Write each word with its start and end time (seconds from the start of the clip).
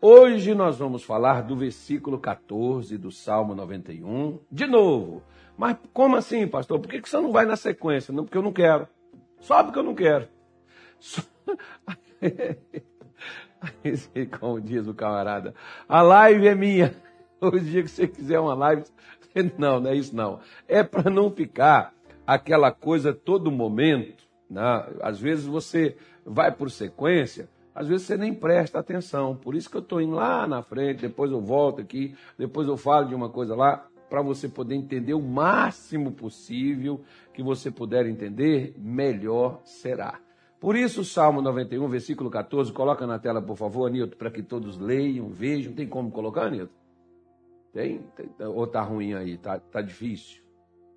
Hoje 0.00 0.54
nós 0.54 0.78
vamos 0.78 1.02
falar 1.02 1.42
do 1.42 1.56
versículo 1.56 2.20
14 2.20 2.96
do 2.96 3.10
Salmo 3.10 3.52
91, 3.52 4.38
de 4.48 4.64
novo. 4.64 5.24
Mas 5.56 5.76
como 5.92 6.14
assim, 6.14 6.46
pastor? 6.46 6.78
Por 6.78 6.88
que 6.88 7.00
você 7.00 7.16
não 7.16 7.32
vai 7.32 7.44
na 7.44 7.56
sequência? 7.56 8.14
Não, 8.14 8.24
porque 8.24 8.38
eu 8.38 8.42
não 8.42 8.52
quero. 8.52 8.86
Só 9.40 9.64
porque 9.64 9.80
eu 9.80 9.82
não 9.82 9.96
quero. 9.96 10.28
Só... 11.00 11.20
Como 14.38 14.60
diz 14.60 14.86
o 14.86 14.94
camarada, 14.94 15.52
a 15.88 16.00
live 16.00 16.46
é 16.46 16.54
minha. 16.54 16.94
O 17.40 17.56
dia 17.56 17.84
que 17.84 17.88
você 17.88 18.08
quiser 18.08 18.40
uma 18.40 18.54
live, 18.54 18.82
não, 19.56 19.78
não 19.78 19.90
é 19.90 19.94
isso 19.94 20.14
não. 20.14 20.40
É 20.66 20.82
para 20.82 21.08
não 21.08 21.30
ficar 21.30 21.94
aquela 22.26 22.72
coisa 22.72 23.12
todo 23.12 23.48
momento. 23.48 24.24
Né? 24.50 24.60
Às 25.00 25.20
vezes 25.20 25.44
você 25.44 25.96
vai 26.26 26.50
por 26.50 26.68
sequência, 26.68 27.48
às 27.78 27.86
vezes 27.86 28.08
você 28.08 28.16
nem 28.16 28.34
presta 28.34 28.80
atenção. 28.80 29.36
Por 29.36 29.54
isso 29.54 29.70
que 29.70 29.76
eu 29.76 29.80
estou 29.80 30.00
indo 30.00 30.16
lá 30.16 30.48
na 30.48 30.62
frente, 30.62 31.02
depois 31.02 31.30
eu 31.30 31.40
volto 31.40 31.80
aqui, 31.80 32.12
depois 32.36 32.66
eu 32.66 32.76
falo 32.76 33.06
de 33.06 33.14
uma 33.14 33.28
coisa 33.28 33.54
lá, 33.54 33.86
para 34.10 34.20
você 34.20 34.48
poder 34.48 34.74
entender 34.74 35.14
o 35.14 35.22
máximo 35.22 36.10
possível 36.10 37.00
que 37.32 37.40
você 37.40 37.70
puder 37.70 38.04
entender, 38.06 38.74
melhor 38.76 39.60
será. 39.62 40.18
Por 40.58 40.74
isso, 40.74 41.04
Salmo 41.04 41.40
91, 41.40 41.86
versículo 41.86 42.28
14, 42.28 42.72
coloca 42.72 43.06
na 43.06 43.16
tela, 43.16 43.40
por 43.40 43.56
favor, 43.56 43.86
Anilton, 43.86 44.16
para 44.16 44.30
que 44.32 44.42
todos 44.42 44.76
leiam, 44.76 45.28
vejam. 45.28 45.72
Tem 45.72 45.86
como 45.86 46.10
colocar, 46.10 46.46
Anilton? 46.46 46.74
Tem? 47.72 48.00
Tem? 48.16 48.28
Ou 48.44 48.66
tá 48.66 48.82
ruim 48.82 49.14
aí? 49.14 49.38
Tá, 49.38 49.60
tá 49.60 49.80
difícil? 49.80 50.42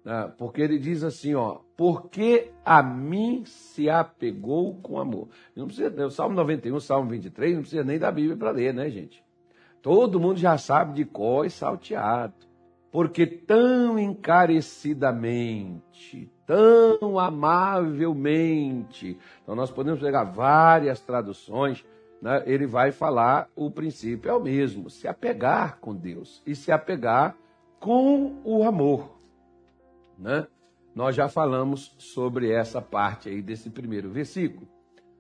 Né? 0.04 0.32
Porque 0.38 0.62
ele 0.62 0.80
diz 0.80 1.04
assim, 1.04 1.36
ó, 1.36 1.60
porque 1.78 2.52
a 2.66 2.82
mim 2.82 3.44
se 3.46 3.90
apegou 3.90 4.76
com 4.76 5.00
amor. 5.00 5.30
Não 5.55 5.68
precisa, 5.68 6.05
o 6.05 6.12
Salmo 6.12 6.36
91, 6.36 6.76
o 6.76 6.82
Salmo 6.82 7.10
23, 7.10 7.55
não 7.55 7.62
precisa 7.62 7.84
nem 7.84 8.00
da 8.00 8.12
Bíblia 8.12 8.36
para 8.36 8.52
ler, 8.52 8.74
né, 8.74 8.90
gente? 8.90 9.24
Todo 9.82 10.20
mundo 10.20 10.38
já 10.38 10.58
sabe 10.58 10.94
de 10.94 11.05
cor 11.05 11.46
e 11.46 11.50
salteado. 11.50 12.34
Porque 12.91 13.26
tão 13.26 13.98
encarecidamente, 13.98 16.30
tão 16.46 17.18
amavelmente, 17.18 19.18
então 19.41 19.55
nós 19.55 19.71
podemos 19.71 20.02
pegar 20.02 20.26
várias 20.26 20.99
traduções, 20.99 21.86
né? 22.21 22.43
ele 22.46 22.68
vai 22.68 22.91
falar 22.91 23.48
o 23.55 23.71
princípio 23.71 24.30
é 24.30 24.34
o 24.34 24.41
mesmo, 24.41 24.90
se 24.90 25.08
apegar 25.08 25.80
com 25.80 25.96
Deus 25.96 26.43
e 26.46 26.54
se 26.54 26.70
apegar 26.70 27.38
com 27.80 28.41
o 28.43 28.65
amor. 28.65 29.21
Né? 30.22 30.48
Nós 30.94 31.16
já 31.16 31.27
falamos 31.27 31.96
sobre 31.98 32.52
essa 32.52 32.82
parte 32.82 33.27
aí 33.27 33.41
desse 33.41 33.70
primeiro 33.70 34.12
versículo. 34.12 34.68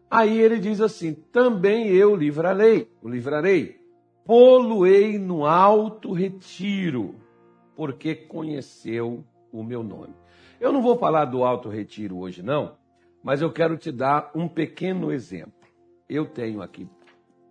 Aí 0.09 0.39
ele 0.39 0.59
diz 0.59 0.79
assim: 0.79 1.13
também 1.13 1.87
eu 1.87 2.15
livrarei, 2.15 2.87
o 3.01 3.09
livrarei, 3.09 3.79
poluei 4.23 5.17
no 5.17 5.45
alto 5.45 6.13
retiro, 6.13 7.15
porque 7.75 8.13
conheceu 8.13 9.25
o 9.51 9.63
meu 9.63 9.81
nome. 9.81 10.13
Eu 10.59 10.71
não 10.71 10.81
vou 10.81 10.97
falar 10.97 11.25
do 11.25 11.43
alto 11.43 11.67
retiro 11.69 12.19
hoje, 12.19 12.43
não, 12.43 12.77
mas 13.23 13.41
eu 13.41 13.51
quero 13.51 13.77
te 13.77 13.91
dar 13.91 14.29
um 14.35 14.47
pequeno 14.47 15.11
exemplo. 15.11 15.53
Eu 16.07 16.27
tenho 16.27 16.61
aqui, 16.61 16.87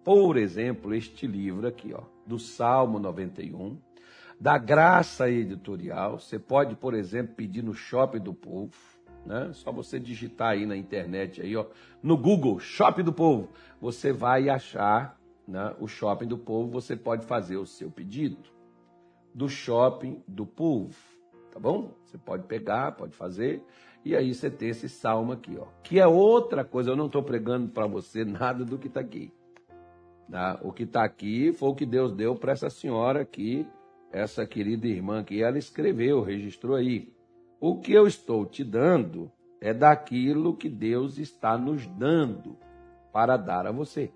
por 0.04 0.36
exemplo, 0.36 0.94
este 0.94 1.26
livro 1.26 1.66
aqui, 1.66 1.92
ó, 1.92 2.02
do 2.24 2.38
Salmo 2.38 3.00
91 3.00 3.89
da 4.40 4.56
Graça 4.56 5.28
Editorial. 5.30 6.18
Você 6.18 6.38
pode, 6.38 6.74
por 6.74 6.94
exemplo, 6.94 7.34
pedir 7.34 7.62
no 7.62 7.74
Shopping 7.74 8.20
do 8.20 8.32
Povo. 8.32 8.74
Né? 9.26 9.50
Só 9.52 9.70
você 9.70 10.00
digitar 10.00 10.52
aí 10.52 10.64
na 10.64 10.74
internet, 10.74 11.42
aí, 11.42 11.54
ó, 11.54 11.66
no 12.02 12.16
Google, 12.16 12.58
Shopping 12.58 13.04
do 13.04 13.12
Povo. 13.12 13.50
Você 13.78 14.14
vai 14.14 14.48
achar 14.48 15.20
né, 15.46 15.74
o 15.78 15.86
Shopping 15.86 16.26
do 16.26 16.38
Povo. 16.38 16.70
Você 16.70 16.96
pode 16.96 17.26
fazer 17.26 17.58
o 17.58 17.66
seu 17.66 17.90
pedido 17.90 18.48
do 19.34 19.46
Shopping 19.46 20.22
do 20.26 20.46
Povo. 20.46 20.96
Tá 21.52 21.60
bom? 21.60 21.92
Você 22.06 22.16
pode 22.16 22.44
pegar, 22.44 22.92
pode 22.92 23.14
fazer. 23.14 23.62
E 24.02 24.16
aí 24.16 24.32
você 24.34 24.48
tem 24.48 24.70
esse 24.70 24.88
salmo 24.88 25.32
aqui, 25.32 25.58
ó. 25.58 25.66
Que 25.82 26.00
é 26.00 26.06
outra 26.06 26.64
coisa. 26.64 26.90
Eu 26.90 26.96
não 26.96 27.06
estou 27.06 27.22
pregando 27.22 27.68
para 27.68 27.86
você 27.86 28.24
nada 28.24 28.64
do 28.64 28.78
que 28.78 28.86
está 28.86 29.00
aqui. 29.00 29.30
Tá? 30.30 30.58
O 30.62 30.72
que 30.72 30.84
está 30.84 31.04
aqui 31.04 31.52
foi 31.52 31.68
o 31.68 31.74
que 31.74 31.84
Deus 31.84 32.14
deu 32.14 32.34
para 32.34 32.52
essa 32.52 32.70
senhora 32.70 33.20
aqui 33.20 33.66
essa 34.12 34.46
querida 34.46 34.86
irmã 34.86 35.22
que 35.22 35.42
ela 35.42 35.58
escreveu, 35.58 36.22
registrou 36.22 36.76
aí. 36.76 37.12
O 37.60 37.78
que 37.78 37.92
eu 37.92 38.06
estou 38.06 38.46
te 38.46 38.64
dando 38.64 39.30
é 39.60 39.74
daquilo 39.74 40.56
que 40.56 40.68
Deus 40.68 41.18
está 41.18 41.56
nos 41.56 41.86
dando 41.86 42.56
para 43.12 43.36
dar 43.36 43.66
a 43.66 43.72
você. 43.72 44.08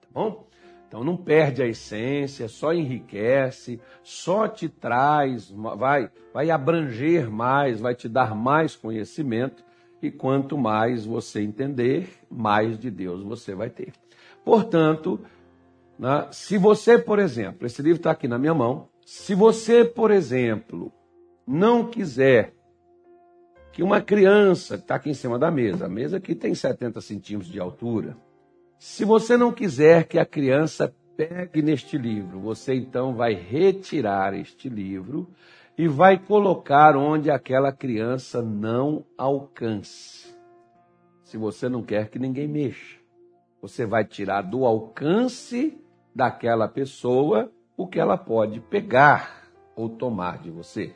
Tá 0.00 0.08
bom? 0.12 0.46
Então 0.88 1.02
não 1.02 1.16
perde 1.16 1.62
a 1.62 1.66
essência, 1.66 2.46
só 2.48 2.72
enriquece, 2.72 3.80
só 4.02 4.46
te 4.46 4.68
traz, 4.68 5.50
vai, 5.50 6.08
vai 6.32 6.50
abranger 6.50 7.28
mais, 7.28 7.80
vai 7.80 7.94
te 7.94 8.08
dar 8.08 8.34
mais 8.34 8.76
conhecimento 8.76 9.64
e 10.00 10.10
quanto 10.10 10.56
mais 10.56 11.04
você 11.04 11.42
entender, 11.42 12.08
mais 12.30 12.78
de 12.78 12.90
Deus 12.90 13.22
você 13.22 13.54
vai 13.54 13.68
ter. 13.68 13.92
Portanto, 14.44 15.20
né? 15.98 16.28
Se 16.30 16.58
você, 16.58 16.98
por 16.98 17.18
exemplo, 17.18 17.66
esse 17.66 17.82
livro 17.82 17.98
está 17.98 18.10
aqui 18.10 18.28
na 18.28 18.38
minha 18.38 18.54
mão, 18.54 18.88
se 19.04 19.34
você, 19.34 19.84
por 19.84 20.10
exemplo, 20.10 20.92
não 21.46 21.88
quiser 21.88 22.54
que 23.72 23.82
uma 23.82 24.00
criança 24.00 24.76
que 24.76 24.84
está 24.84 24.94
aqui 24.96 25.10
em 25.10 25.14
cima 25.14 25.38
da 25.38 25.50
mesa, 25.50 25.86
a 25.86 25.88
mesa 25.88 26.16
aqui 26.16 26.34
tem 26.34 26.54
70 26.54 27.00
centímetros 27.00 27.50
de 27.50 27.60
altura, 27.60 28.16
se 28.78 29.04
você 29.04 29.36
não 29.36 29.52
quiser 29.52 30.04
que 30.04 30.18
a 30.18 30.26
criança 30.26 30.94
pegue 31.16 31.62
neste 31.62 31.96
livro, 31.96 32.40
você 32.40 32.74
então 32.74 33.14
vai 33.14 33.32
retirar 33.32 34.34
este 34.34 34.68
livro 34.68 35.28
e 35.78 35.88
vai 35.88 36.18
colocar 36.18 36.96
onde 36.96 37.30
aquela 37.30 37.72
criança 37.72 38.42
não 38.42 39.04
alcance. 39.16 40.34
Se 41.24 41.36
você 41.36 41.68
não 41.68 41.82
quer 41.82 42.08
que 42.08 42.18
ninguém 42.18 42.46
mexa, 42.46 42.98
você 43.60 43.84
vai 43.84 44.04
tirar 44.04 44.42
do 44.42 44.64
alcance 44.64 45.78
daquela 46.16 46.66
pessoa 46.66 47.52
o 47.76 47.86
que 47.86 48.00
ela 48.00 48.16
pode 48.16 48.58
pegar 48.58 49.50
ou 49.76 49.86
tomar 49.86 50.38
de 50.38 50.50
você. 50.50 50.94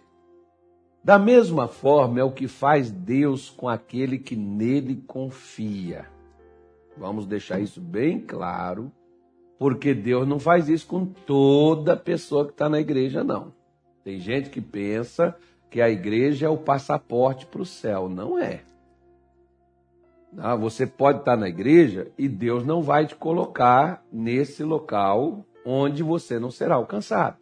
Da 1.05 1.19
mesma 1.19 1.69
forma 1.69 2.21
é 2.21 2.25
o 2.25 2.33
que 2.33 2.49
faz 2.49 2.91
Deus 2.91 3.51
com 3.51 3.69
aquele 3.69 4.19
que 4.19 4.35
nele 4.35 4.97
confia. 5.07 6.07
Vamos 6.97 7.27
deixar 7.27 7.61
isso 7.61 7.83
bem 7.83 8.19
claro, 8.19 8.91
porque 9.59 9.93
Deus 9.93 10.27
não 10.27 10.41
faz 10.41 10.71
isso 10.71 10.87
com 10.87 11.05
toda 11.05 11.95
pessoa 11.99 12.47
que 12.47 12.53
está 12.53 12.71
na 12.71 12.81
igreja, 12.81 13.23
não. 13.23 13.53
Tem 14.03 14.19
gente 14.19 14.49
que 14.49 14.61
pensa 14.63 15.37
que 15.69 15.83
a 15.83 15.91
igreja 15.91 16.47
é 16.47 16.49
o 16.49 16.57
passaporte 16.57 17.45
para 17.45 17.61
o 17.61 17.67
céu. 17.67 18.09
Não 18.09 18.39
é. 18.39 18.63
Ah, 20.39 20.55
você 20.55 20.87
pode 20.87 21.21
estar 21.21 21.37
na 21.37 21.49
igreja 21.49 22.11
e 22.17 22.29
Deus 22.29 22.65
não 22.65 22.83
vai 22.83 23.07
te 23.07 23.15
colocar 23.15 24.05
nesse 24.13 24.63
local 24.63 25.45
onde 25.65 26.03
você 26.03 26.39
não 26.39 26.51
será 26.51 26.77
alcançado. 26.77 27.39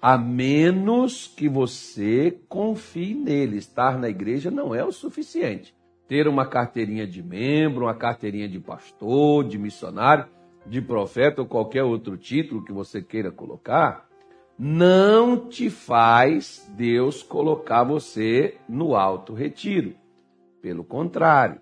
A 0.00 0.18
menos 0.18 1.26
que 1.26 1.48
você 1.48 2.38
confie 2.48 3.14
nele. 3.14 3.56
Estar 3.56 3.98
na 3.98 4.08
igreja 4.08 4.50
não 4.50 4.74
é 4.74 4.84
o 4.84 4.92
suficiente. 4.92 5.74
Ter 6.06 6.28
uma 6.28 6.46
carteirinha 6.46 7.06
de 7.06 7.22
membro, 7.22 7.86
uma 7.86 7.94
carteirinha 7.94 8.48
de 8.48 8.60
pastor, 8.60 9.44
de 9.44 9.58
missionário, 9.58 10.26
de 10.66 10.80
profeta 10.80 11.40
ou 11.40 11.48
qualquer 11.48 11.82
outro 11.82 12.16
título 12.16 12.64
que 12.64 12.72
você 12.72 13.02
queira 13.02 13.30
colocar, 13.30 14.06
não 14.58 15.48
te 15.48 15.68
faz 15.68 16.70
Deus 16.76 17.22
colocar 17.22 17.82
você 17.82 18.58
no 18.68 18.94
alto 18.94 19.32
retiro. 19.32 19.94
Pelo 20.60 20.84
contrário, 20.84 21.60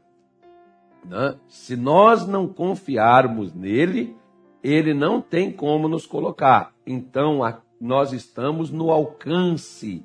né? 1.05 1.37
Se 1.49 1.77
nós 1.77 2.27
não 2.27 2.47
confiarmos 2.47 3.53
nele, 3.55 4.17
ele 4.63 4.95
não 4.95 5.21
tem 5.21 5.51
como 5.51 5.89
nos 5.89 6.07
colocar. 6.07 6.73
Então, 6.87 7.41
nós 7.81 8.13
estamos 8.13 8.71
no 8.71 8.91
alcance 8.91 10.05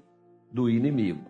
do 0.52 0.70
inimigo. 0.70 1.22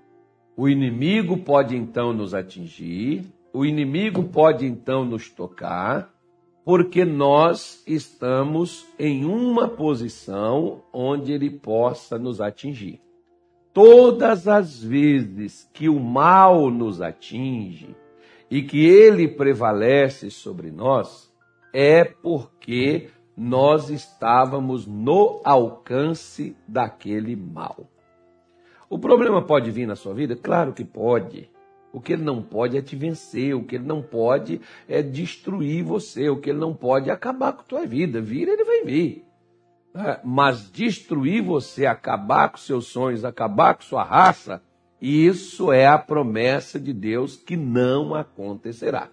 O 0.56 0.68
inimigo 0.68 1.38
pode 1.38 1.76
então 1.76 2.14
nos 2.14 2.34
atingir, 2.34 3.26
o 3.54 3.66
inimigo 3.66 4.24
pode 4.24 4.66
então 4.66 5.06
nos 5.06 5.30
tocar, 5.30 6.14
porque 6.66 7.06
nós 7.06 7.84
estamos 7.86 8.86
em 8.98 9.24
uma 9.26 9.68
posição 9.68 10.82
onde 10.92 11.32
ele 11.32 11.50
possa 11.50 12.18
nos 12.18 12.42
atingir. 12.42 13.00
Todas 13.74 14.48
as 14.48 14.82
vezes 14.82 15.70
que 15.72 15.88
o 15.88 16.00
mal 16.00 16.72
nos 16.72 17.02
atinge, 17.02 17.96
e 18.50 18.62
que 18.62 18.86
ele 18.86 19.28
prevalece 19.28 20.30
sobre 20.32 20.72
nós, 20.72 21.32
é 21.74 22.04
porque 22.04 23.10
nós 23.36 23.90
estávamos 23.90 24.88
no 24.88 25.42
alcance 25.44 26.56
daquele 26.68 27.36
mal. 27.36 27.90
O 28.90 28.98
problema 28.98 29.42
pode 29.42 29.70
vir 29.70 29.86
na 29.86 29.96
sua 29.96 30.14
vida? 30.14 30.36
Claro 30.36 30.74
que 30.74 30.84
pode. 30.84 31.50
O 31.92 32.00
que 32.00 32.14
ele 32.14 32.24
não 32.24 32.42
pode 32.42 32.78
é 32.78 32.82
te 32.82 32.96
vencer, 32.96 33.54
o 33.54 33.64
que 33.64 33.76
ele 33.76 33.86
não 33.86 34.02
pode 34.02 34.62
é 34.88 35.02
destruir 35.02 35.84
você, 35.84 36.30
o 36.30 36.40
que 36.40 36.50
ele 36.50 36.60
não 36.60 36.74
pode 36.74 37.10
é 37.10 37.14
acabar 37.14 37.54
com 37.54 37.62
a 37.62 37.66
tua 37.66 37.86
vida. 37.86 38.22
Vir, 38.22 38.48
ele 38.48 38.64
vai 38.64 38.84
vir. 38.84 39.26
É, 39.96 40.20
mas 40.24 40.70
destruir 40.70 41.42
você, 41.42 41.86
acabar 41.86 42.50
com 42.50 42.58
seus 42.58 42.88
sonhos, 42.88 43.26
acabar 43.26 43.74
com 43.74 43.82
sua 43.82 44.04
raça, 44.04 44.62
isso 45.02 45.72
é 45.72 45.86
a 45.86 45.98
promessa 45.98 46.80
de 46.80 46.94
Deus 46.94 47.36
que 47.36 47.56
não 47.56 48.16
acontecerá. 48.16 49.10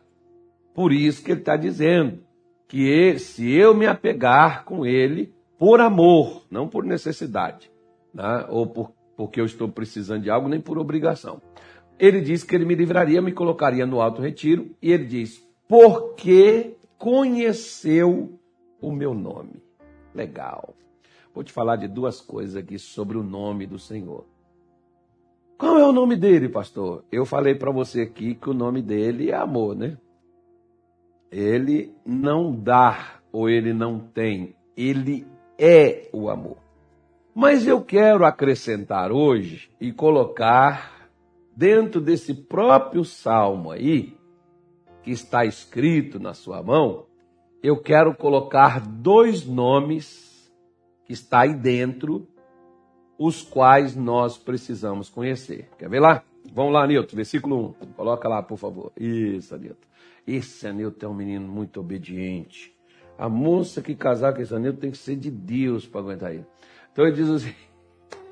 Por 0.75 0.93
isso 0.93 1.23
que 1.23 1.31
ele 1.31 1.41
está 1.41 1.57
dizendo 1.57 2.21
que 2.67 3.19
se 3.19 3.53
eu 3.53 3.75
me 3.75 3.87
apegar 3.87 4.65
com 4.65 4.85
ele 4.85 5.33
por 5.59 5.81
amor, 5.81 6.43
não 6.51 6.69
por 6.69 6.85
necessidade, 6.85 7.71
né? 8.13 8.47
ou 8.49 8.67
por, 8.67 8.93
porque 9.17 9.41
eu 9.41 9.45
estou 9.45 9.69
precisando 9.69 10.23
de 10.23 10.31
algo, 10.31 10.49
nem 10.49 10.61
por 10.61 10.79
obrigação. 10.79 11.41
Ele 11.99 12.21
diz 12.21 12.43
que 12.43 12.55
ele 12.55 12.65
me 12.65 12.75
livraria, 12.75 13.23
me 13.23 13.33
colocaria 13.33 13.87
no 13.87 14.01
alto 14.01 14.21
retiro, 14.21 14.75
e 14.83 14.91
ele 14.91 15.05
diz, 15.05 15.47
porque 15.69 16.77
conheceu 16.99 18.39
o 18.81 18.91
meu 18.91 19.15
nome. 19.15 19.63
Legal. 20.13 20.75
Vou 21.33 21.45
te 21.45 21.53
falar 21.53 21.77
de 21.77 21.89
duas 21.89 22.21
coisas 22.21 22.57
aqui 22.57 22.79
sobre 22.79 23.17
o 23.17 23.23
nome 23.23 23.67
do 23.67 23.79
Senhor. 23.79 24.25
Qual 25.57 25.79
é 25.79 25.87
o 25.87 25.93
nome 25.93 26.17
dele, 26.17 26.49
pastor? 26.49 27.05
Eu 27.13 27.25
falei 27.25 27.55
para 27.55 27.71
você 27.71 28.03
aqui 28.03 28.35
que 28.35 28.51
o 28.51 28.55
nome 28.55 28.83
dele 28.83 29.31
é 29.31 29.37
amor, 29.37 29.77
né? 29.77 29.97
Ele 31.31 31.95
não 32.05 32.53
dá 32.53 33.21
ou 33.33 33.49
ele 33.49 33.73
não 33.73 33.99
tem, 33.99 34.55
ele 34.77 35.27
é 35.59 36.09
o 36.13 36.29
amor. 36.29 36.59
Mas 37.35 37.67
eu 37.67 37.83
quero 37.83 38.25
acrescentar 38.25 39.11
hoje 39.11 39.71
e 39.81 39.93
colocar 39.93 41.09
dentro 41.57 42.01
desse 42.01 42.35
próprio 42.35 43.05
salmo 43.05 43.71
aí, 43.71 44.17
que 45.03 45.11
está 45.11 45.45
escrito 45.45 46.19
na 46.19 46.35
sua 46.35 46.63
mão, 46.63 47.07
eu 47.63 47.81
quero 47.81 48.15
colocar 48.15 48.81
dois 48.81 49.47
nomes 49.47 50.53
que 51.05 51.13
está 51.13 51.41
aí 51.41 51.55
dentro 51.55 52.27
os 53.19 53.43
quais 53.43 53.95
nós 53.95 54.37
precisamos 54.37 55.09
conhecer. 55.09 55.69
Quer 55.79 55.89
ver 55.89 56.01
lá? 56.01 56.23
Vamos 56.53 56.73
lá, 56.73 56.87
Nilton, 56.87 57.17
versículo 57.17 57.77
1. 57.81 57.87
Coloca 57.95 58.29
lá, 58.29 58.43
por 58.43 58.59
favor. 58.59 58.93
Isso, 58.97 59.57
Nilton. 59.57 59.87
Esse 60.27 60.67
Anilton 60.67 61.07
é 61.07 61.09
um 61.09 61.15
menino 61.15 61.47
muito 61.47 61.81
obediente. 61.81 62.75
A 63.19 63.29
moça 63.29 63.83
que 63.83 63.95
casar 63.95 64.35
com 64.35 64.41
esse 64.41 64.55
Anilton 64.55 64.81
tem 64.81 64.91
que 64.91 64.99
ser 64.99 65.17
de 65.17 65.31
Deus 65.31 65.87
para 65.87 66.01
aguentar 66.01 66.33
ele. 66.33 66.47
Então 66.93 67.07
ele 67.07 67.17
diz 67.17 67.29
assim. 67.29 67.55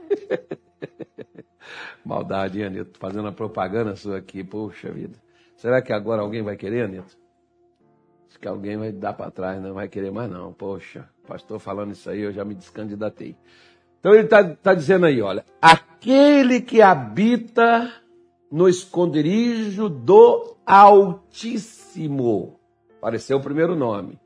Maldade, 2.04 2.60
hein, 2.60 2.66
Anilton? 2.66 2.98
Fazendo 2.98 3.28
a 3.28 3.32
propaganda 3.32 3.94
sua 3.94 4.18
aqui. 4.18 4.42
Poxa 4.42 4.90
vida. 4.90 5.18
Será 5.56 5.80
que 5.80 5.92
agora 5.92 6.22
alguém 6.22 6.42
vai 6.42 6.56
querer, 6.56 6.84
Anilton? 6.84 7.16
Acho 8.28 8.40
que 8.40 8.48
alguém 8.48 8.78
vai 8.78 8.90
dar 8.90 9.12
para 9.12 9.30
trás, 9.30 9.62
não 9.62 9.74
vai 9.74 9.88
querer 9.88 10.10
mais 10.10 10.30
não. 10.30 10.52
Poxa, 10.52 11.08
pastor 11.28 11.60
falando 11.60 11.92
isso 11.92 12.08
aí, 12.08 12.20
eu 12.20 12.32
já 12.32 12.44
me 12.44 12.54
descandidatei. 12.54 13.36
Então 14.02 14.12
ele 14.12 14.24
está 14.24 14.42
tá 14.42 14.74
dizendo 14.74 15.06
aí, 15.06 15.22
olha, 15.22 15.46
aquele 15.60 16.60
que 16.60 16.82
habita 16.82 17.88
no 18.50 18.68
esconderijo 18.68 19.88
do 19.88 20.56
Altíssimo. 20.66 22.58
Apareceu 22.98 23.36
o 23.38 23.40
primeiro 23.40 23.76
nome. 23.76 24.18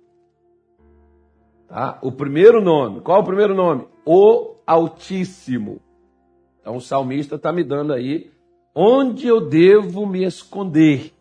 Tá? 1.69 1.99
O 2.01 2.11
primeiro 2.11 2.63
nome. 2.63 3.03
Qual 3.03 3.19
é 3.19 3.21
o 3.21 3.25
primeiro 3.25 3.55
nome? 3.55 3.87
O 4.03 4.55
Altíssimo. 4.67 5.83
Então 6.59 6.77
o 6.77 6.81
salmista 6.81 7.35
está 7.35 7.53
me 7.53 7.63
dando 7.63 7.93
aí 7.93 8.31
onde 8.75 9.27
eu 9.27 9.47
devo 9.47 10.07
me 10.07 10.25
esconder. 10.25 11.13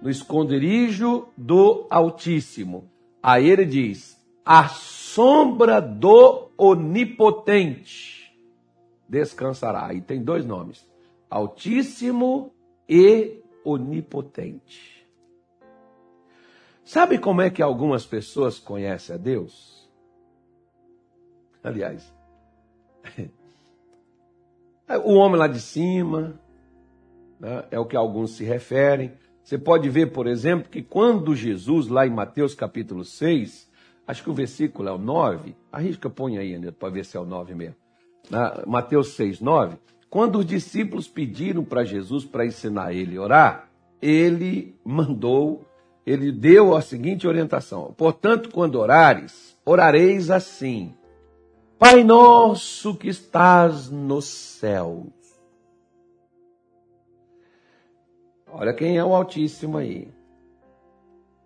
No 0.00 0.08
esconderijo 0.08 1.26
do 1.36 1.84
Altíssimo. 1.90 2.88
Aí 3.20 3.50
ele 3.50 3.64
diz: 3.64 4.17
a 4.50 4.66
sombra 4.66 5.78
do 5.78 6.48
onipotente 6.56 8.34
descansará. 9.06 9.88
Aí 9.88 10.00
tem 10.00 10.24
dois 10.24 10.46
nomes: 10.46 10.88
Altíssimo 11.28 12.54
e 12.88 13.42
Onipotente. 13.62 15.06
Sabe 16.82 17.18
como 17.18 17.42
é 17.42 17.50
que 17.50 17.60
algumas 17.60 18.06
pessoas 18.06 18.58
conhecem 18.58 19.14
a 19.14 19.18
Deus? 19.18 19.86
Aliás, 21.62 22.10
o 25.04 25.12
homem 25.12 25.38
lá 25.38 25.46
de 25.46 25.60
cima, 25.60 26.40
né, 27.38 27.66
é 27.70 27.78
o 27.78 27.84
que 27.84 27.98
alguns 27.98 28.30
se 28.30 28.44
referem. 28.44 29.12
Você 29.44 29.58
pode 29.58 29.90
ver, 29.90 30.10
por 30.10 30.26
exemplo, 30.26 30.70
que 30.70 30.82
quando 30.82 31.36
Jesus, 31.36 31.88
lá 31.88 32.06
em 32.06 32.10
Mateus 32.10 32.54
capítulo 32.54 33.04
6, 33.04 33.67
acho 34.08 34.22
que 34.22 34.30
o 34.30 34.34
versículo 34.34 34.88
é 34.88 34.92
o 34.92 34.96
9, 34.96 35.54
arrisca, 35.70 36.08
põe 36.08 36.38
aí, 36.38 36.54
Anilton, 36.54 36.78
para 36.78 36.88
ver 36.88 37.04
se 37.04 37.14
é 37.16 37.20
o 37.20 37.26
9 37.26 37.54
mesmo. 37.54 37.76
Na 38.30 38.64
Mateus 38.66 39.08
6, 39.08 39.40
9, 39.40 39.76
quando 40.08 40.38
os 40.38 40.46
discípulos 40.46 41.06
pediram 41.06 41.62
para 41.62 41.84
Jesus 41.84 42.24
para 42.24 42.46
ensinar 42.46 42.94
ele 42.94 43.18
a 43.18 43.20
orar, 43.20 43.70
ele 44.00 44.74
mandou, 44.82 45.66
ele 46.06 46.32
deu 46.32 46.74
a 46.74 46.80
seguinte 46.80 47.28
orientação: 47.28 47.94
Portanto, 47.96 48.48
quando 48.50 48.76
orares, 48.76 49.54
orareis 49.64 50.30
assim: 50.30 50.94
Pai 51.78 52.02
nosso 52.02 52.94
que 52.94 53.08
estás 53.08 53.90
nos 53.90 54.24
céus. 54.24 55.06
Olha 58.50 58.72
quem 58.72 58.96
é 58.96 59.04
o 59.04 59.14
Altíssimo 59.14 59.76
aí 59.76 60.08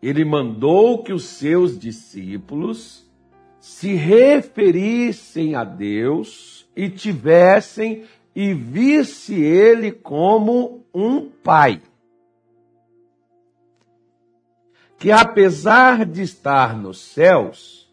ele 0.02 0.24
mandou 0.24 1.02
que 1.04 1.12
os 1.12 1.24
seus 1.24 1.78
discípulos 1.78 3.08
se 3.60 3.94
referissem 3.94 5.54
a 5.54 5.62
Deus 5.62 6.68
e 6.74 6.90
tivessem 6.90 8.04
e 8.34 8.52
visse 8.52 9.40
ele 9.40 9.92
como 9.92 10.84
um 10.92 11.28
pai. 11.28 11.80
Que 14.98 15.12
apesar 15.12 16.04
de 16.04 16.22
estar 16.22 16.76
nos 16.76 17.00
céus, 17.00 17.92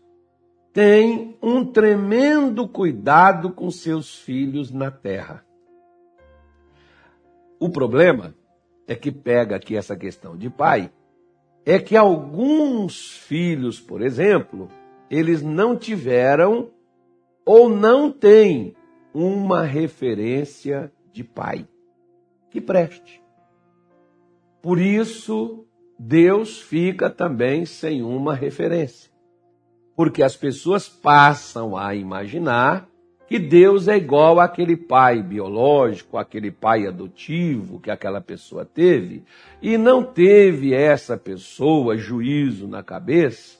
tem 0.73 1.37
um 1.41 1.63
tremendo 1.63 2.67
cuidado 2.67 3.51
com 3.51 3.69
seus 3.69 4.15
filhos 4.15 4.71
na 4.71 4.89
terra. 4.89 5.45
O 7.59 7.69
problema 7.69 8.33
é 8.87 8.95
que 8.95 9.11
pega 9.11 9.57
aqui 9.57 9.75
essa 9.75 9.95
questão 9.95 10.35
de 10.35 10.49
pai 10.49 10.91
é 11.65 11.79
que 11.79 11.95
alguns 11.95 13.11
filhos, 13.17 13.79
por 13.79 14.01
exemplo, 14.01 14.69
eles 15.09 15.41
não 15.41 15.75
tiveram 15.75 16.71
ou 17.45 17.69
não 17.69 18.11
têm 18.11 18.75
uma 19.13 19.63
referência 19.63 20.91
de 21.11 21.23
pai 21.23 21.67
que 22.49 22.59
preste. 22.59 23.21
Por 24.61 24.79
isso, 24.79 25.65
Deus 25.97 26.59
fica 26.59 27.09
também 27.09 27.65
sem 27.65 28.01
uma 28.01 28.33
referência. 28.33 29.11
Porque 29.95 30.23
as 30.23 30.35
pessoas 30.35 30.87
passam 30.87 31.77
a 31.77 31.93
imaginar 31.93 32.88
que 33.29 33.37
Deus 33.37 33.87
é 33.87 33.95
igual 33.95 34.39
àquele 34.39 34.75
pai 34.75 35.21
biológico, 35.21 36.17
aquele 36.17 36.49
pai 36.49 36.87
adotivo 36.87 37.79
que 37.79 37.91
aquela 37.91 38.19
pessoa 38.19 38.65
teve, 38.65 39.23
e 39.61 39.77
não 39.77 40.03
teve 40.03 40.73
essa 40.73 41.15
pessoa 41.15 41.95
juízo 41.95 42.67
na 42.67 42.81
cabeça 42.81 43.59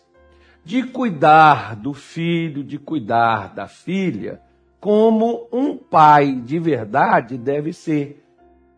de 0.66 0.82
cuidar 0.82 1.76
do 1.76 1.94
filho, 1.94 2.64
de 2.64 2.80
cuidar 2.80 3.54
da 3.54 3.68
filha, 3.68 4.42
como 4.80 5.48
um 5.54 5.78
pai 5.78 6.34
de 6.34 6.58
verdade 6.58 7.38
deve 7.38 7.72
ser. 7.72 8.24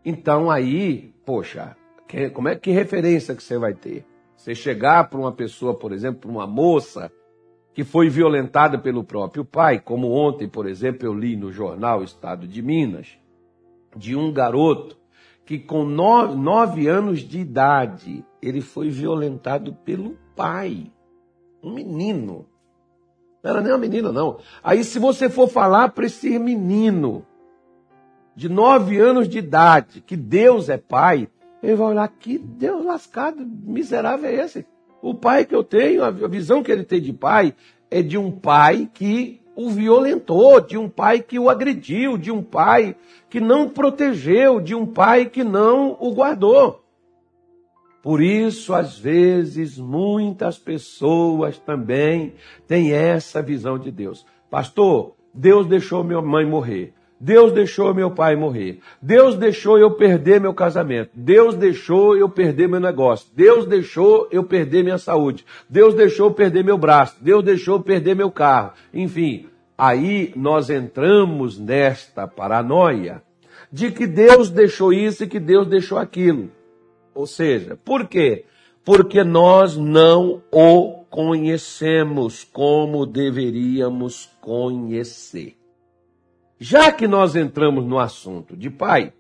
Então 0.03 0.51
aí, 0.51 1.13
poxa, 1.25 1.77
que, 2.05 2.29
como 2.31 2.50
é 2.50 2.55
que 2.57 2.69
referência 2.71 3.33
que 3.33 3.41
você 3.41 3.57
vai 3.57 3.74
ter? 3.74 4.05
Você 4.36 4.53
chegar 4.53 5.10
para 5.10 5.19
uma 5.19 5.31
pessoa, 5.31 5.74
por 5.74 5.93
exemplo, 5.93 6.21
para 6.21 6.31
uma 6.31 6.45
moça 6.45 7.10
que 7.73 7.83
foi 7.83 8.09
violentada 8.09 8.77
pelo 8.77 9.03
próprio 9.03 9.45
pai, 9.45 9.79
como 9.79 10.11
ontem, 10.11 10.47
por 10.47 10.67
exemplo, 10.67 11.05
eu 11.05 11.13
li 11.13 11.35
no 11.35 11.51
jornal 11.51 12.03
Estado 12.03 12.47
de 12.47 12.61
Minas, 12.61 13.07
de 13.95 14.15
um 14.15 14.31
garoto 14.31 14.97
que 15.45 15.57
com 15.59 15.83
nove, 15.83 16.35
nove 16.35 16.87
anos 16.87 17.19
de 17.19 17.39
idade 17.39 18.25
ele 18.41 18.61
foi 18.61 18.89
violentado 18.89 19.73
pelo 19.73 20.17
pai, 20.35 20.91
um 21.63 21.73
menino. 21.73 22.45
Não 23.43 23.51
era 23.51 23.61
nem 23.61 23.71
uma 23.71 23.77
menina, 23.77 24.11
não. 24.11 24.39
Aí, 24.63 24.83
se 24.83 24.99
você 24.99 25.29
for 25.29 25.47
falar 25.47 25.89
para 25.89 26.05
esse 26.05 26.37
menino 26.37 27.25
de 28.35 28.47
nove 28.47 28.99
anos 28.99 29.27
de 29.27 29.39
idade, 29.39 30.01
que 30.01 30.15
Deus 30.15 30.69
é 30.69 30.77
pai, 30.77 31.27
ele 31.61 31.75
vai 31.75 31.87
olhar, 31.87 32.07
que 32.07 32.37
Deus 32.37 32.85
lascado, 32.85 33.45
miserável 33.45 34.29
é 34.29 34.35
esse? 34.35 34.65
O 35.01 35.13
pai 35.13 35.46
que 35.46 35.55
eu 35.55 35.63
tenho, 35.63 36.03
a 36.03 36.12
visão 36.12 36.62
que 36.62 36.72
ele 36.72 36.84
tem 36.84 37.01
de 37.01 37.12
pai, 37.12 37.55
é 37.89 38.01
de 38.01 38.17
um 38.17 38.31
pai 38.31 38.89
que 38.93 39.41
o 39.55 39.70
violentou, 39.70 40.62
de 40.62 40.77
um 40.77 40.88
pai 40.88 41.22
que 41.22 41.38
o 41.38 41.50
agrediu, 41.50 42.17
de 42.17 42.31
um 42.31 42.41
pai 42.41 42.96
que 43.29 43.39
não 43.39 43.67
protegeu, 43.67 44.60
de 44.60 44.74
um 44.75 44.86
pai 44.86 45.25
que 45.25 45.43
não 45.43 45.98
o 46.00 46.13
guardou. 46.13 46.84
Por 48.01 48.22
isso, 48.22 48.74
às 48.74 48.98
vezes, 48.98 49.77
muitas 49.77 50.58
pessoas 50.58 51.60
também 51.60 52.34
têm 52.67 52.93
essa 52.93 53.41
visão 53.41 53.77
de 53.77 53.91
Deus. 53.91 54.25
Pastor, 54.50 55.15
Deus 55.34 55.67
deixou 55.67 56.03
minha 56.03 56.22
mãe 56.22 56.46
morrer. 56.46 56.93
Deus 57.23 57.51
deixou 57.51 57.93
meu 57.93 58.09
pai 58.09 58.35
morrer. 58.35 58.79
Deus 58.99 59.35
deixou 59.35 59.77
eu 59.77 59.91
perder 59.91 60.41
meu 60.41 60.55
casamento. 60.55 61.11
Deus 61.13 61.53
deixou 61.53 62.17
eu 62.17 62.27
perder 62.27 62.67
meu 62.67 62.79
negócio. 62.79 63.27
Deus 63.35 63.67
deixou 63.67 64.27
eu 64.31 64.43
perder 64.43 64.83
minha 64.83 64.97
saúde. 64.97 65.45
Deus 65.69 65.93
deixou 65.93 66.29
eu 66.29 66.33
perder 66.33 66.63
meu 66.63 66.79
braço. 66.79 67.17
Deus 67.21 67.43
deixou 67.43 67.75
eu 67.75 67.83
perder 67.83 68.15
meu 68.15 68.31
carro. 68.31 68.71
Enfim, 68.91 69.45
aí 69.77 70.33
nós 70.35 70.71
entramos 70.71 71.59
nesta 71.59 72.27
paranoia 72.27 73.21
de 73.71 73.91
que 73.91 74.07
Deus 74.07 74.49
deixou 74.49 74.91
isso 74.91 75.23
e 75.23 75.27
que 75.27 75.39
Deus 75.39 75.67
deixou 75.67 75.99
aquilo. 75.99 76.49
Ou 77.13 77.27
seja, 77.27 77.77
por 77.85 78.07
quê? 78.07 78.45
Porque 78.83 79.23
nós 79.23 79.77
não 79.77 80.41
o 80.51 81.03
conhecemos 81.07 82.43
como 82.51 83.05
deveríamos 83.05 84.27
conhecer. 84.41 85.60
Já 86.63 86.91
que 86.91 87.07
nós 87.07 87.35
entramos 87.35 87.87
no 87.87 87.97
assunto 87.97 88.55
de 88.55 88.69
pai, 88.69 89.11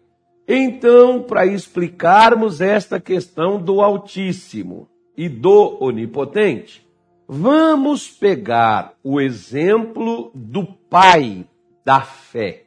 então, 0.47 1.23
para 1.23 1.43
explicarmos 1.43 2.61
esta 2.61 2.99
questão 2.99 3.59
do 3.59 3.81
Altíssimo 3.81 4.87
e 5.17 5.27
do 5.27 5.83
Onipotente, 5.83 6.87
vamos 7.27 8.07
pegar 8.07 8.93
o 9.03 9.19
exemplo 9.19 10.31
do 10.35 10.67
pai 10.87 11.43
da 11.83 12.01
fé. 12.01 12.65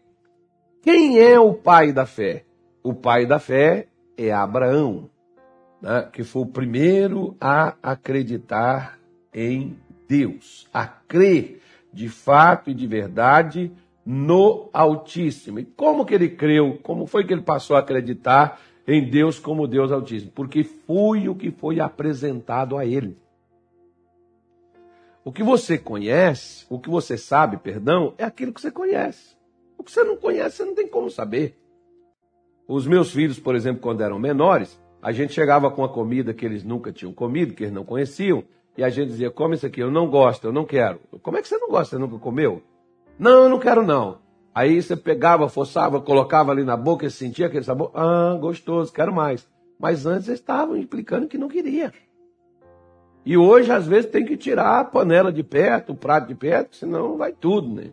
Quem 0.82 1.20
é 1.20 1.38
o 1.38 1.54
pai 1.54 1.92
da 1.92 2.04
fé? 2.04 2.44
O 2.82 2.92
pai 2.92 3.26
da 3.26 3.38
fé 3.38 3.86
é 4.16 4.32
Abraão, 4.32 5.08
né, 5.80 6.08
que 6.12 6.24
foi 6.24 6.42
o 6.42 6.46
primeiro 6.46 7.36
a 7.40 7.76
acreditar 7.80 8.98
em 9.32 9.78
Deus, 10.08 10.66
a 10.74 10.84
crer 10.84 11.60
de 11.92 12.08
fato 12.08 12.70
e 12.70 12.74
de 12.74 12.88
verdade 12.88 13.70
no 14.04 14.68
Altíssimo. 14.72 15.58
E 15.58 15.64
como 15.64 16.04
que 16.04 16.14
ele 16.14 16.28
creu? 16.28 16.78
Como 16.82 17.06
foi 17.06 17.24
que 17.24 17.32
ele 17.32 17.42
passou 17.42 17.76
a 17.76 17.80
acreditar 17.80 18.60
em 18.86 19.08
Deus 19.08 19.38
como 19.38 19.66
Deus 19.66 19.90
Altíssimo? 19.90 20.32
Porque 20.32 20.62
foi 20.62 21.28
o 21.28 21.34
que 21.34 21.50
foi 21.50 21.80
apresentado 21.80 22.76
a 22.76 22.84
ele. 22.84 23.16
O 25.24 25.32
que 25.32 25.42
você 25.42 25.78
conhece, 25.78 26.66
o 26.68 26.78
que 26.78 26.90
você 26.90 27.16
sabe, 27.16 27.56
perdão, 27.56 28.12
é 28.18 28.24
aquilo 28.24 28.52
que 28.52 28.60
você 28.60 28.70
conhece. 28.70 29.34
O 29.78 29.82
que 29.82 29.90
você 29.90 30.04
não 30.04 30.16
conhece, 30.16 30.56
você 30.56 30.64
não 30.66 30.74
tem 30.74 30.86
como 30.86 31.10
saber. 31.10 31.56
Os 32.68 32.86
meus 32.86 33.10
filhos, 33.10 33.38
por 33.38 33.54
exemplo, 33.54 33.80
quando 33.80 34.02
eram 34.02 34.18
menores, 34.18 34.78
a 35.02 35.12
gente 35.12 35.32
chegava 35.32 35.70
com 35.70 35.82
a 35.82 35.88
comida 35.88 36.34
que 36.34 36.44
eles 36.44 36.62
nunca 36.62 36.92
tinham 36.92 37.12
comido, 37.12 37.54
que 37.54 37.62
eles 37.64 37.74
não 37.74 37.84
conheciam, 37.84 38.44
e 38.76 38.84
a 38.84 38.90
gente 38.90 39.08
dizia: 39.08 39.30
come 39.30 39.54
isso 39.54 39.66
aqui, 39.66 39.80
eu 39.80 39.90
não 39.90 40.08
gosto, 40.08 40.46
eu 40.46 40.52
não 40.52 40.64
quero. 40.64 41.00
Como 41.22 41.36
é 41.38 41.42
que 41.42 41.48
você 41.48 41.56
não 41.56 41.68
gosta? 41.68 41.96
Você 41.96 42.00
nunca 42.00 42.18
comeu? 42.18 42.62
Não, 43.18 43.44
eu 43.44 43.48
não 43.48 43.58
quero 43.58 43.84
não. 43.84 44.18
Aí 44.54 44.80
você 44.80 44.94
pegava, 44.94 45.48
forçava, 45.48 46.00
colocava 46.00 46.52
ali 46.52 46.64
na 46.64 46.76
boca 46.76 47.06
e 47.06 47.10
sentia 47.10 47.46
aquele 47.46 47.64
sabor. 47.64 47.90
Ah, 47.94 48.36
gostoso, 48.40 48.92
quero 48.92 49.12
mais. 49.12 49.48
Mas 49.78 50.06
antes 50.06 50.28
eles 50.28 50.40
estavam 50.40 50.76
implicando 50.76 51.26
que 51.26 51.38
não 51.38 51.48
queria. 51.48 51.92
E 53.26 53.36
hoje, 53.36 53.72
às 53.72 53.86
vezes, 53.86 54.10
tem 54.10 54.24
que 54.24 54.36
tirar 54.36 54.80
a 54.80 54.84
panela 54.84 55.32
de 55.32 55.42
perto, 55.42 55.92
o 55.92 55.96
prato 55.96 56.28
de 56.28 56.34
perto, 56.34 56.76
senão 56.76 57.16
vai 57.16 57.32
tudo, 57.32 57.74
né? 57.74 57.90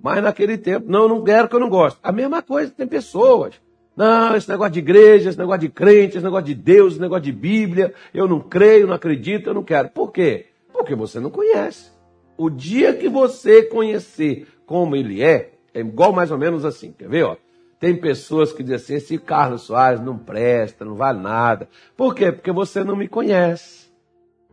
Mas 0.00 0.22
naquele 0.22 0.58
tempo, 0.58 0.86
não, 0.88 1.08
não 1.08 1.24
quero 1.24 1.48
que 1.48 1.56
eu 1.56 1.60
não 1.60 1.70
gosto. 1.70 1.98
A 2.02 2.12
mesma 2.12 2.42
coisa, 2.42 2.70
tem 2.70 2.86
pessoas. 2.86 3.54
Não, 3.96 4.36
esse 4.36 4.48
negócio 4.48 4.74
de 4.74 4.80
igreja, 4.80 5.30
esse 5.30 5.38
negócio 5.38 5.62
de 5.62 5.70
crente, 5.70 6.16
esse 6.18 6.24
negócio 6.24 6.44
de 6.44 6.54
Deus, 6.54 6.92
esse 6.92 7.00
negócio 7.00 7.24
de 7.24 7.32
Bíblia, 7.32 7.94
eu 8.12 8.28
não 8.28 8.40
creio, 8.40 8.86
não 8.86 8.94
acredito, 8.94 9.48
eu 9.48 9.54
não 9.54 9.64
quero. 9.64 9.88
Por 9.88 10.12
quê? 10.12 10.46
Porque 10.70 10.94
você 10.94 11.18
não 11.18 11.30
conhece. 11.30 11.90
O 12.36 12.50
dia 12.50 12.92
que 12.92 13.08
você 13.08 13.62
conhecer 13.62 14.46
como 14.66 14.96
ele 14.96 15.22
é, 15.22 15.52
é 15.72 15.80
igual 15.80 16.12
mais 16.12 16.30
ou 16.30 16.38
menos 16.38 16.64
assim, 16.64 16.92
quer 16.92 17.08
ver? 17.08 17.24
Ó? 17.24 17.36
Tem 17.78 17.94
pessoas 17.94 18.52
que 18.52 18.62
dizem 18.62 18.76
assim, 18.76 18.94
esse 18.94 19.18
Carlos 19.18 19.62
Soares 19.62 20.00
não 20.00 20.18
presta, 20.18 20.84
não 20.84 20.94
vale 20.94 21.20
nada. 21.20 21.68
Por 21.96 22.14
quê? 22.14 22.32
Porque 22.32 22.50
você 22.50 22.82
não 22.82 22.96
me 22.96 23.06
conhece. 23.06 23.86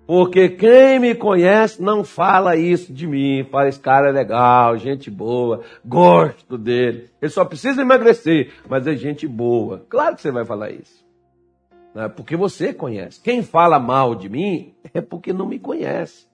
Porque 0.06 0.50
quem 0.50 1.00
me 1.00 1.16
conhece 1.16 1.82
não 1.82 2.04
fala 2.04 2.58
isso 2.58 2.92
de 2.92 3.08
mim, 3.08 3.48
fala 3.50 3.70
esse 3.70 3.80
cara 3.80 4.10
é 4.10 4.12
legal, 4.12 4.78
gente 4.78 5.10
boa, 5.10 5.62
gosto 5.86 6.58
dele. 6.58 7.10
Ele 7.22 7.32
só 7.32 7.46
precisa 7.46 7.82
emagrecer, 7.82 8.52
mas 8.68 8.86
é 8.86 8.96
gente 8.96 9.26
boa. 9.26 9.86
Claro 9.88 10.16
que 10.16 10.22
você 10.22 10.30
vai 10.30 10.44
falar 10.44 10.72
isso. 10.72 11.06
Né? 11.96 12.10
Porque 12.10 12.36
você 12.36 12.74
conhece. 12.74 13.22
Quem 13.22 13.42
fala 13.42 13.80
mal 13.80 14.14
de 14.14 14.28
mim 14.28 14.74
é 14.94 15.00
porque 15.00 15.32
não 15.32 15.48
me 15.48 15.58
conhece. 15.58 16.28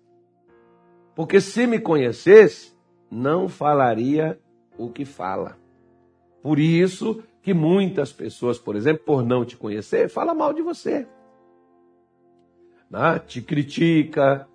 Porque 1.16 1.40
se 1.40 1.68
me 1.68 1.80
conhecesse, 1.80 2.74
não 3.12 3.50
falaria 3.50 4.39
o 4.78 4.89
que 4.89 5.06
fala. 5.06 5.58
Por 6.42 6.60
isso 6.60 7.22
que 7.42 7.54
muitas 7.54 8.12
pessoas, 8.12 8.58
por 8.58 8.75
exemplo, 8.75 9.04
por 9.06 9.24
não 9.24 9.44
te 9.44 9.58
conhecer, 9.58 10.10
fala 10.10 10.34
mal 10.34 10.54
de 10.54 10.62
você. 10.62 11.08
Né? 12.89 13.20
Te 13.25 13.42
critica, 13.42 14.48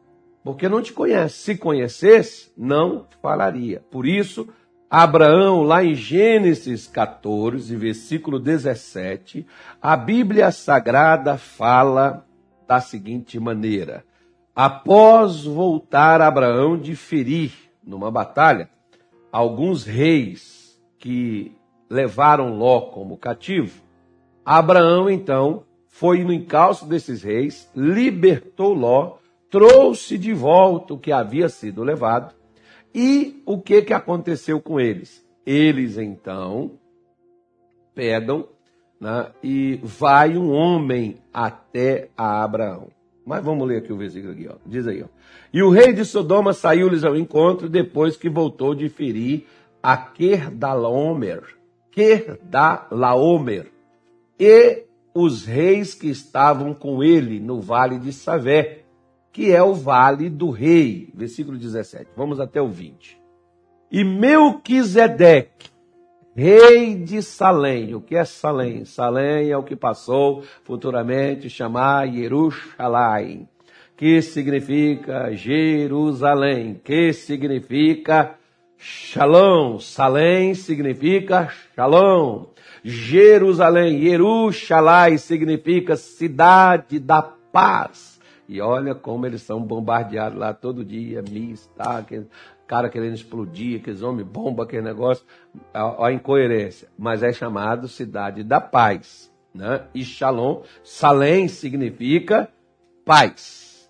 porque 0.42 0.68
não 0.68 0.82
te 0.82 0.92
conhece. 0.92 1.36
Se 1.36 1.56
conhecesse, 1.56 2.52
não 2.56 3.06
falaria. 3.20 3.82
Por 3.90 4.06
isso, 4.06 4.48
Abraão, 4.88 5.62
lá 5.62 5.82
em 5.82 5.94
Gênesis 5.94 6.86
14, 6.86 7.74
versículo 7.76 8.38
17, 8.38 9.46
a 9.80 9.96
Bíblia 9.96 10.52
Sagrada 10.52 11.36
fala 11.36 12.24
da 12.66 12.80
seguinte 12.80 13.40
maneira: 13.40 14.04
Após 14.54 15.44
voltar 15.44 16.20
Abraão 16.20 16.78
de 16.78 16.94
ferir 16.94 17.63
numa 17.86 18.10
batalha, 18.10 18.68
alguns 19.30 19.84
reis 19.84 20.80
que 20.98 21.52
levaram 21.88 22.56
Ló 22.56 22.80
como 22.82 23.16
cativo, 23.16 23.82
Abraão 24.44 25.08
então 25.08 25.64
foi 25.88 26.24
no 26.24 26.32
encalço 26.32 26.86
desses 26.86 27.22
reis, 27.22 27.70
libertou 27.74 28.74
Ló, 28.74 29.18
trouxe 29.48 30.18
de 30.18 30.34
volta 30.34 30.94
o 30.94 30.98
que 30.98 31.12
havia 31.12 31.48
sido 31.48 31.84
levado. 31.84 32.34
E 32.92 33.42
o 33.46 33.60
que, 33.60 33.82
que 33.82 33.92
aconteceu 33.92 34.60
com 34.60 34.80
eles? 34.80 35.24
Eles 35.46 35.96
então 35.96 36.72
pegam 37.94 38.48
né, 39.00 39.30
e 39.42 39.80
vai 39.82 40.36
um 40.36 40.52
homem 40.52 41.16
até 41.32 42.08
a 42.16 42.42
Abraão. 42.42 42.88
Mas 43.24 43.42
vamos 43.42 43.66
ler 43.66 43.78
aqui 43.78 43.92
o 43.92 43.96
versículo 43.96 44.32
aqui, 44.32 44.46
ó. 44.48 44.56
Diz 44.66 44.86
aí, 44.86 45.02
ó. 45.02 45.06
E 45.52 45.62
o 45.62 45.70
rei 45.70 45.92
de 45.92 46.04
Sodoma 46.04 46.52
saiu-lhes 46.52 47.04
ao 47.04 47.16
encontro 47.16 47.68
depois 47.68 48.16
que 48.16 48.28
voltou 48.28 48.74
de 48.74 48.88
ferir 48.88 49.46
a 49.82 49.96
Kerdalaomer. 49.96 51.42
Kerdalaomer. 51.90 53.70
E 54.38 54.84
os 55.14 55.44
reis 55.44 55.94
que 55.94 56.08
estavam 56.08 56.74
com 56.74 57.02
ele 57.02 57.38
no 57.40 57.60
vale 57.60 57.98
de 57.98 58.12
Savé, 58.12 58.80
que 59.32 59.52
é 59.52 59.62
o 59.62 59.74
vale 59.74 60.28
do 60.28 60.50
rei. 60.50 61.08
Versículo 61.14 61.56
17. 61.56 62.10
Vamos 62.16 62.40
até 62.40 62.60
o 62.60 62.68
20. 62.68 63.18
E 63.90 64.04
Melquisedeque, 64.04 65.70
rei 66.34 66.96
de 66.96 67.22
Salém. 67.22 67.94
O 67.94 68.00
que 68.00 68.16
é 68.16 68.24
Salém? 68.24 68.84
Salém 68.84 69.50
é 69.50 69.56
o 69.56 69.62
que 69.62 69.76
passou 69.76 70.42
futuramente 70.64 71.48
chamar 71.48 72.08
Jerusalém, 72.08 73.48
que 73.96 74.20
significa 74.20 75.32
Jerusalém, 75.32 76.80
que 76.82 77.12
significa 77.12 78.34
Shalom. 78.76 79.78
Salém 79.78 80.54
significa 80.54 81.48
Shalom. 81.74 82.46
Jerusalém, 82.82 84.02
Jerusalém 84.02 85.16
significa 85.16 85.96
cidade 85.96 86.98
da 86.98 87.22
paz. 87.22 88.20
E 88.46 88.60
olha 88.60 88.94
como 88.94 89.24
eles 89.24 89.40
são 89.40 89.58
bombardeados 89.62 90.38
lá 90.38 90.52
todo 90.52 90.84
dia, 90.84 91.22
mis, 91.22 91.66
tá, 91.74 92.04
cara 92.66 92.88
querendo 92.88 93.14
explodir, 93.14 93.80
aqueles 93.80 94.02
homens 94.02 94.26
bomba, 94.26 94.64
aquele 94.64 94.82
negócio, 94.82 95.24
a, 95.72 96.06
a, 96.06 96.12
incoerência. 96.12 96.88
Mas 96.98 97.22
é 97.22 97.32
chamado 97.32 97.88
cidade 97.88 98.42
da 98.42 98.60
paz. 98.60 99.32
Né? 99.54 99.82
E 99.94 100.04
Shalom, 100.04 100.62
Salém 100.82 101.48
significa 101.48 102.48
paz. 103.04 103.88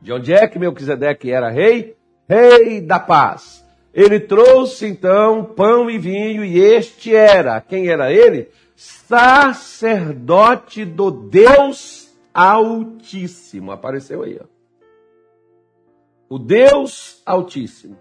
De 0.00 0.12
onde 0.12 0.32
é 0.32 0.46
que 0.46 0.58
Melquisedeque 0.58 1.30
era 1.30 1.50
rei? 1.50 1.96
Rei 2.28 2.80
da 2.80 2.98
paz. 2.98 3.64
Ele 3.92 4.20
trouxe 4.20 4.86
então 4.86 5.44
pão 5.44 5.90
e 5.90 5.98
vinho, 5.98 6.44
e 6.44 6.58
este 6.58 7.14
era, 7.14 7.60
quem 7.60 7.88
era 7.88 8.12
ele? 8.12 8.48
Sacerdote 8.74 10.84
do 10.84 11.10
Deus 11.10 12.14
Altíssimo. 12.34 13.72
Apareceu 13.72 14.22
aí, 14.22 14.38
ó 14.40 14.55
o 16.28 16.38
Deus 16.38 17.22
Altíssimo. 17.24 17.96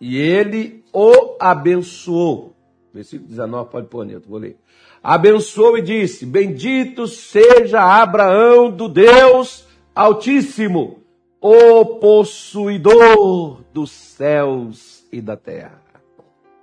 E 0.00 0.16
ele 0.16 0.84
o 0.92 1.36
abençoou. 1.40 2.54
Versículo 2.92 3.28
19, 3.28 3.70
pode 3.70 3.86
pôr, 3.86 4.04
Neto, 4.04 4.28
vou 4.28 4.38
ler. 4.38 4.56
Abençoou 5.02 5.78
e 5.78 5.82
disse: 5.82 6.26
Bendito 6.26 7.06
seja 7.06 7.80
Abraão 7.80 8.70
do 8.70 8.88
Deus 8.88 9.66
Altíssimo, 9.94 11.00
o 11.40 11.84
possuidor 11.98 13.62
dos 13.72 13.90
céus 13.90 15.06
e 15.10 15.20
da 15.20 15.36
terra. 15.36 15.82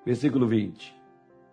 Versículo 0.05 0.47
20. 0.47 0.95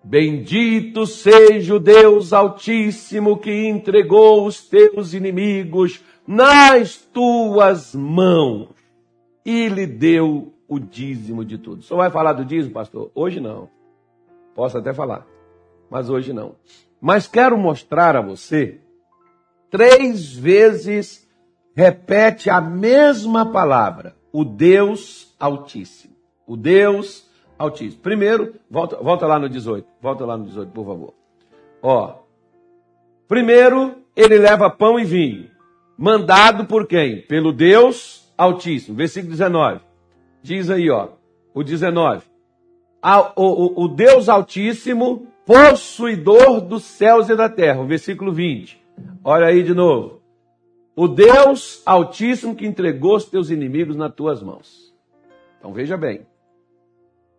Bendito 0.04 1.06
seja 1.06 1.74
o 1.74 1.80
Deus 1.80 2.32
Altíssimo 2.32 3.38
que 3.38 3.66
entregou 3.66 4.46
os 4.46 4.60
teus 4.60 5.14
inimigos 5.14 6.00
nas 6.26 6.96
tuas 6.96 7.94
mãos 7.94 8.75
e 9.46 9.68
lhe 9.68 9.86
deu 9.86 10.52
o 10.68 10.80
dízimo 10.80 11.44
de 11.44 11.56
tudo. 11.56 11.82
Só 11.82 11.94
vai 11.94 12.10
falar 12.10 12.32
do 12.32 12.44
dízimo, 12.44 12.74
pastor? 12.74 13.12
Hoje 13.14 13.38
não. 13.38 13.70
Posso 14.56 14.76
até 14.76 14.92
falar, 14.92 15.24
mas 15.88 16.10
hoje 16.10 16.32
não. 16.32 16.56
Mas 17.00 17.28
quero 17.28 17.56
mostrar 17.56 18.16
a 18.16 18.20
você 18.20 18.80
três 19.70 20.34
vezes 20.34 21.28
repete 21.76 22.50
a 22.50 22.60
mesma 22.60 23.46
palavra, 23.52 24.16
o 24.32 24.44
Deus 24.44 25.32
Altíssimo. 25.38 26.16
O 26.44 26.56
Deus 26.56 27.30
Altíssimo. 27.56 28.02
Primeiro, 28.02 28.54
volta, 28.68 28.96
volta 28.96 29.26
lá 29.26 29.38
no 29.38 29.48
18. 29.48 29.86
Volta 30.00 30.24
lá 30.24 30.36
no 30.36 30.46
18, 30.46 30.72
por 30.72 30.86
favor. 30.86 31.14
Ó. 31.80 32.14
Primeiro, 33.28 33.94
ele 34.16 34.38
leva 34.38 34.70
pão 34.70 34.98
e 34.98 35.04
vinho. 35.04 35.50
Mandado 35.96 36.64
por 36.64 36.86
quem? 36.86 37.20
Pelo 37.22 37.52
Deus 37.52 38.25
Altíssimo. 38.36 38.96
Versículo 38.96 39.32
19. 39.32 39.80
Diz 40.42 40.70
aí, 40.70 40.90
ó. 40.90 41.10
O 41.54 41.62
19. 41.62 42.22
O, 43.36 43.42
o, 43.42 43.84
o 43.84 43.88
Deus 43.88 44.28
Altíssimo, 44.28 45.26
possuidor 45.44 46.60
dos 46.60 46.84
céus 46.84 47.28
e 47.28 47.36
da 47.36 47.48
terra. 47.48 47.80
O 47.80 47.86
versículo 47.86 48.32
20. 48.32 48.80
Olha 49.22 49.46
aí 49.46 49.62
de 49.62 49.74
novo. 49.74 50.20
O 50.94 51.06
Deus 51.06 51.82
Altíssimo 51.84 52.54
que 52.54 52.66
entregou 52.66 53.16
os 53.16 53.26
teus 53.26 53.50
inimigos 53.50 53.96
nas 53.96 54.14
tuas 54.14 54.42
mãos. 54.42 54.94
Então 55.58 55.72
veja 55.72 55.96
bem. 55.96 56.26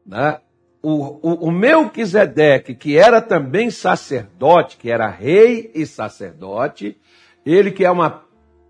Né? 0.05 0.39
O, 0.81 1.19
o, 1.21 1.47
o 1.47 1.51
Melquisedeque, 1.51 2.75
que 2.75 2.97
era 2.97 3.21
também 3.21 3.69
sacerdote, 3.69 4.77
que 4.77 4.89
era 4.89 5.07
rei 5.07 5.71
e 5.73 5.85
sacerdote, 5.85 6.97
ele 7.45 7.71
que 7.71 7.83
é 7.83 7.91
uma 7.91 8.26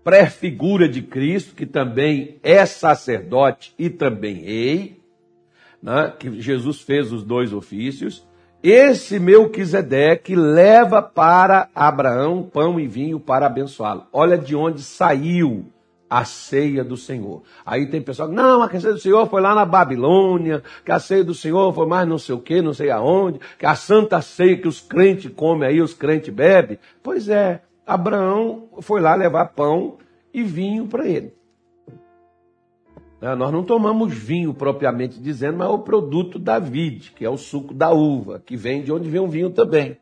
pré-figura 0.08 0.88
de 0.88 1.02
Cristo, 1.02 1.54
que 1.54 1.66
também 1.66 2.40
é 2.42 2.64
sacerdote 2.64 3.74
e 3.78 3.90
também 3.90 4.36
rei, 4.36 5.02
né? 5.82 6.14
que 6.18 6.40
Jesus 6.40 6.80
fez 6.80 7.12
os 7.12 7.22
dois 7.22 7.52
ofícios, 7.52 8.26
esse 8.62 9.20
Melquisedeque 9.20 10.34
leva 10.34 11.02
para 11.02 11.68
Abraão 11.74 12.42
pão 12.42 12.80
e 12.80 12.86
vinho 12.88 13.20
para 13.20 13.44
abençoá-lo. 13.44 14.06
Olha 14.10 14.38
de 14.38 14.56
onde 14.56 14.82
saiu 14.82 15.66
a 16.08 16.24
ceia 16.24 16.82
do 16.82 16.96
Senhor. 16.96 17.42
Aí 17.66 17.84
tem 17.84 18.00
pessoal 18.00 18.30
não, 18.30 18.62
a 18.62 18.80
ceia 18.80 18.94
do 18.94 19.00
Senhor 19.00 19.28
foi 19.28 19.42
lá 19.42 19.54
na 19.54 19.66
Babilônia, 19.66 20.62
que 20.86 20.90
a 20.90 20.98
ceia 20.98 21.22
do 21.22 21.34
Senhor 21.34 21.70
foi 21.74 21.86
mais 21.86 22.08
não 22.08 22.16
sei 22.16 22.34
o 22.34 22.40
que, 22.40 22.62
não 22.62 22.72
sei 22.72 22.88
aonde, 22.90 23.40
que 23.58 23.66
a 23.66 23.74
santa 23.74 24.22
ceia 24.22 24.56
que 24.56 24.68
os 24.68 24.80
crentes 24.80 25.30
comem 25.36 25.68
aí, 25.68 25.82
os 25.82 25.92
crentes 25.92 26.32
bebem. 26.32 26.78
Pois 27.02 27.28
é, 27.28 27.60
Abraão 27.88 28.68
foi 28.82 29.00
lá 29.00 29.14
levar 29.14 29.46
pão 29.46 29.96
e 30.32 30.42
vinho 30.42 30.86
para 30.86 31.06
ele. 31.06 31.32
Né, 33.20 33.34
nós 33.34 33.50
não 33.50 33.64
tomamos 33.64 34.12
vinho 34.12 34.52
propriamente 34.52 35.18
dizendo, 35.18 35.56
mas 35.56 35.68
é 35.68 35.72
o 35.72 35.78
produto 35.78 36.38
da 36.38 36.58
vide, 36.58 37.12
que 37.12 37.24
é 37.24 37.30
o 37.30 37.38
suco 37.38 37.72
da 37.72 37.90
uva, 37.90 38.42
que 38.44 38.56
vem 38.56 38.82
de 38.82 38.92
onde 38.92 39.08
vem 39.08 39.20
o 39.20 39.26
vinho 39.26 39.50
também. 39.50 39.96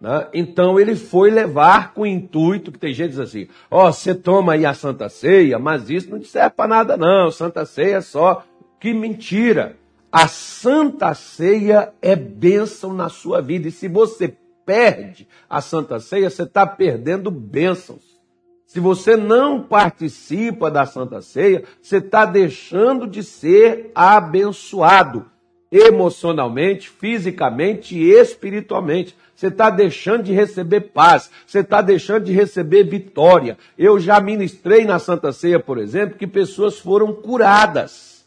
Né? 0.00 0.28
Então 0.32 0.78
ele 0.78 0.94
foi 0.94 1.30
levar 1.30 1.92
com 1.92 2.02
o 2.02 2.06
intuito, 2.06 2.70
que 2.70 2.78
tem 2.78 2.94
gente 2.94 3.10
que 3.10 3.16
diz 3.16 3.20
assim, 3.20 3.48
ó, 3.68 3.88
oh, 3.88 3.92
você 3.92 4.14
toma 4.14 4.52
aí 4.52 4.64
a 4.64 4.72
Santa 4.72 5.08
Ceia, 5.08 5.58
mas 5.58 5.90
isso 5.90 6.08
não 6.08 6.22
serve 6.22 6.50
para 6.50 6.68
nada 6.68 6.96
não, 6.96 7.30
Santa 7.30 7.66
Ceia 7.66 7.96
é 7.96 8.00
só... 8.00 8.44
Que 8.78 8.94
mentira! 8.94 9.76
A 10.10 10.26
Santa 10.26 11.12
Ceia 11.12 11.92
é 12.00 12.16
bênção 12.16 12.94
na 12.94 13.10
sua 13.10 13.42
vida, 13.42 13.68
e 13.68 13.70
se 13.70 13.88
você 13.88 14.34
perde 14.70 15.26
a 15.48 15.60
Santa 15.60 15.98
Ceia, 15.98 16.30
você 16.30 16.44
está 16.44 16.64
perdendo 16.64 17.28
bênçãos. 17.28 18.20
Se 18.64 18.78
você 18.78 19.16
não 19.16 19.60
participa 19.60 20.70
da 20.70 20.86
Santa 20.86 21.20
Ceia, 21.20 21.64
você 21.82 21.96
está 21.96 22.24
deixando 22.24 23.08
de 23.08 23.24
ser 23.24 23.90
abençoado 23.92 25.26
emocionalmente, 25.72 26.88
fisicamente 26.88 27.98
e 27.98 28.12
espiritualmente. 28.12 29.16
Você 29.34 29.48
está 29.48 29.70
deixando 29.70 30.22
de 30.22 30.32
receber 30.32 30.82
paz, 30.92 31.32
você 31.44 31.58
está 31.58 31.82
deixando 31.82 32.26
de 32.26 32.32
receber 32.32 32.84
vitória. 32.84 33.58
Eu 33.76 33.98
já 33.98 34.20
ministrei 34.20 34.84
na 34.84 35.00
Santa 35.00 35.32
Ceia, 35.32 35.58
por 35.58 35.78
exemplo, 35.78 36.16
que 36.16 36.28
pessoas 36.28 36.78
foram 36.78 37.12
curadas, 37.12 38.24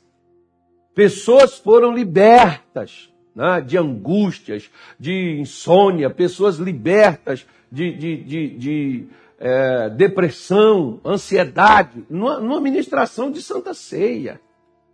pessoas 0.94 1.58
foram 1.58 1.96
libertas 1.96 3.13
né, 3.36 3.62
de 3.62 3.78
angústias, 3.78 4.70
de 5.00 5.40
insônia, 5.40 6.10
pessoas 6.10 6.58
libertas 6.58 7.46
de, 7.72 7.92
de, 7.92 8.18
de, 8.24 8.50
de 8.50 9.08
é, 9.40 9.90
depressão, 9.90 11.00
ansiedade, 11.06 12.06
numa, 12.10 12.40
numa 12.40 12.62
ministração 12.62 13.32
de 13.32 13.42
Santa 13.42 13.74
Ceia. 13.74 14.40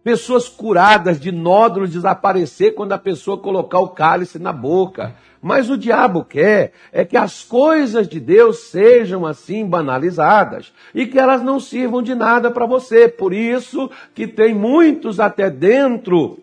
Pessoas 0.02 0.48
curadas 0.48 1.20
de 1.20 1.32
nódulos 1.32 1.92
desaparecer 1.92 2.74
quando 2.74 2.94
a 2.94 2.98
pessoa 2.98 3.38
colocar 3.38 3.80
o 3.80 3.90
cálice 3.90 4.40
na 4.40 4.54
boca. 4.54 5.14
Mas 5.42 5.70
o 5.70 5.78
diabo 5.78 6.24
quer 6.24 6.72
é 6.92 7.04
que 7.04 7.18
as 7.18 7.44
coisas 7.44 8.08
de 8.08 8.20
Deus 8.20 8.70
sejam 8.70 9.26
assim 9.26 9.66
banalizadas 9.66 10.74
e 10.96 11.06
que 11.06 11.20
elas 11.20 11.44
não 11.44 11.60
sirvam 11.60 12.02
de 12.02 12.16
nada 12.16 12.50
para 12.50 12.66
você. 12.66 13.10
Por 13.10 13.34
isso 13.34 13.92
que 14.16 14.26
tem 14.26 14.54
muitos 14.54 15.20
até 15.20 15.50
dentro 15.50 16.40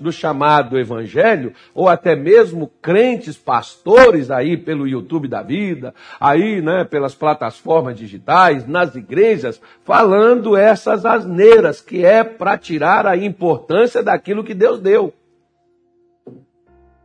do 0.00 0.12
chamado 0.12 0.78
evangelho, 0.78 1.52
ou 1.74 1.88
até 1.88 2.16
mesmo 2.16 2.70
crentes 2.80 3.36
pastores 3.36 4.30
aí 4.30 4.56
pelo 4.56 4.88
YouTube 4.88 5.28
da 5.28 5.42
vida, 5.42 5.94
aí, 6.20 6.60
né, 6.60 6.84
pelas 6.84 7.14
plataformas 7.14 7.96
digitais, 7.96 8.66
nas 8.66 8.94
igrejas, 8.94 9.60
falando 9.84 10.56
essas 10.56 11.06
asneiras 11.06 11.80
que 11.80 12.04
é 12.04 12.24
para 12.24 12.58
tirar 12.58 13.06
a 13.06 13.16
importância 13.16 14.02
daquilo 14.02 14.44
que 14.44 14.54
Deus 14.54 14.80
deu. 14.80 15.14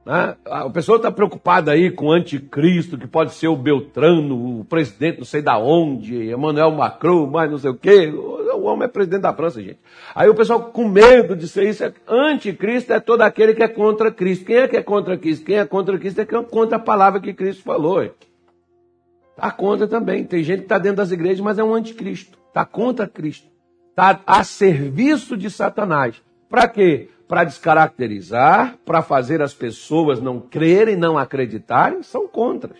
Né? 0.07 0.37
A 0.45 0.69
pessoa 0.69 0.95
está 0.95 1.11
preocupada 1.11 1.73
aí 1.73 1.91
com 1.91 2.05
o 2.05 2.11
anticristo, 2.13 2.97
que 2.97 3.05
pode 3.05 3.33
ser 3.33 3.49
o 3.49 3.57
Beltrano, 3.57 4.61
o 4.61 4.63
presidente 4.63 5.17
não 5.17 5.25
sei 5.25 5.41
da 5.41 5.59
onde, 5.59 6.31
Emmanuel 6.31 6.71
Macron, 6.71 7.27
mais 7.27 7.51
não 7.51 7.57
sei 7.57 7.71
o 7.71 7.75
quê. 7.75 8.07
O 8.07 8.61
homem 8.61 8.85
é 8.85 8.87
presidente 8.87 9.23
da 9.23 9.33
França, 9.33 9.61
gente. 9.61 9.79
Aí 10.15 10.29
o 10.29 10.33
pessoal 10.33 10.61
com 10.61 10.87
medo 10.87 11.35
de 11.35 11.45
ser 11.45 11.67
isso, 11.67 11.83
é, 11.83 11.91
anticristo 12.07 12.93
é 12.93 13.01
todo 13.01 13.21
aquele 13.21 13.53
que 13.53 13.61
é 13.61 13.67
contra 13.67 14.09
Cristo. 14.09 14.45
Quem 14.45 14.55
é 14.55 14.67
que 14.69 14.77
é 14.77 14.81
contra 14.81 15.17
Cristo? 15.17 15.45
Quem 15.45 15.57
é 15.57 15.65
contra 15.65 15.99
Cristo 15.99 16.21
é 16.21 16.25
quem 16.25 16.39
é 16.39 16.43
contra 16.43 16.77
a 16.77 16.79
palavra 16.79 17.19
que 17.19 17.33
Cristo 17.33 17.63
falou. 17.63 18.01
Está 18.01 19.51
contra 19.51 19.89
também. 19.89 20.23
Tem 20.23 20.41
gente 20.41 20.59
que 20.59 20.65
está 20.65 20.77
dentro 20.77 20.97
das 20.97 21.11
igrejas, 21.11 21.41
mas 21.41 21.59
é 21.59 21.63
um 21.65 21.73
anticristo. 21.73 22.37
Está 22.47 22.63
contra 22.63 23.09
Cristo. 23.09 23.47
Está 23.89 24.21
a 24.25 24.41
serviço 24.45 25.35
de 25.35 25.49
Satanás. 25.49 26.15
Para 26.49 26.65
quê? 26.69 27.09
Para 27.27 27.43
descaracterizar, 27.43 28.77
para 28.85 29.01
fazer 29.01 29.41
as 29.41 29.53
pessoas 29.53 30.21
não 30.21 30.39
crerem, 30.39 30.95
não 30.95 31.17
acreditarem, 31.17 32.01
são 32.01 32.27
contras. 32.27 32.79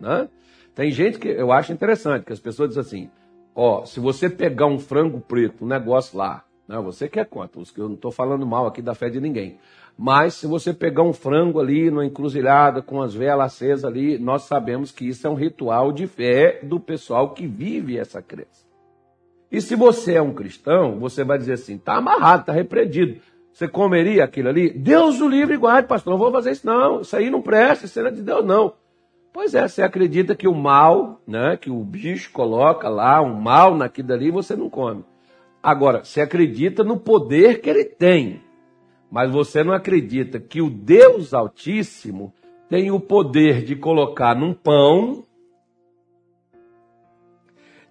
Né? 0.00 0.28
Tem 0.74 0.90
gente 0.90 1.18
que 1.18 1.28
eu 1.28 1.52
acho 1.52 1.72
interessante, 1.72 2.24
que 2.24 2.32
as 2.32 2.40
pessoas 2.40 2.68
dizem 2.70 2.80
assim, 2.80 3.10
ó, 3.54 3.84
se 3.84 4.00
você 4.00 4.30
pegar 4.30 4.66
um 4.66 4.78
frango 4.78 5.20
preto, 5.20 5.64
um 5.64 5.68
negócio 5.68 6.16
lá, 6.16 6.44
né, 6.66 6.78
você 6.78 7.08
que 7.08 7.18
é 7.18 7.24
contra, 7.24 7.60
eu 7.76 7.88
não 7.88 7.94
estou 7.94 8.12
falando 8.12 8.46
mal 8.46 8.66
aqui 8.66 8.80
da 8.80 8.94
fé 8.94 9.10
de 9.10 9.20
ninguém, 9.20 9.58
mas 9.98 10.34
se 10.34 10.46
você 10.46 10.72
pegar 10.72 11.02
um 11.02 11.12
frango 11.12 11.60
ali 11.60 11.90
numa 11.90 12.06
encruzilhada 12.06 12.80
com 12.80 13.02
as 13.02 13.14
velas 13.14 13.52
acesas 13.52 13.84
ali, 13.84 14.18
nós 14.18 14.42
sabemos 14.42 14.90
que 14.90 15.06
isso 15.06 15.26
é 15.26 15.30
um 15.30 15.34
ritual 15.34 15.92
de 15.92 16.06
fé 16.06 16.60
do 16.62 16.80
pessoal 16.80 17.30
que 17.34 17.46
vive 17.46 17.98
essa 17.98 18.22
crença. 18.22 18.62
E 19.50 19.60
se 19.60 19.76
você 19.76 20.14
é 20.14 20.22
um 20.22 20.32
cristão, 20.32 20.98
você 20.98 21.22
vai 21.22 21.36
dizer 21.36 21.52
assim, 21.52 21.74
está 21.76 21.96
amarrado, 21.96 22.40
está 22.40 22.52
repreendido. 22.54 23.20
Você 23.52 23.68
comeria 23.68 24.24
aquilo 24.24 24.48
ali? 24.48 24.70
Deus 24.70 25.20
o 25.20 25.28
livre 25.28 25.54
e 25.54 25.58
guarde, 25.58 25.86
pastor. 25.86 26.12
Não 26.12 26.18
vou 26.18 26.32
fazer 26.32 26.52
isso, 26.52 26.66
não. 26.66 27.02
Isso 27.02 27.14
aí 27.14 27.30
não 27.30 27.42
presta, 27.42 27.84
isso 27.84 28.00
não 28.00 28.08
é 28.08 28.10
de 28.10 28.22
Deus, 28.22 28.44
não. 28.44 28.74
Pois 29.32 29.54
é, 29.54 29.66
você 29.66 29.82
acredita 29.82 30.34
que 30.34 30.48
o 30.48 30.54
mal, 30.54 31.20
né, 31.26 31.56
que 31.56 31.70
o 31.70 31.82
bicho 31.82 32.32
coloca 32.32 32.88
lá, 32.88 33.22
um 33.22 33.34
mal 33.34 33.74
naquilo 33.74 34.08
dali, 34.08 34.30
você 34.30 34.54
não 34.54 34.68
come. 34.68 35.04
Agora, 35.62 36.04
você 36.04 36.20
acredita 36.20 36.82
no 36.82 36.98
poder 36.98 37.60
que 37.60 37.70
ele 37.70 37.84
tem, 37.84 38.42
mas 39.10 39.30
você 39.30 39.62
não 39.62 39.72
acredita 39.72 40.40
que 40.40 40.60
o 40.60 40.68
Deus 40.68 41.32
Altíssimo 41.32 42.32
tem 42.68 42.90
o 42.90 42.98
poder 42.98 43.62
de 43.62 43.76
colocar 43.76 44.34
num 44.34 44.52
pão, 44.52 45.24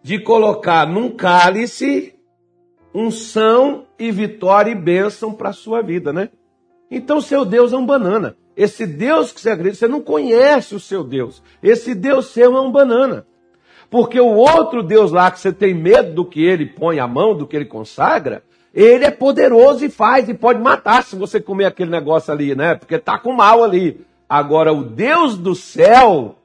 de 0.03 0.19
colocar 0.19 0.87
num 0.87 1.09
cálice 1.09 2.15
unção 2.93 3.85
e 4.01 4.09
vitória 4.11 4.71
e 4.71 4.75
bênção 4.75 5.31
para 5.31 5.49
a 5.49 5.53
sua 5.53 5.83
vida, 5.83 6.11
né? 6.11 6.29
Então 6.89 7.21
seu 7.21 7.45
Deus 7.45 7.71
é 7.71 7.77
um 7.77 7.85
banana. 7.85 8.35
Esse 8.57 8.87
Deus 8.87 9.31
que 9.31 9.39
você 9.39 9.51
acredita, 9.51 9.77
você 9.77 9.87
não 9.87 10.01
conhece 10.01 10.73
o 10.73 10.79
seu 10.79 11.03
Deus. 11.03 11.41
Esse 11.61 11.93
Deus 11.93 12.25
seu 12.27 12.57
é 12.57 12.59
um 12.59 12.71
banana. 12.71 13.27
Porque 13.91 14.19
o 14.19 14.33
outro 14.33 14.81
Deus 14.81 15.11
lá 15.11 15.29
que 15.29 15.39
você 15.39 15.53
tem 15.53 15.75
medo 15.75 16.15
do 16.15 16.25
que 16.25 16.43
ele 16.43 16.65
põe 16.65 16.99
a 16.99 17.07
mão, 17.07 17.37
do 17.37 17.45
que 17.45 17.55
ele 17.55 17.65
consagra, 17.65 18.43
ele 18.73 19.05
é 19.05 19.11
poderoso 19.11 19.85
e 19.85 19.89
faz 19.89 20.27
e 20.27 20.33
pode 20.33 20.59
matar 20.59 21.03
se 21.03 21.15
você 21.15 21.39
comer 21.39 21.65
aquele 21.65 21.91
negócio 21.91 22.33
ali, 22.33 22.55
né? 22.55 22.73
Porque 22.73 22.97
tá 22.97 23.19
com 23.19 23.33
mal 23.33 23.63
ali. 23.63 24.03
Agora 24.27 24.73
o 24.73 24.83
Deus 24.83 25.37
do 25.37 25.53
céu 25.53 26.37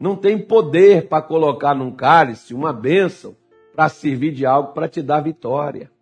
não 0.00 0.16
tem 0.16 0.36
poder 0.36 1.06
para 1.06 1.22
colocar 1.22 1.76
num 1.76 1.92
cálice 1.92 2.52
uma 2.52 2.72
bênção 2.72 3.36
para 3.74 3.88
servir 3.88 4.32
de 4.32 4.44
algo 4.44 4.72
para 4.72 4.88
te 4.88 5.00
dar 5.00 5.20
vitória. 5.20 5.94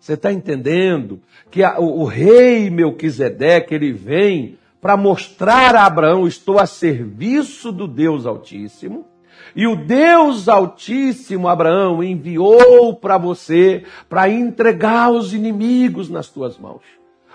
Você 0.00 0.14
está 0.14 0.32
entendendo 0.32 1.20
que 1.50 1.62
a, 1.62 1.78
o, 1.78 2.00
o, 2.00 2.04
rei 2.04 2.70
Melquisedeque 2.70 3.74
ele 3.74 3.92
vem 3.92 4.58
para 4.80 4.96
mostrar 4.96 5.74
a 5.74 5.84
Abraão: 5.84 6.26
estou 6.26 6.58
a 6.58 6.66
serviço 6.66 7.72
do 7.72 7.86
Deus 7.86 8.26
Altíssimo. 8.26 9.06
E 9.56 9.66
o 9.66 9.74
Deus 9.74 10.48
Altíssimo, 10.48 11.48
Abraão, 11.48 12.02
enviou 12.02 12.94
para 12.94 13.18
você 13.18 13.82
para 14.08 14.28
entregar 14.28 15.10
os 15.10 15.32
inimigos 15.32 16.08
nas 16.08 16.28
tuas 16.28 16.58
mãos. 16.58 16.82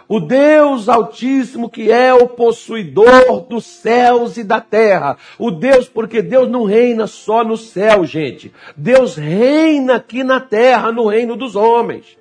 O 0.08 0.20
Deus 0.20 0.90
Altíssimo 0.90 1.70
que 1.70 1.92
é 1.92 2.14
o 2.14 2.28
possuidor 2.28 3.42
dos 3.50 3.66
céus 3.66 4.38
e 4.38 4.44
da 4.44 4.62
terra. 4.62 5.18
O 5.40 5.50
Deus, 5.50 5.88
porque 5.88 6.22
Deus 6.22 6.50
não 6.50 6.66
reina 6.66 7.08
só 7.08 7.44
no 7.44 7.58
céu, 7.58 8.06
gente. 8.06 8.54
Deus 8.76 9.16
reina 9.16 9.96
aqui 9.96 10.24
na 10.24 10.40
terra, 10.40 10.92
no 10.92 11.08
reino 11.08 11.36
dos 11.36 11.56
homens. 11.56 12.18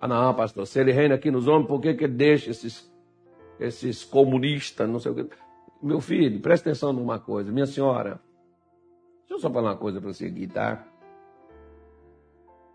Ah, 0.00 0.06
não, 0.06 0.34
pastor, 0.34 0.66
se 0.66 0.78
ele 0.78 0.92
reina 0.92 1.16
aqui 1.16 1.30
nos 1.30 1.48
homens, 1.48 1.66
por 1.66 1.80
que, 1.80 1.94
que 1.94 2.04
ele 2.04 2.14
deixa 2.14 2.50
esses, 2.50 2.90
esses 3.58 4.04
comunistas, 4.04 4.88
não 4.88 5.00
sei 5.00 5.12
o 5.12 5.14
que. 5.14 5.28
Meu 5.82 6.00
filho, 6.00 6.40
presta 6.40 6.70
atenção 6.70 6.92
numa 6.92 7.18
coisa. 7.18 7.50
Minha 7.50 7.66
senhora, 7.66 8.20
deixa 9.20 9.34
eu 9.34 9.38
só 9.40 9.50
falar 9.50 9.70
uma 9.70 9.76
coisa 9.76 10.00
para 10.00 10.12
você 10.12 10.26
aqui, 10.26 10.46
tá? 10.46 10.86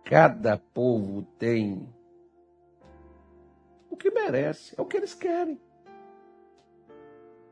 Cada 0.03 0.57
povo 0.57 1.25
tem 1.39 1.87
o 3.89 3.95
que 3.95 4.11
merece, 4.11 4.75
é 4.77 4.81
o 4.81 4.85
que 4.85 4.97
eles 4.97 5.13
querem. 5.13 5.59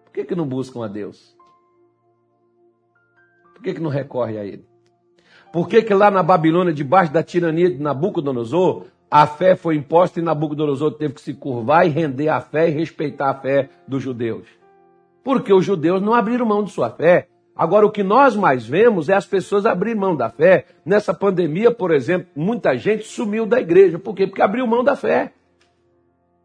Por 0.04 0.12
que, 0.14 0.26
que 0.26 0.36
não 0.36 0.46
buscam 0.46 0.84
a 0.84 0.88
Deus? 0.90 1.38
Por 3.54 3.64
que, 3.64 3.76
que 3.76 3.80
não 3.80 3.90
recorre 3.90 4.38
a 4.38 4.44
Ele? 4.44 4.68
Por 5.54 5.68
que, 5.70 5.82
que 5.82 5.94
lá 5.94 6.12
na 6.12 6.24
Babilônia, 6.24 6.74
debaixo 6.74 7.14
da 7.14 7.24
tirania 7.24 7.70
de 7.70 7.78
Nabucodonosor, 7.78 8.88
a 9.12 9.28
fé 9.28 9.58
foi 9.58 9.76
imposta 9.76 10.22
e 10.22 10.24
Nabucodonosor 10.24 10.94
teve 10.94 11.16
que 11.16 11.22
se 11.22 11.34
curvar 11.34 11.86
e 11.86 11.90
render 11.90 12.30
a 12.30 12.40
fé 12.40 12.70
e 12.70 12.72
respeitar 12.72 13.30
a 13.30 13.34
fé 13.34 13.70
dos 13.86 14.02
judeus. 14.02 14.48
Porque 15.22 15.52
os 15.52 15.66
judeus 15.66 16.02
não 16.02 16.14
abriram 16.14 16.46
mão 16.46 16.64
de 16.64 16.72
sua 16.72 16.90
fé. 16.90 17.28
Agora, 17.54 17.86
o 17.86 17.92
que 17.92 18.04
nós 18.04 18.38
mais 18.38 18.66
vemos 18.66 19.10
é 19.10 19.14
as 19.14 19.26
pessoas 19.26 19.66
abrir 19.66 19.96
mão 19.96 20.16
da 20.16 20.30
fé. 20.30 20.66
Nessa 20.86 21.14
pandemia, 21.14 21.72
por 21.72 21.94
exemplo, 21.94 22.30
muita 22.34 22.78
gente 22.78 23.04
sumiu 23.04 23.46
da 23.46 23.60
igreja. 23.60 24.00
Por 24.00 24.16
quê? 24.16 24.26
Porque 24.26 24.42
abriu 24.42 24.66
mão 24.66 24.82
da 24.82 24.96
fé. 24.96 25.34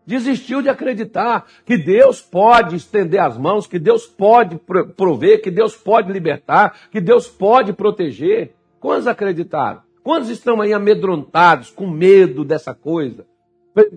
Desistiu 0.05 0.61
de 0.61 0.69
acreditar 0.69 1.47
que 1.65 1.79
Deus 1.79 2.21
pode 2.21 2.75
estender 2.75 3.21
as 3.21 3.39
mãos, 3.39 3.69
que 3.69 3.79
Deus 3.79 4.07
pode 4.07 4.59
prover, 4.97 5.41
que 5.41 5.53
Deus 5.53 5.77
pode 5.77 6.13
libertar, 6.13 6.77
que 6.91 7.01
Deus 7.01 7.29
pode 7.29 7.73
proteger. 7.73 8.55
Quantos 8.81 9.07
acreditaram? 9.07 9.86
Quantos 10.07 10.29
estão 10.29 10.61
aí 10.61 10.73
amedrontados, 10.73 11.69
com 11.69 11.85
medo 11.85 12.45
dessa 12.45 12.73
coisa? 12.73 13.27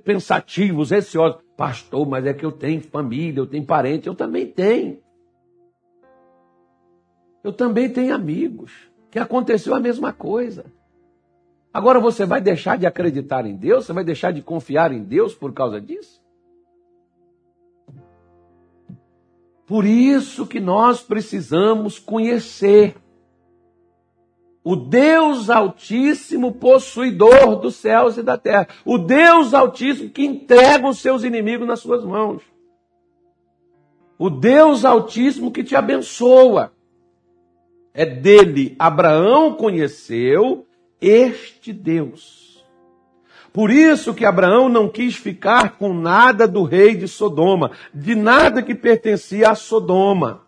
Pensativos, 0.03 0.89
receosos. 0.89 1.39
Pastor, 1.55 2.09
mas 2.09 2.25
é 2.25 2.33
que 2.33 2.43
eu 2.43 2.51
tenho 2.51 2.81
família, 2.81 3.41
eu 3.41 3.45
tenho 3.45 3.63
parente, 3.63 4.07
eu 4.07 4.15
também 4.15 4.47
tenho. 4.47 4.97
Eu 7.43 7.53
também 7.53 7.93
tenho 7.93 8.15
amigos 8.15 8.71
que 9.11 9.19
aconteceu 9.19 9.75
a 9.75 9.79
mesma 9.79 10.11
coisa. 10.11 10.65
Agora 11.71 11.99
você 11.99 12.25
vai 12.25 12.41
deixar 12.41 12.75
de 12.75 12.87
acreditar 12.87 13.45
em 13.45 13.55
Deus? 13.55 13.85
Você 13.85 13.93
vai 13.93 14.03
deixar 14.03 14.33
de 14.33 14.41
confiar 14.41 14.91
em 14.91 15.03
Deus 15.03 15.35
por 15.35 15.53
causa 15.53 15.79
disso? 15.79 16.19
Por 19.67 19.85
isso 19.85 20.47
que 20.47 20.59
nós 20.59 21.03
precisamos 21.03 21.99
conhecer 21.99 22.95
o 24.69 24.75
Deus 24.75 25.49
Altíssimo, 25.49 26.51
possuidor 26.51 27.55
dos 27.55 27.77
céus 27.77 28.17
e 28.17 28.21
da 28.21 28.37
terra. 28.37 28.67
O 28.85 28.99
Deus 28.99 29.51
Altíssimo 29.51 30.11
que 30.11 30.23
entrega 30.23 30.87
os 30.87 30.99
seus 30.99 31.23
inimigos 31.23 31.67
nas 31.67 31.79
suas 31.79 32.05
mãos. 32.05 32.43
O 34.15 34.29
Deus 34.29 34.85
Altíssimo 34.85 35.49
que 35.49 35.63
te 35.63 35.75
abençoa. 35.75 36.71
É 37.95 38.05
dele 38.05 38.75
Abraão 38.77 39.55
conheceu 39.55 40.67
este 41.01 41.73
Deus. 41.73 42.63
Por 43.51 43.71
isso 43.71 44.13
que 44.13 44.23
Abraão 44.23 44.69
não 44.69 44.87
quis 44.87 45.15
ficar 45.15 45.79
com 45.79 45.95
nada 45.95 46.47
do 46.47 46.61
rei 46.61 46.95
de 46.95 47.07
Sodoma, 47.07 47.71
de 47.91 48.13
nada 48.13 48.61
que 48.61 48.75
pertencia 48.75 49.49
a 49.49 49.55
Sodoma. 49.55 50.43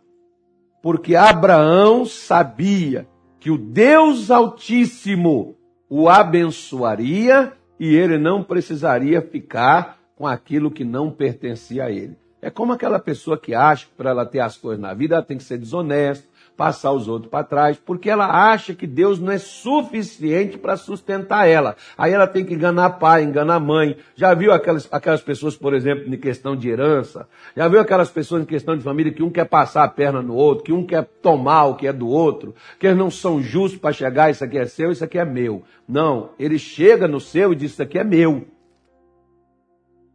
Porque 0.79 1.15
Abraão 1.15 2.05
sabia 2.05 3.09
que 3.41 3.49
o 3.49 3.57
Deus 3.57 4.29
Altíssimo 4.29 5.57
o 5.89 6.07
abençoaria 6.07 7.51
e 7.79 7.95
ele 7.95 8.19
não 8.19 8.43
precisaria 8.43 9.19
ficar 9.19 9.97
com 10.15 10.27
aquilo 10.27 10.69
que 10.69 10.85
não 10.85 11.09
pertencia 11.09 11.85
a 11.85 11.91
ele. 11.91 12.15
É 12.39 12.51
como 12.51 12.71
aquela 12.71 12.99
pessoa 12.99 13.39
que 13.39 13.55
acha 13.55 13.87
que 13.87 13.93
para 13.95 14.11
ela 14.11 14.27
ter 14.27 14.39
as 14.41 14.55
coisas 14.55 14.79
na 14.79 14.93
vida 14.93 15.15
ela 15.15 15.25
tem 15.25 15.37
que 15.37 15.43
ser 15.43 15.57
desonesta, 15.57 16.27
passar 16.61 16.91
os 16.91 17.07
outros 17.07 17.31
para 17.31 17.43
trás, 17.43 17.81
porque 17.83 18.07
ela 18.07 18.51
acha 18.51 18.75
que 18.75 18.85
Deus 18.85 19.19
não 19.19 19.31
é 19.31 19.39
suficiente 19.39 20.59
para 20.59 20.77
sustentar 20.77 21.49
ela. 21.49 21.75
Aí 21.97 22.13
ela 22.13 22.27
tem 22.27 22.45
que 22.45 22.53
enganar 22.53 22.99
pai, 22.99 23.23
enganar 23.23 23.59
mãe. 23.59 23.97
Já 24.13 24.35
viu 24.35 24.51
aquelas, 24.51 24.87
aquelas 24.91 25.21
pessoas, 25.23 25.57
por 25.57 25.73
exemplo, 25.73 26.13
em 26.13 26.19
questão 26.19 26.55
de 26.55 26.69
herança? 26.69 27.27
Já 27.57 27.67
viu 27.67 27.79
aquelas 27.79 28.11
pessoas 28.11 28.43
em 28.43 28.45
questão 28.45 28.77
de 28.77 28.83
família 28.83 29.11
que 29.11 29.23
um 29.23 29.31
quer 29.31 29.45
passar 29.45 29.83
a 29.85 29.87
perna 29.87 30.21
no 30.21 30.35
outro, 30.35 30.63
que 30.63 30.71
um 30.71 30.85
quer 30.85 31.03
tomar 31.03 31.65
o 31.65 31.75
que 31.75 31.87
é 31.87 31.93
do 31.93 32.07
outro, 32.07 32.53
que 32.77 32.85
eles 32.85 32.97
não 32.99 33.09
são 33.09 33.41
justos 33.41 33.81
para 33.81 33.91
chegar, 33.91 34.29
isso 34.29 34.43
aqui 34.43 34.59
é 34.59 34.67
seu, 34.67 34.91
isso 34.91 35.03
aqui 35.03 35.17
é 35.17 35.25
meu. 35.25 35.63
Não, 35.89 36.29
ele 36.37 36.59
chega 36.59 37.07
no 37.07 37.19
seu 37.19 37.53
e 37.53 37.55
diz, 37.55 37.71
isso 37.71 37.81
aqui 37.81 37.97
é 37.97 38.03
meu. 38.03 38.45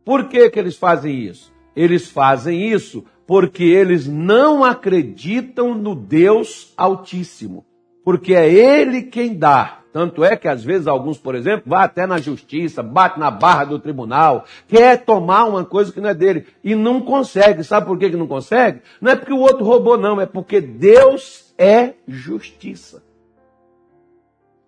Por 0.04 0.28
que, 0.28 0.48
que 0.48 0.60
eles 0.60 0.76
fazem 0.76 1.12
isso? 1.22 1.52
Eles 1.74 2.08
fazem 2.08 2.72
isso 2.72 3.04
porque 3.26 3.64
eles 3.64 4.06
não 4.06 4.64
acreditam 4.64 5.74
no 5.74 5.94
Deus 5.94 6.72
Altíssimo, 6.76 7.66
porque 8.04 8.34
é 8.34 8.48
Ele 8.50 9.02
quem 9.02 9.36
dá. 9.36 9.80
Tanto 9.92 10.22
é 10.22 10.36
que 10.36 10.46
às 10.46 10.62
vezes 10.62 10.86
alguns, 10.86 11.16
por 11.16 11.34
exemplo, 11.34 11.62
vai 11.64 11.82
até 11.82 12.06
na 12.06 12.18
justiça, 12.18 12.82
bate 12.82 13.18
na 13.18 13.30
barra 13.30 13.64
do 13.64 13.78
tribunal, 13.78 14.44
quer 14.68 15.02
tomar 15.02 15.46
uma 15.46 15.64
coisa 15.64 15.90
que 15.90 16.02
não 16.02 16.10
é 16.10 16.14
dele 16.14 16.46
e 16.62 16.74
não 16.74 17.00
consegue. 17.00 17.64
Sabe 17.64 17.86
por 17.86 17.98
que 17.98 18.10
não 18.10 18.26
consegue? 18.26 18.82
Não 19.00 19.10
é 19.10 19.16
porque 19.16 19.32
o 19.32 19.40
outro 19.40 19.64
roubou, 19.64 19.96
não, 19.96 20.20
é 20.20 20.26
porque 20.26 20.60
Deus 20.60 21.54
é 21.56 21.94
justiça. 22.06 23.02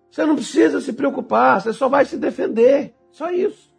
Você 0.09 0.25
não 0.25 0.35
precisa 0.35 0.81
se 0.81 0.91
preocupar, 0.93 1.61
você 1.61 1.73
só 1.73 1.87
vai 1.87 2.05
se 2.05 2.17
defender. 2.17 2.95
Só 3.11 3.29
isso. 3.29 3.69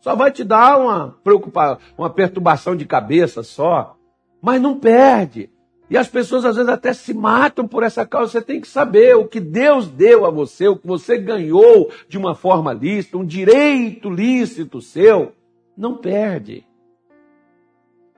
Só 0.00 0.14
vai 0.14 0.30
te 0.30 0.44
dar 0.44 0.78
uma 0.78 1.16
preocupação, 1.24 1.78
uma 1.96 2.10
perturbação 2.10 2.76
de 2.76 2.84
cabeça 2.84 3.42
só 3.42 3.96
mas 4.40 4.60
não 4.60 4.78
perde. 4.78 5.50
E 5.90 5.96
as 5.96 6.08
pessoas 6.08 6.44
às 6.44 6.54
vezes 6.54 6.70
até 6.70 6.92
se 6.92 7.12
matam 7.12 7.66
por 7.66 7.82
essa 7.82 8.06
causa. 8.06 8.30
Você 8.30 8.40
tem 8.40 8.60
que 8.60 8.68
saber 8.68 9.16
o 9.16 9.26
que 9.26 9.40
Deus 9.40 9.88
deu 9.88 10.24
a 10.24 10.30
você, 10.30 10.68
o 10.68 10.76
que 10.76 10.86
você 10.86 11.18
ganhou 11.18 11.90
de 12.08 12.16
uma 12.16 12.34
forma 12.34 12.72
lícita, 12.72 13.18
um 13.18 13.24
direito 13.24 14.08
lícito 14.08 14.80
seu, 14.80 15.32
não 15.76 15.96
perde. 15.96 16.64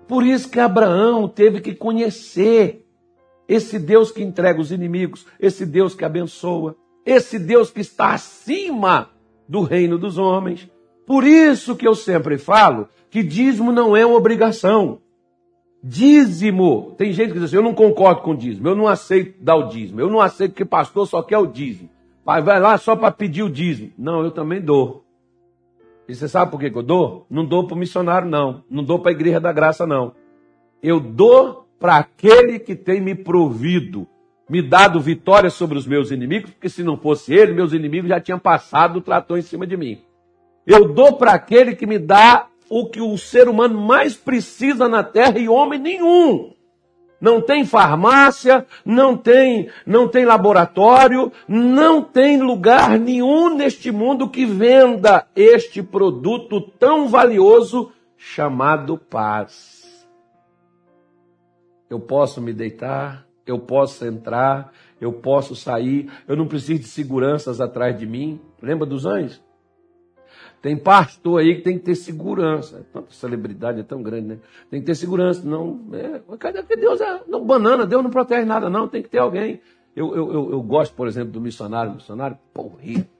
Por 0.06 0.26
isso 0.26 0.50
que 0.50 0.60
Abraão 0.60 1.26
teve 1.26 1.60
que 1.60 1.74
conhecer 1.74 2.84
esse 3.48 3.78
Deus 3.78 4.10
que 4.10 4.22
entrega 4.22 4.60
os 4.60 4.70
inimigos, 4.70 5.26
esse 5.40 5.64
Deus 5.64 5.94
que 5.94 6.04
abençoa, 6.04 6.76
esse 7.04 7.38
Deus 7.38 7.70
que 7.70 7.80
está 7.80 8.12
acima 8.12 9.10
do 9.48 9.62
reino 9.62 9.96
dos 9.98 10.18
homens. 10.18 10.68
Por 11.06 11.24
isso 11.24 11.76
que 11.76 11.86
eu 11.86 11.94
sempre 11.94 12.38
falo 12.38 12.88
que 13.10 13.22
dízimo 13.22 13.72
não 13.72 13.96
é 13.96 14.04
uma 14.04 14.16
obrigação. 14.16 15.01
Dízimo. 15.82 16.94
Tem 16.96 17.12
gente 17.12 17.28
que 17.28 17.34
diz 17.34 17.44
assim, 17.44 17.56
eu 17.56 17.62
não 17.62 17.74
concordo 17.74 18.22
com 18.22 18.36
dízimo, 18.36 18.68
eu 18.68 18.76
não 18.76 18.86
aceito 18.86 19.42
dar 19.42 19.56
o 19.56 19.68
dízimo, 19.68 20.00
eu 20.00 20.08
não 20.08 20.20
aceito 20.20 20.54
que 20.54 20.64
pastor 20.64 21.06
só 21.08 21.22
quer 21.22 21.38
o 21.38 21.46
dízimo. 21.46 21.90
Vai, 22.24 22.40
vai 22.40 22.60
lá 22.60 22.78
só 22.78 22.94
para 22.94 23.10
pedir 23.10 23.42
o 23.42 23.50
dízimo. 23.50 23.90
Não, 23.98 24.22
eu 24.22 24.30
também 24.30 24.60
dou. 24.60 25.04
E 26.08 26.14
você 26.14 26.28
sabe 26.28 26.50
por 26.50 26.60
que, 26.60 26.70
que 26.70 26.78
eu 26.78 26.82
dou? 26.82 27.26
Não 27.28 27.44
dou 27.44 27.66
para 27.66 27.74
o 27.74 27.78
missionário, 27.78 28.28
não. 28.28 28.62
Não 28.70 28.84
dou 28.84 28.98
para 29.00 29.10
a 29.10 29.14
igreja 29.14 29.40
da 29.40 29.52
graça, 29.52 29.86
não. 29.86 30.14
Eu 30.80 31.00
dou 31.00 31.66
para 31.80 31.96
aquele 31.96 32.60
que 32.60 32.76
tem 32.76 33.00
me 33.00 33.14
provido, 33.14 34.06
me 34.48 34.62
dado 34.62 35.00
vitória 35.00 35.50
sobre 35.50 35.76
os 35.76 35.86
meus 35.86 36.12
inimigos, 36.12 36.50
porque 36.50 36.68
se 36.68 36.84
não 36.84 36.96
fosse 36.96 37.34
ele, 37.34 37.52
meus 37.52 37.72
inimigos 37.72 38.08
já 38.08 38.20
tinham 38.20 38.38
passado 38.38 38.98
o 38.98 39.02
trator 39.02 39.36
em 39.36 39.42
cima 39.42 39.66
de 39.66 39.76
mim. 39.76 40.00
Eu 40.64 40.92
dou 40.92 41.14
para 41.14 41.32
aquele 41.32 41.74
que 41.74 41.86
me 41.86 41.98
dá 41.98 42.46
o 42.74 42.86
que 42.86 43.02
o 43.02 43.18
ser 43.18 43.50
humano 43.50 43.78
mais 43.78 44.16
precisa 44.16 44.88
na 44.88 45.04
terra 45.04 45.38
e 45.38 45.46
homem 45.46 45.78
nenhum. 45.78 46.54
Não 47.20 47.38
tem 47.42 47.66
farmácia, 47.66 48.66
não 48.82 49.14
tem, 49.14 49.68
não 49.84 50.08
tem 50.08 50.24
laboratório, 50.24 51.30
não 51.46 52.02
tem 52.02 52.40
lugar 52.40 52.98
nenhum 52.98 53.54
neste 53.54 53.92
mundo 53.92 54.26
que 54.26 54.46
venda 54.46 55.26
este 55.36 55.82
produto 55.82 56.62
tão 56.78 57.08
valioso 57.08 57.92
chamado 58.16 58.96
paz. 58.96 60.08
Eu 61.90 62.00
posso 62.00 62.40
me 62.40 62.54
deitar, 62.54 63.26
eu 63.46 63.58
posso 63.58 64.06
entrar, 64.06 64.72
eu 64.98 65.12
posso 65.12 65.54
sair, 65.54 66.10
eu 66.26 66.34
não 66.34 66.48
preciso 66.48 66.80
de 66.80 66.88
seguranças 66.88 67.60
atrás 67.60 67.98
de 67.98 68.06
mim. 68.06 68.40
Lembra 68.62 68.86
dos 68.86 69.04
anjos? 69.04 69.42
Tem 70.62 70.76
pastor 70.76 71.40
aí 71.40 71.56
que 71.56 71.62
tem 71.62 71.76
que 71.76 71.84
ter 71.84 71.96
segurança. 71.96 72.86
Tanta 72.92 73.12
celebridade 73.12 73.80
é 73.80 73.82
tão 73.82 74.00
grande, 74.00 74.28
né? 74.28 74.38
Tem 74.70 74.78
que 74.78 74.86
ter 74.86 74.94
segurança. 74.94 75.44
Não, 75.44 75.80
é, 75.92 76.20
cadê 76.38 76.62
que 76.62 76.76
Deus 76.76 77.00
é? 77.00 77.20
Não, 77.26 77.44
banana, 77.44 77.84
Deus 77.84 78.00
não 78.00 78.10
protege 78.10 78.44
nada, 78.44 78.70
não. 78.70 78.86
Tem 78.86 79.02
que 79.02 79.08
ter 79.08 79.18
alguém. 79.18 79.60
Eu, 79.96 80.14
eu, 80.14 80.32
eu, 80.32 80.52
eu 80.52 80.62
gosto, 80.62 80.94
por 80.94 81.08
exemplo, 81.08 81.32
do 81.32 81.40
missionário. 81.40 81.94
Missionário, 81.94 82.38
porra, 82.54 82.76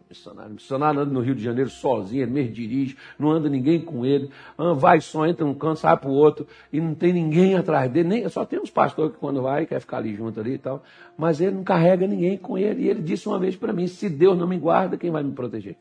missionário. 0.09 0.53
Missionário 0.53 1.01
anda 1.01 1.13
no 1.13 1.21
Rio 1.21 1.35
de 1.35 1.43
Janeiro 1.43 1.69
sozinho, 1.69 2.23
ele 2.23 2.31
mesmo 2.31 2.53
dirige, 2.53 2.97
não 3.19 3.31
anda 3.31 3.49
ninguém 3.49 3.81
com 3.81 4.07
ele. 4.07 4.31
Ah, 4.57 4.73
vai 4.73 5.01
só, 5.01 5.27
entra 5.27 5.45
num 5.45 5.55
canto, 5.55 5.81
sai 5.81 5.97
para 5.97 6.09
o 6.09 6.13
outro, 6.13 6.47
e 6.73 6.81
não 6.81 6.95
tem 6.95 7.13
ninguém 7.13 7.57
atrás 7.57 7.91
dele. 7.91 8.09
Nem, 8.09 8.29
só 8.29 8.45
tem 8.45 8.61
uns 8.61 8.71
pastores 8.71 9.13
que 9.13 9.19
quando 9.19 9.43
vai, 9.43 9.67
quer 9.67 9.81
ficar 9.81 9.97
ali 9.97 10.15
junto 10.15 10.39
ali 10.39 10.55
e 10.55 10.59
tal. 10.59 10.85
Mas 11.19 11.41
ele 11.41 11.57
não 11.57 11.65
carrega 11.65 12.07
ninguém 12.07 12.39
com 12.39 12.57
ele. 12.57 12.85
E 12.85 12.89
ele 12.89 13.03
disse 13.03 13.27
uma 13.27 13.39
vez 13.39 13.57
para 13.57 13.73
mim: 13.73 13.89
se 13.89 14.09
Deus 14.09 14.39
não 14.39 14.47
me 14.47 14.59
guarda, 14.59 14.97
quem 14.97 15.11
vai 15.11 15.25
me 15.25 15.33
proteger? 15.33 15.77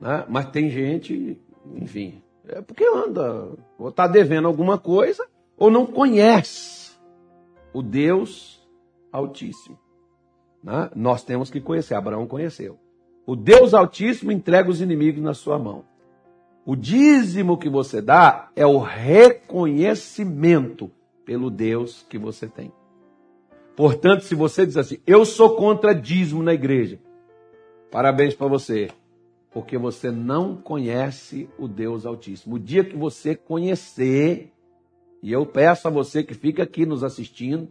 Né? 0.00 0.24
Mas 0.28 0.50
tem 0.50 0.70
gente, 0.70 1.40
enfim, 1.74 2.22
é 2.48 2.60
porque 2.60 2.84
anda, 2.84 3.48
ou 3.78 3.88
está 3.88 4.06
devendo 4.06 4.46
alguma 4.46 4.78
coisa, 4.78 5.26
ou 5.56 5.70
não 5.70 5.86
conhece 5.86 6.94
o 7.72 7.82
Deus 7.82 8.62
Altíssimo. 9.10 9.78
Né? 10.62 10.90
Nós 10.94 11.24
temos 11.24 11.50
que 11.50 11.60
conhecer, 11.60 11.94
Abraão 11.94 12.26
conheceu. 12.26 12.78
O 13.26 13.34
Deus 13.34 13.74
Altíssimo 13.74 14.30
entrega 14.30 14.70
os 14.70 14.80
inimigos 14.80 15.20
na 15.22 15.34
sua 15.34 15.58
mão. 15.58 15.84
O 16.64 16.76
dízimo 16.76 17.58
que 17.58 17.68
você 17.68 18.00
dá 18.02 18.50
é 18.54 18.64
o 18.66 18.78
reconhecimento 18.78 20.90
pelo 21.24 21.50
Deus 21.50 22.06
que 22.08 22.18
você 22.18 22.46
tem. 22.46 22.72
Portanto, 23.76 24.22
se 24.22 24.34
você 24.34 24.66
diz 24.66 24.76
assim, 24.76 24.98
eu 25.06 25.24
sou 25.24 25.56
contra 25.56 25.94
dízimo 25.94 26.42
na 26.42 26.52
igreja, 26.54 26.98
parabéns 27.90 28.34
para 28.34 28.46
você 28.46 28.90
porque 29.56 29.78
você 29.78 30.10
não 30.10 30.54
conhece 30.54 31.48
o 31.58 31.66
Deus 31.66 32.04
Altíssimo. 32.04 32.56
O 32.56 32.58
dia 32.58 32.84
que 32.84 32.94
você 32.94 33.34
conhecer, 33.34 34.52
e 35.22 35.32
eu 35.32 35.46
peço 35.46 35.88
a 35.88 35.90
você 35.90 36.22
que 36.22 36.34
fica 36.34 36.64
aqui 36.64 36.84
nos 36.84 37.02
assistindo, 37.02 37.70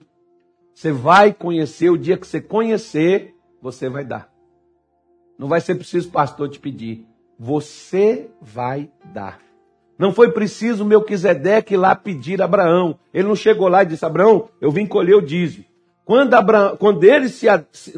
você 0.74 0.91
vai 0.91 1.32
conhecer, 1.32 1.91
o 1.91 1.98
dia 1.98 2.17
que 2.17 2.26
você 2.26 2.41
conhecer, 2.41 3.36
você 3.62 3.88
vai 3.88 4.04
dar. 4.04 4.34
Não 5.38 5.48
vai 5.48 5.62
ser 5.62 5.76
preciso 5.76 6.10
pastor 6.10 6.50
te 6.50 6.60
pedir. 6.60 7.06
Você 7.38 8.32
vai 8.41 8.89
dar. 9.13 9.39
Não 9.95 10.12
foi 10.12 10.32
preciso 10.32 10.84
o 10.84 10.88
Melquisedeque 10.88 11.78
lá 11.78 11.93
pedir 11.93 12.41
a 12.41 12.45
Abraão. 12.45 12.98
Ele 13.13 13.28
não 13.28 13.36
chegou 13.36 13.67
lá 13.67 13.84
e 13.84 13.86
disse, 13.86 14.04
Abraão, 14.04 14.50
eu 14.60 14.71
vim 14.71 14.88
colher 14.88 15.13
o 15.13 15.21
dízimo. 15.21 15.65
Quando, 16.04 16.34
Abraão, 16.34 16.78
quando, 16.78 17.04
ele, 17.04 17.30
se, 17.30 17.45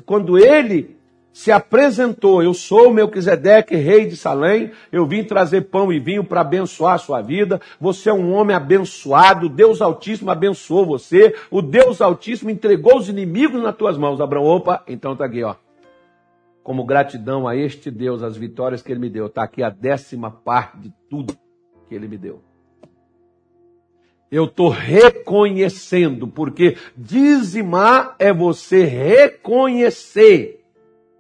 quando 0.06 0.38
ele 0.38 0.97
se 1.38 1.52
apresentou, 1.52 2.42
eu 2.42 2.52
sou 2.52 2.92
Melquisedeque, 2.92 3.76
rei 3.76 4.08
de 4.08 4.18
Salém, 4.18 4.72
eu 4.92 5.06
vim 5.06 5.24
trazer 5.24 5.70
pão 5.70 5.94
e 5.94 6.00
vinho 6.00 6.24
para 6.24 6.42
abençoar 6.42 6.96
a 6.96 6.98
sua 6.98 7.22
vida, 7.22 7.62
você 7.80 8.10
é 8.10 8.14
um 8.14 8.34
homem 8.34 8.56
abençoado, 8.56 9.48
Deus 9.48 9.80
Altíssimo 9.80 10.32
abençoou 10.32 10.84
você, 10.84 11.36
o 11.52 11.62
Deus 11.62 12.02
Altíssimo 12.02 12.50
entregou 12.50 12.98
os 12.98 13.08
inimigos 13.08 13.62
nas 13.62 13.76
tuas 13.76 14.00
mãos, 14.00 14.20
Abraão, 14.20 14.46
opa, 14.46 14.84
então 14.88 15.16
tá 15.16 15.26
aqui, 15.26 15.44
ó. 15.44 15.54
Como 16.64 16.84
gratidão 16.84 17.48
a 17.48 17.56
este 17.56 17.92
Deus, 17.92 18.24
as 18.24 18.36
vitórias 18.36 18.82
que 18.82 18.92
ele 18.92 19.00
me 19.00 19.10
deu, 19.10 19.30
tá 19.30 19.44
aqui 19.44 19.62
a 19.62 19.70
décima 19.70 20.32
parte 20.32 20.80
de 20.80 20.94
tudo 21.08 21.38
que 21.88 21.94
ele 21.94 22.08
me 22.08 22.18
deu. 22.18 22.42
Eu 24.32 24.46
estou 24.46 24.70
reconhecendo, 24.70 26.28
porque 26.28 26.76
dizimar 26.98 28.16
é 28.18 28.34
você 28.34 28.86
reconhecer 28.86 30.57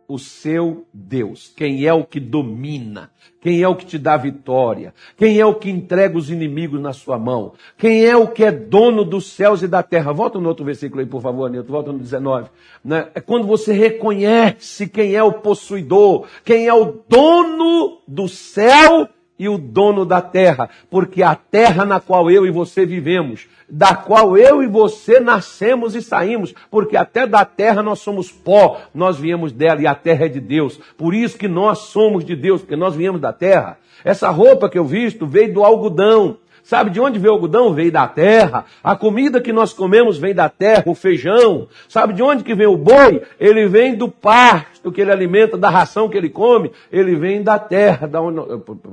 o 0.07 0.17
seu 0.17 0.85
Deus, 0.93 1.51
quem 1.55 1.85
é 1.85 1.93
o 1.93 2.05
que 2.05 2.19
domina, 2.19 3.11
quem 3.41 3.61
é 3.61 3.67
o 3.67 3.75
que 3.75 3.85
te 3.85 3.97
dá 3.97 4.15
vitória, 4.15 4.93
quem 5.17 5.39
é 5.39 5.45
o 5.45 5.55
que 5.55 5.69
entrega 5.69 6.17
os 6.17 6.29
inimigos 6.29 6.79
na 6.79 6.93
sua 6.93 7.19
mão, 7.19 7.53
quem 7.77 8.05
é 8.05 8.15
o 8.15 8.27
que 8.27 8.43
é 8.45 8.51
dono 8.51 9.03
dos 9.03 9.27
céus 9.33 9.61
e 9.61 9.67
da 9.67 9.83
terra. 9.83 10.13
Volta 10.13 10.39
no 10.39 10.47
outro 10.47 10.63
versículo 10.63 11.01
aí, 11.01 11.05
por 11.05 11.21
favor, 11.21 11.49
Neto, 11.49 11.71
volta 11.71 11.91
no 11.91 11.99
19. 11.99 12.49
Né? 12.83 13.09
É 13.13 13.19
quando 13.19 13.45
você 13.45 13.73
reconhece 13.73 14.87
quem 14.87 15.13
é 15.13 15.21
o 15.21 15.33
possuidor, 15.33 16.25
quem 16.45 16.67
é 16.67 16.73
o 16.73 16.99
dono 17.07 17.99
do 18.07 18.29
céu 18.29 19.09
e 19.39 19.47
o 19.47 19.57
dono 19.57 20.05
da 20.05 20.21
terra, 20.21 20.69
porque 20.89 21.21
a 21.21 21.35
terra 21.35 21.85
na 21.85 21.99
qual 21.99 22.29
eu 22.31 22.45
e 22.45 22.51
você 22.51 22.85
vivemos, 22.85 23.47
da 23.69 23.95
qual 23.95 24.37
eu 24.37 24.63
e 24.63 24.67
você 24.67 25.19
nascemos 25.19 25.95
e 25.95 26.01
saímos, 26.01 26.53
porque 26.71 26.97
até 26.97 27.27
da 27.27 27.45
terra 27.45 27.83
nós 27.83 27.99
somos 27.99 28.31
pó, 28.31 28.79
nós 28.93 29.17
viemos 29.17 29.51
dela 29.51 29.81
e 29.81 29.87
a 29.87 29.93
terra 29.93 30.25
é 30.25 30.29
de 30.29 30.39
Deus. 30.39 30.79
Por 30.97 31.13
isso 31.13 31.37
que 31.37 31.47
nós 31.47 31.79
somos 31.79 32.23
de 32.23 32.35
Deus, 32.35 32.61
porque 32.61 32.75
nós 32.75 32.95
viemos 32.95 33.21
da 33.21 33.33
terra. 33.33 33.77
Essa 34.03 34.29
roupa 34.29 34.69
que 34.69 34.77
eu 34.77 34.85
visto 34.85 35.27
veio 35.27 35.53
do 35.53 35.63
algodão. 35.63 36.37
Sabe 36.67 36.89
de 36.89 36.99
onde 36.99 37.17
veio 37.17 37.31
o 37.31 37.35
algodão? 37.37 37.73
Veio 37.73 37.93
da 37.93 38.05
terra. 38.09 38.65
A 38.83 38.93
comida 38.93 39.39
que 39.39 39.53
nós 39.53 39.71
comemos 39.71 40.17
vem 40.17 40.35
da 40.35 40.49
terra, 40.49 40.83
o 40.85 40.93
feijão. 40.93 41.69
Sabe 41.87 42.11
de 42.11 42.21
onde 42.21 42.43
que 42.43 42.53
vem 42.53 42.67
o 42.67 42.75
boi? 42.75 43.23
Ele 43.39 43.69
vem 43.69 43.95
do 43.95 44.11
pasto 44.11 44.91
que 44.91 44.99
ele 44.99 45.09
alimenta, 45.09 45.57
da 45.57 45.69
ração 45.69 46.09
que 46.09 46.17
ele 46.17 46.29
come. 46.29 46.73
Ele 46.91 47.15
vem 47.15 47.41
da 47.41 47.57
terra. 47.57 48.05
Da 48.05 48.21
onde... 48.21 48.41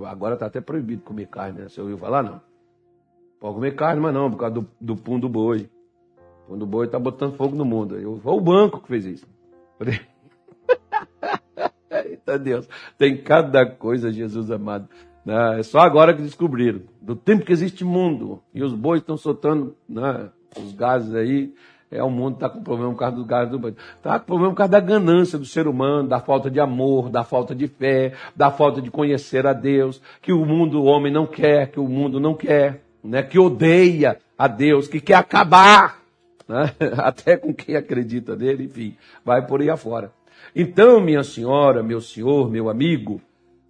Agora 0.07 0.35
está 0.35 0.47
até 0.47 0.61
proibido 0.61 1.03
comer 1.03 1.27
carne, 1.27 1.63
né? 1.63 1.69
Você 1.69 1.81
ouviu 1.81 1.99
falar? 1.99 2.23
Não. 2.23 2.41
Pode 3.41 3.55
comer 3.57 3.75
carne, 3.75 4.01
mas 4.01 4.15
não, 4.15 4.31
por 4.31 4.37
causa 4.37 4.55
do, 4.55 4.69
do 4.81 4.95
pum 4.95 5.19
do 5.19 5.29
boi. 5.29 5.69
O 6.47 6.53
pum 6.53 6.57
do 6.57 6.67
boi 6.67 6.87
está 6.87 7.01
botando 7.01 7.35
fogo 7.35 7.57
no 7.57 7.65
mundo. 7.65 7.99
Eu, 7.99 8.21
foi 8.23 8.35
o 8.35 8.41
banco 8.41 8.83
que 8.83 8.87
fez 8.87 9.05
isso. 9.05 9.27
Eita 11.91 12.39
Deus, 12.39 12.69
tem 12.97 13.17
cada 13.21 13.67
coisa, 13.67 14.13
Jesus 14.13 14.49
amado. 14.49 14.89
Né? 15.25 15.61
É 15.61 15.63
só 15.63 15.81
agora 15.81 16.15
que 16.15 16.23
descobriram. 16.23 16.83
Do 17.01 17.17
tempo 17.17 17.45
que 17.45 17.53
existe 17.53 17.85
mundo. 17.85 18.41
E 18.53 18.63
os 18.63 18.73
bois 18.73 19.01
estão 19.01 19.17
soltando 19.17 19.75
né, 19.89 20.29
os 20.57 20.73
gases 20.73 21.15
aí. 21.15 21.53
É, 21.91 22.03
o 22.03 22.11
mundo 22.11 22.35
está 22.35 22.49
com 22.49 22.63
problema 22.63 22.93
por 22.93 22.99
causa 22.99 23.17
dos 23.17 23.27
gases 23.27 23.51
do 23.51 23.59
boi. 23.59 23.75
Está 23.97 24.19
com 24.19 24.27
problema 24.27 24.51
por 24.53 24.57
causa 24.59 24.73
da 24.73 24.81
ganância 24.81 25.39
do 25.39 25.45
ser 25.45 25.69
humano, 25.69 26.09
da 26.09 26.19
falta 26.19 26.51
de 26.51 26.59
amor, 26.59 27.09
da 27.09 27.23
falta 27.23 27.55
de 27.55 27.69
fé, 27.69 28.15
da 28.35 28.51
falta 28.51 28.83
de 28.83 28.91
conhecer 28.91 29.47
a 29.47 29.53
Deus, 29.53 30.03
que 30.21 30.33
o 30.33 30.45
mundo, 30.45 30.83
o 30.83 30.87
homem 30.87 31.13
não 31.13 31.25
quer, 31.25 31.71
que 31.71 31.79
o 31.79 31.87
mundo 31.87 32.19
não 32.19 32.35
quer, 32.35 32.83
né, 33.03 33.23
que 33.23 33.39
odeia 33.39 34.19
a 34.37 34.49
Deus, 34.49 34.89
que 34.89 35.01
quer 35.01 35.15
acabar, 35.15 36.01
né, 36.49 36.73
até 36.99 37.37
com 37.37 37.55
quem 37.55 37.77
acredita 37.77 38.35
nele, 38.35 38.65
enfim, 38.65 38.97
vai 39.25 39.47
por 39.47 39.61
aí 39.61 39.71
afora. 39.71 40.11
Então, 40.57 41.01
minha 41.01 41.23
senhora, 41.23 41.81
meu 41.81 42.01
senhor, 42.01 42.51
meu 42.51 42.69
amigo, 42.69 43.21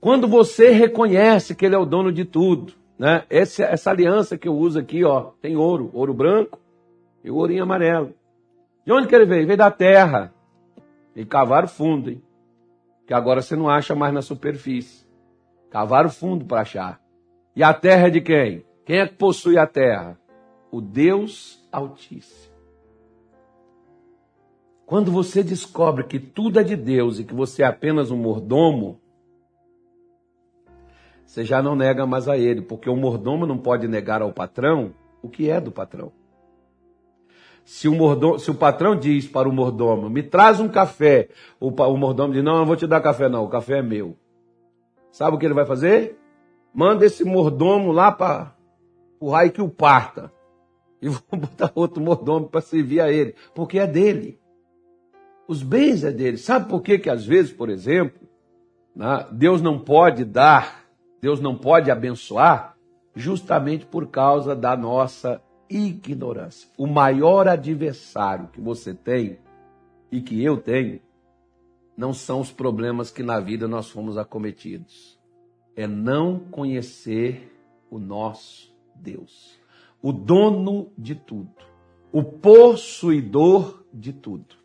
quando 0.05 0.29
você 0.29 0.69
reconhece 0.69 1.55
que 1.55 1.65
ele 1.65 1.75
é 1.75 1.79
o 1.79 1.87
dono 1.87 2.13
de 2.13 2.27
tudo, 2.27 2.75
né? 2.99 3.25
Essa, 3.31 3.65
essa 3.65 3.89
aliança 3.89 4.37
que 4.37 4.47
eu 4.47 4.55
uso 4.55 4.79
aqui, 4.79 5.03
ó, 5.03 5.31
tem 5.41 5.57
ouro, 5.57 5.89
ouro 5.95 6.13
branco 6.13 6.61
e 7.25 7.31
o 7.31 7.37
ourinho 7.37 7.63
amarelo. 7.63 8.13
De 8.85 8.93
onde 8.93 9.09
que 9.09 9.15
ele 9.15 9.25
veio? 9.25 9.47
Veio 9.47 9.57
da 9.57 9.71
terra. 9.71 10.31
E 11.17 11.25
cavaram 11.25 11.67
fundo, 11.67 12.11
hein? 12.11 12.23
Que 13.07 13.15
agora 13.15 13.41
você 13.41 13.57
não 13.57 13.67
acha 13.67 13.95
mais 13.95 14.13
na 14.13 14.21
superfície. 14.21 15.07
Cavaram 15.71 16.11
fundo 16.11 16.45
para 16.45 16.61
achar. 16.61 17.01
E 17.57 17.63
a 17.63 17.73
terra 17.73 18.09
é 18.09 18.11
de 18.11 18.21
quem? 18.21 18.63
Quem 18.85 18.99
é 18.99 19.09
que 19.09 19.15
possui 19.15 19.57
a 19.57 19.67
terra? 19.67 20.21
O 20.71 20.83
Deus 20.83 21.67
Altíssimo. 21.73 22.53
Quando 24.85 25.11
você 25.11 25.43
descobre 25.43 26.05
que 26.05 26.19
tudo 26.19 26.61
é 26.61 26.63
de 26.63 26.77
Deus 26.77 27.19
e 27.19 27.25
que 27.25 27.33
você 27.33 27.63
é 27.63 27.67
apenas 27.67 28.11
um 28.11 28.19
mordomo, 28.19 29.01
você 31.35 31.45
já 31.45 31.61
não 31.61 31.75
nega 31.75 32.07
mais 32.07 32.29
a 32.29 32.39
ele, 32.39 32.63
porque 32.63 32.89
o 32.89 32.95
mordomo 32.95 33.45
não 33.45 33.59
pode 33.59 33.89
negar 33.89 34.23
ao 34.23 34.33
patrão 34.33 34.95
o 35.21 35.29
que 35.29 35.51
é 35.51 35.61
do 35.61 35.73
patrão. 35.73 36.13
Se 37.65 37.89
o, 37.89 37.95
mordomo, 37.97 38.39
se 38.39 38.53
o 38.53 38.55
patrão 38.55 38.95
diz 38.95 39.27
para 39.27 39.49
o 39.49 39.53
mordomo, 39.53 40.09
me 40.09 40.23
traz 40.23 40.61
um 40.61 40.69
café, 40.69 41.29
o, 41.59 41.71
o 41.71 41.97
mordomo 41.97 42.33
diz, 42.33 42.45
não, 42.45 42.53
eu 42.53 42.59
não 42.59 42.67
vou 42.67 42.77
te 42.77 42.87
dar 42.87 43.01
café 43.01 43.29
não, 43.29 43.43
o 43.43 43.49
café 43.49 43.79
é 43.79 43.83
meu. 43.83 44.17
Sabe 45.11 45.35
o 45.35 45.39
que 45.41 45.45
ele 45.45 45.55
vai 45.55 45.67
fazer? 45.67 46.17
Manda 46.73 47.05
esse 47.05 47.25
mordomo 47.25 47.91
lá 47.91 48.13
para 48.13 48.55
o 49.19 49.31
raio 49.31 49.51
que 49.51 49.61
o 49.61 49.69
parta. 49.69 50.33
E 51.03 51.09
vou 51.11 51.21
botar 51.33 51.73
outro 51.75 52.01
mordomo 52.01 52.49
para 52.49 52.61
servir 52.61 53.01
a 53.01 53.11
ele, 53.11 53.35
porque 53.57 53.81
é 53.81 53.89
dele. 53.89 54.39
Os 55.49 55.65
bens 55.65 56.05
é 56.05 56.13
dele. 56.13 56.37
Sabe 56.37 56.69
por 56.69 56.81
que 56.81 56.97
que 56.97 57.11
às 57.11 57.27
vezes, 57.27 57.53
por 57.53 57.71
exemplo, 57.71 58.21
Né? 58.95 59.27
Deus 59.33 59.61
não 59.61 59.81
pode 59.81 60.25
dar, 60.25 60.84
Deus 61.25 61.41
não 61.41 61.57
pode 61.57 61.91
abençoar, 61.91 62.77
justamente 63.17 63.87
por 63.87 64.09
causa 64.09 64.55
da 64.55 64.77
nossa 64.77 65.43
ignorância. 65.71 66.69
O 66.77 66.87
maior 66.87 67.49
adversário 67.49 68.49
que 68.49 68.61
você 68.61 68.93
tem 68.93 69.39
e 70.13 70.21
que 70.21 70.45
eu 70.45 70.59
tenho 70.59 71.01
não 71.97 72.13
são 72.13 72.41
os 72.41 72.53
problemas 72.53 73.11
que 73.11 73.23
na 73.23 73.41
vida 73.41 73.67
nós 73.67 73.89
fomos 73.89 74.19
acometidos. 74.19 75.19
É 75.75 75.87
não 75.87 76.41
conhecer 76.41 77.51
o 77.91 77.99
nosso 77.99 78.77
Deus, 78.95 79.59
o 80.03 80.13
dono 80.13 80.93
de 80.99 81.15
tudo, 81.15 81.55
o 82.13 82.23
possuidor 82.23 83.83
de 83.91 84.13
tudo, 84.13 84.57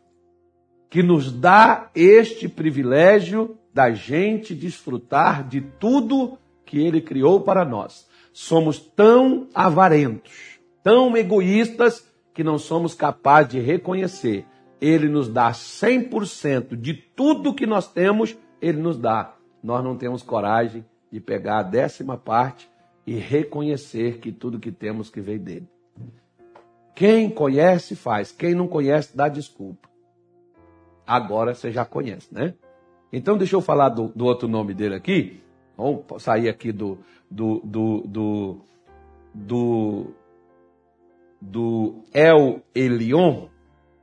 que 0.90 1.02
nos 1.02 1.32
dá 1.32 1.90
este 1.94 2.50
privilégio 2.50 3.56
da 3.72 3.92
gente 3.92 4.54
desfrutar 4.54 5.48
de 5.48 5.62
tudo 5.62 6.36
que 6.70 6.78
ele 6.78 7.00
criou 7.00 7.40
para 7.40 7.64
nós. 7.64 8.08
Somos 8.32 8.78
tão 8.78 9.48
avarentos, 9.52 10.60
tão 10.84 11.16
egoístas, 11.16 12.08
que 12.32 12.44
não 12.44 12.58
somos 12.58 12.94
capazes 12.94 13.50
de 13.50 13.58
reconhecer. 13.58 14.46
Ele 14.80 15.08
nos 15.08 15.28
dá 15.28 15.50
100% 15.50 16.76
de 16.76 16.94
tudo 16.94 17.52
que 17.52 17.66
nós 17.66 17.88
temos, 17.92 18.38
ele 18.62 18.78
nos 18.78 18.96
dá. 18.96 19.34
Nós 19.60 19.82
não 19.82 19.96
temos 19.96 20.22
coragem 20.22 20.86
de 21.10 21.18
pegar 21.18 21.58
a 21.58 21.62
décima 21.64 22.16
parte 22.16 22.70
e 23.04 23.16
reconhecer 23.16 24.18
que 24.18 24.30
tudo 24.30 24.60
que 24.60 24.70
temos 24.70 25.10
que 25.10 25.20
veio 25.20 25.40
dele. 25.40 25.68
Quem 26.94 27.28
conhece, 27.28 27.96
faz. 27.96 28.30
Quem 28.30 28.54
não 28.54 28.68
conhece, 28.68 29.16
dá 29.16 29.28
desculpa. 29.28 29.88
Agora 31.04 31.52
você 31.52 31.72
já 31.72 31.84
conhece, 31.84 32.32
né? 32.32 32.54
Então, 33.12 33.36
deixa 33.36 33.56
eu 33.56 33.60
falar 33.60 33.88
do, 33.88 34.06
do 34.14 34.24
outro 34.24 34.46
nome 34.46 34.72
dele 34.72 34.94
aqui. 34.94 35.42
Vamos 35.80 36.22
sair 36.22 36.46
aqui 36.50 36.72
do, 36.72 36.98
do, 37.30 37.62
do, 37.64 38.02
do, 38.06 38.56
do, 39.32 40.06
do 41.40 42.04
El 42.12 42.60
Elion 42.74 43.46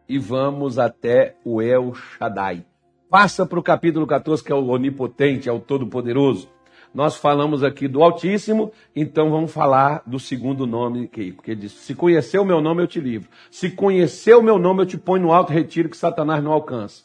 e 0.10 0.18
vamos 0.18 0.80
até 0.80 1.36
o 1.46 1.62
El 1.62 1.94
Shaddai. 1.94 2.66
Passa 3.08 3.46
para 3.46 3.60
o 3.60 3.63
capítulo 3.63 4.08
14, 4.08 4.44
que 4.44 4.52
é 4.52 4.56
o 4.56 4.66
onipotente, 4.70 5.48
é 5.48 5.52
o 5.52 5.60
todo-poderoso. 5.60 6.50
Nós 6.96 7.16
falamos 7.16 7.63
aqui 7.63 7.88
do 7.88 8.02
Altíssimo, 8.02 8.72
então 8.96 9.30
vamos 9.30 9.52
falar 9.52 10.02
do 10.04 10.20
segundo 10.20 10.66
nome 10.66 11.08
porque 11.08 11.52
ele 11.52 11.62
diz: 11.62 11.74
Se 11.74 11.94
conhecer 11.94 12.40
o 12.40 12.46
meu 12.46 12.60
nome, 12.60 12.82
eu 12.82 12.88
te 12.88 13.00
livro. 13.00 13.30
Se 13.52 13.70
conhecer 13.70 14.36
o 14.36 14.42
meu 14.42 14.58
nome, 14.58 14.82
eu 14.82 14.86
te 14.88 14.98
ponho 14.98 15.22
no 15.22 15.32
alto 15.32 15.54
retiro 15.54 15.90
que 15.90 15.98
Satanás 15.98 16.44
não 16.44 16.52
alcança. 16.52 17.04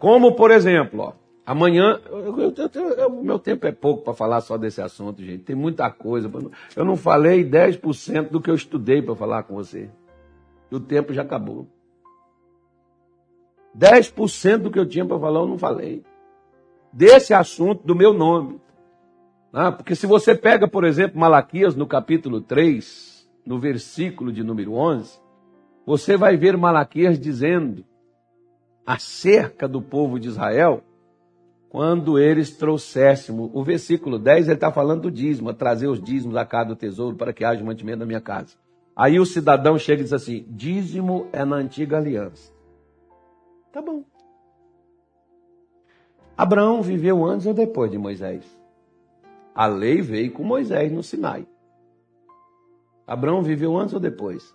Como, 0.00 0.34
por 0.34 0.50
exemplo, 0.50 1.00
ó, 1.00 1.12
Amanhã, 1.50 2.00
o 2.12 3.24
meu 3.24 3.36
tempo 3.36 3.66
é 3.66 3.72
pouco 3.72 4.04
para 4.04 4.14
falar 4.14 4.40
só 4.40 4.56
desse 4.56 4.80
assunto, 4.80 5.20
gente. 5.20 5.42
Tem 5.42 5.56
muita 5.56 5.90
coisa. 5.90 6.30
Eu 6.76 6.84
não 6.84 6.94
falei 6.94 7.44
10% 7.44 8.28
do 8.28 8.40
que 8.40 8.48
eu 8.48 8.54
estudei 8.54 9.02
para 9.02 9.16
falar 9.16 9.42
com 9.42 9.56
você. 9.56 9.90
E 10.70 10.76
o 10.76 10.78
tempo 10.78 11.12
já 11.12 11.22
acabou. 11.22 11.66
10% 13.76 14.58
do 14.58 14.70
que 14.70 14.78
eu 14.78 14.86
tinha 14.86 15.04
para 15.04 15.18
falar 15.18 15.40
eu 15.40 15.48
não 15.48 15.58
falei. 15.58 16.04
Desse 16.92 17.34
assunto, 17.34 17.84
do 17.84 17.96
meu 17.96 18.14
nome. 18.14 18.60
Ah, 19.52 19.72
porque 19.72 19.96
se 19.96 20.06
você 20.06 20.36
pega, 20.36 20.68
por 20.68 20.84
exemplo, 20.84 21.18
Malaquias 21.18 21.74
no 21.74 21.84
capítulo 21.84 22.40
3, 22.40 23.28
no 23.44 23.58
versículo 23.58 24.32
de 24.32 24.44
número 24.44 24.74
11, 24.74 25.20
você 25.84 26.16
vai 26.16 26.36
ver 26.36 26.56
Malaquias 26.56 27.18
dizendo 27.18 27.84
acerca 28.86 29.66
do 29.66 29.82
povo 29.82 30.16
de 30.20 30.28
Israel 30.28 30.84
quando 31.70 32.18
eles 32.18 32.50
trouxéssemos. 32.50 33.48
O 33.54 33.62
versículo 33.62 34.18
10 34.18 34.48
ele 34.48 34.54
está 34.54 34.70
falando 34.70 35.02
do 35.02 35.10
dízimo, 35.10 35.54
trazer 35.54 35.86
os 35.86 36.02
dízimos 36.02 36.36
a 36.36 36.44
cada 36.44 36.76
tesouro 36.76 37.16
para 37.16 37.32
que 37.32 37.44
haja 37.44 37.64
mantimento 37.64 38.00
na 38.00 38.06
minha 38.06 38.20
casa. 38.20 38.56
Aí 38.94 39.18
o 39.18 39.24
cidadão 39.24 39.78
chega 39.78 40.00
e 40.00 40.04
diz 40.04 40.12
assim: 40.12 40.44
dízimo 40.48 41.28
é 41.32 41.44
na 41.44 41.56
antiga 41.56 41.96
aliança. 41.96 42.52
Tá 43.72 43.80
bom. 43.80 44.04
Abraão 46.36 46.82
viveu 46.82 47.24
antes 47.24 47.46
ou 47.46 47.54
depois 47.54 47.90
de 47.90 47.98
Moisés? 47.98 48.44
A 49.54 49.66
lei 49.66 50.02
veio 50.02 50.32
com 50.32 50.42
Moisés 50.42 50.90
no 50.90 51.02
Sinai. 51.02 51.46
Abraão 53.06 53.42
viveu 53.42 53.76
antes 53.76 53.94
ou 53.94 54.00
depois? 54.00 54.54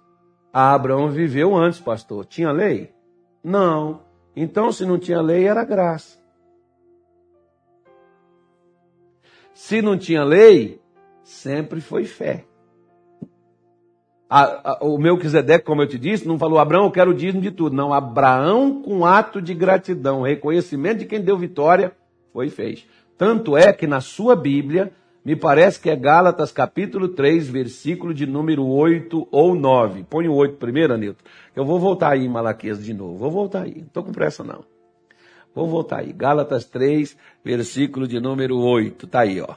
Ah, 0.51 0.73
Abraão 0.73 1.10
viveu 1.10 1.56
antes, 1.56 1.80
pastor. 1.80 2.25
Tinha 2.25 2.51
lei? 2.51 2.93
Não. 3.43 4.01
Então, 4.36 4.71
se 4.71 4.86
não 4.86 4.97
tinha 4.97 5.21
lei, 5.21 5.45
era 5.47 5.63
graça. 5.63 6.25
Se 9.56 9.82
não 9.82 9.98
tinha 9.98 10.22
lei, 10.22 10.82
sempre 11.24 11.80
foi 11.80 12.04
fé. 12.04 12.44
A, 14.30 14.72
a, 14.72 14.84
o 14.84 14.98
Melquisedeque, 14.98 15.63
como 15.63 15.82
eu 15.82 15.88
te 15.88 15.98
disse, 15.98 16.28
não 16.28 16.38
falou, 16.38 16.60
Abraão, 16.60 16.84
eu 16.84 16.91
quero 16.91 17.12
o 17.12 17.13
dízimo 17.13 17.41
de 17.41 17.52
tudo. 17.52 17.74
Não, 17.74 17.94
Abraão, 17.94 18.82
com 18.82 19.06
ato 19.06 19.41
de 19.41 19.54
gratidão, 19.54 20.24
reconhecimento 20.24 21.00
de 21.00 21.06
quem 21.06 21.22
deu 21.22 21.38
vitória, 21.38 21.96
foi 22.34 22.48
e 22.48 22.50
fez. 22.50 22.86
Tanto 23.18 23.56
é 23.56 23.72
que 23.72 23.88
na 23.88 24.02
sua 24.02 24.36
Bíblia, 24.36 24.91
me 25.24 25.38
parece 25.38 25.80
que 25.80 25.89
é 25.89 25.96
Gálatas 25.96 26.52
capítulo 26.52 27.08
3, 27.08 27.48
versículo 27.48 28.13
de 28.13 28.26
número 28.26 28.68
8 28.68 29.26
ou 29.32 29.56
9. 29.56 30.04
Põe 30.10 30.28
o 30.28 30.34
8 30.34 30.58
primeiro, 30.58 30.94
Anilton. 30.94 31.24
Eu 31.56 31.63
vou 31.63 31.80
voltar 31.80 32.12
aí 32.12 32.26
em 32.26 32.30
Malaquias 32.30 32.84
de 32.84 32.94
novo. 32.94 33.18
Vou 33.18 33.32
voltar 33.32 33.63
aí. 33.63 33.76
Não 33.76 33.88
estou 33.88 34.04
com 34.04 34.12
pressa, 34.12 34.44
não. 34.44 34.65
Vou 35.56 35.68
voltar 35.68 36.00
aí. 36.00 36.12
Gálatas 36.12 36.65
3, 36.65 37.15
versículo 37.44 38.06
de 38.06 38.20
número 38.20 38.58
8. 38.58 39.06
Está 39.06 39.22
aí, 39.22 39.39
ó. 39.39 39.56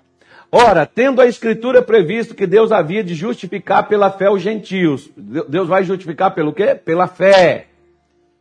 Ora, 0.50 0.86
tendo 0.86 1.20
a 1.20 1.26
escritura 1.26 1.82
previsto 1.82 2.34
que 2.34 2.46
Deus 2.46 2.72
havia 2.72 3.02
de 3.02 3.14
justificar 3.14 3.88
pela 3.88 4.10
fé 4.10 4.30
os 4.30 4.40
gentios. 4.40 5.10
Deus 5.16 5.68
vai 5.68 5.82
justificar 5.82 6.34
pelo 6.34 6.54
quê? 6.54 6.74
Pela 6.74 7.08
fé. 7.08 7.66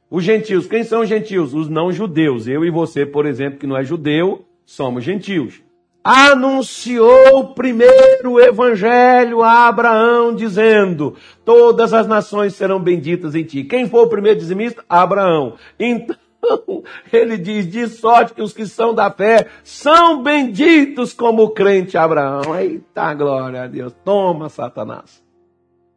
Os 0.10 0.24
gentios, 0.24 0.68
quem 0.68 0.84
são 0.86 1.02
os 1.02 1.10
gentios? 1.10 1.54
Os 1.54 1.68
não 1.68 1.92
judeus. 1.92 2.48
Eu 2.48 2.64
e 2.64 2.70
você, 2.70 3.06
por 3.06 3.26
exemplo, 3.26 3.60
que 3.60 3.68
não 3.68 3.76
é 3.76 3.84
judeu, 3.84 4.46
somos 4.66 5.04
gentios. 5.04 5.62
Anunciou 6.02 7.54
primeiro 7.54 8.34
o 8.34 8.40
evangelho 8.40 9.44
a 9.44 9.68
Abraão, 9.68 10.34
dizendo: 10.34 11.16
Todas 11.44 11.94
as 11.94 12.08
nações 12.08 12.54
serão 12.54 12.80
benditas 12.80 13.36
em 13.36 13.44
ti. 13.44 13.66
Quem 13.66 13.90
foi 13.90 14.06
o 14.06 14.10
primeiro 14.10 14.40
dizimista? 14.40 14.82
Abraão. 14.88 15.56
Então, 15.78 16.16
ele 17.12 17.38
diz: 17.38 17.68
de 17.68 17.88
sorte 17.88 18.34
que 18.34 18.42
os 18.42 18.54
que 18.54 18.66
são 18.66 18.94
da 18.94 19.12
fé 19.12 19.48
são 19.64 20.22
benditos 20.22 21.14
como 21.14 21.44
o 21.44 21.50
crente 21.50 21.98
Abraão. 21.98 22.56
Eita 22.56 23.14
glória 23.14 23.64
a 23.64 23.68
Deus. 23.68 23.94
Toma, 24.04 24.50
Satanás. 24.50 25.24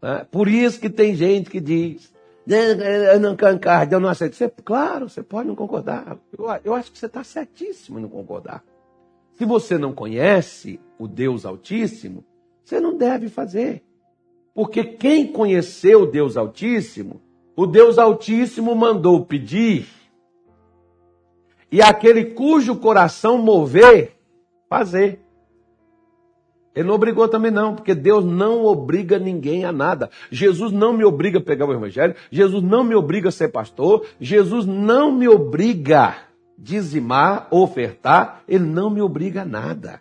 É, 0.03 0.25
por 0.25 0.49
isso 0.49 0.81
que 0.81 0.89
tem 0.89 1.15
gente 1.15 1.51
que 1.51 1.61
diz: 1.61 2.13
eu 2.47 3.21
não 3.21 3.37
cancar, 3.37 3.91
eu 3.93 4.01
não 4.01 4.09
aceito. 4.09 4.35
Você, 4.35 4.51
claro, 4.65 5.09
você 5.09 5.23
pode 5.23 5.49
não 5.49 5.55
concordar. 5.55 6.19
Eu, 6.37 6.47
eu 6.65 6.75
acho 6.75 6.91
que 6.91 6.99
você 6.99 7.07
está 7.07 7.23
certíssimo 7.23 7.99
em 7.99 8.03
não 8.03 8.09
concordar. 8.09 8.65
Se 9.35 9.45
você 9.45 9.79
não 9.79 9.93
conhece 9.93 10.81
o 10.99 11.07
Deus 11.07 11.47
Altíssimo, 11.47 12.25
você 12.65 12.81
não 12.81 12.97
deve 12.97 13.29
fazer. 13.29 13.83
Porque 14.55 14.85
quem 14.85 15.27
conheceu 15.27 16.03
o 16.03 16.07
Deus 16.07 16.37
Altíssimo, 16.37 17.21
o 17.57 17.67
Deus 17.67 17.99
Altíssimo 17.99 18.75
mandou 18.75 19.25
pedir 19.25 19.87
e 21.71 21.81
aquele 21.81 22.27
cujo 22.27 22.77
coração 22.77 23.39
mover, 23.39 24.17
fazer. 24.69 25.21
Ele 26.75 26.89
não 26.89 26.95
obrigou 26.95 27.29
também 27.29 27.51
não, 27.51 27.75
porque 27.75 27.95
Deus 27.95 28.25
não 28.25 28.65
obriga 28.65 29.19
ninguém 29.19 29.65
a 29.65 29.73
nada. 29.73 30.09
Jesus 30.31 30.71
não 30.73 30.93
me 30.93 31.05
obriga 31.05 31.39
a 31.39 31.43
pegar 31.43 31.67
o 31.67 31.73
evangelho, 31.73 32.15
Jesus 32.31 32.63
não 32.63 32.85
me 32.85 32.95
obriga 32.95 33.29
a 33.29 33.33
ser 33.33 33.49
pastor, 33.49 34.07
Jesus 34.21 34.67
não 34.67 35.11
me 35.11 35.29
obriga 35.29 36.01
a 36.01 36.19
dizimar, 36.57 37.49
ofertar, 37.51 38.43
ele 38.47 38.65
não 38.65 38.91
me 38.91 39.01
obriga 39.01 39.43
a 39.43 39.45
nada. 39.45 40.01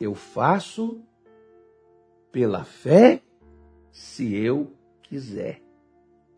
Eu 0.00 0.14
faço 0.14 1.00
pela 2.30 2.64
fé 2.64 3.22
se 3.90 4.34
eu 4.36 4.72
quiser. 5.02 5.63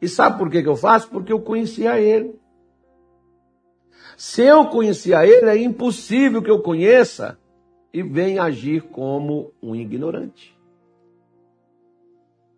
E 0.00 0.08
sabe 0.08 0.38
por 0.38 0.50
que, 0.50 0.62
que 0.62 0.68
eu 0.68 0.76
faço? 0.76 1.08
Porque 1.08 1.32
eu 1.32 1.40
conhecia 1.40 2.00
ele. 2.00 2.34
Se 4.16 4.42
eu 4.42 4.66
conhecia 4.66 5.26
ele, 5.26 5.46
é 5.46 5.58
impossível 5.58 6.42
que 6.42 6.50
eu 6.50 6.60
conheça 6.60 7.38
e 7.92 8.02
venha 8.02 8.42
agir 8.42 8.82
como 8.82 9.52
um 9.62 9.74
ignorante. 9.74 10.56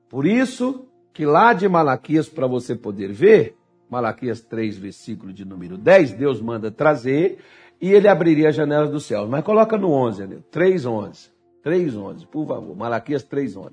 Por 0.09 0.27
isso 0.27 0.87
que 1.13 1.27
lá 1.27 1.53
de 1.53 1.69
Malaquias, 1.69 2.29
para 2.29 2.47
você 2.47 2.75
poder 2.75 3.13
ver, 3.13 3.57
Malaquias 3.91 4.41
3, 4.41 4.79
versículo 4.79 5.33
de 5.33 5.45
número 5.45 5.77
10, 5.77 6.13
Deus 6.13 6.41
manda 6.41 6.71
trazer 6.71 7.39
e 7.81 7.93
ele 7.93 8.09
abriria 8.09 8.49
as 8.49 8.55
janelas 8.55 8.91
do 8.91 9.01
céu. 9.01 9.27
Mas 9.29 9.45
coloca 9.45 9.77
no 9.77 9.91
11, 9.91 10.27
né? 10.27 10.39
3, 10.51 10.87
11. 10.87 11.31
3, 11.63 11.97
11, 11.97 12.27
por 12.27 12.47
favor. 12.47 12.77
Malaquias 12.77 13.23
3, 13.23 13.57
11. 13.57 13.71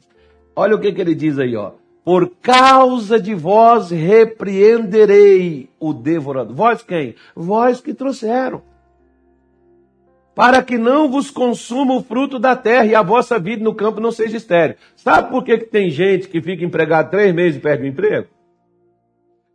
Olha 0.55 0.75
o 0.75 0.79
que, 0.79 0.91
que 0.91 1.01
ele 1.01 1.13
diz 1.13 1.37
aí, 1.37 1.55
ó 1.55 1.73
Por 2.05 2.29
causa 2.39 3.19
de 3.19 3.33
vós 3.33 3.89
repreenderei 3.89 5.71
o 5.79 5.91
devorador. 5.91 6.55
Vós 6.55 6.83
quem? 6.83 7.15
Vós 7.35 7.81
que 7.81 7.95
trouxeram. 7.95 8.61
Para 10.35 10.61
que 10.61 10.77
não 10.77 11.09
vos 11.09 11.31
consuma 11.31 11.95
o 11.95 12.03
fruto 12.03 12.37
da 12.37 12.55
terra 12.55 12.85
e 12.85 12.93
a 12.93 13.01
vossa 13.01 13.39
vida 13.39 13.63
no 13.63 13.73
campo 13.73 13.99
não 13.99 14.11
seja 14.11 14.37
estéril. 14.37 14.75
Sabe 14.95 15.31
por 15.31 15.43
que, 15.43 15.57
que 15.57 15.65
tem 15.65 15.89
gente 15.89 16.27
que 16.27 16.39
fica 16.41 16.63
empregado 16.63 17.09
três 17.09 17.33
meses 17.33 17.57
e 17.57 17.61
perde 17.61 17.85
o 17.85 17.87
emprego? 17.87 18.27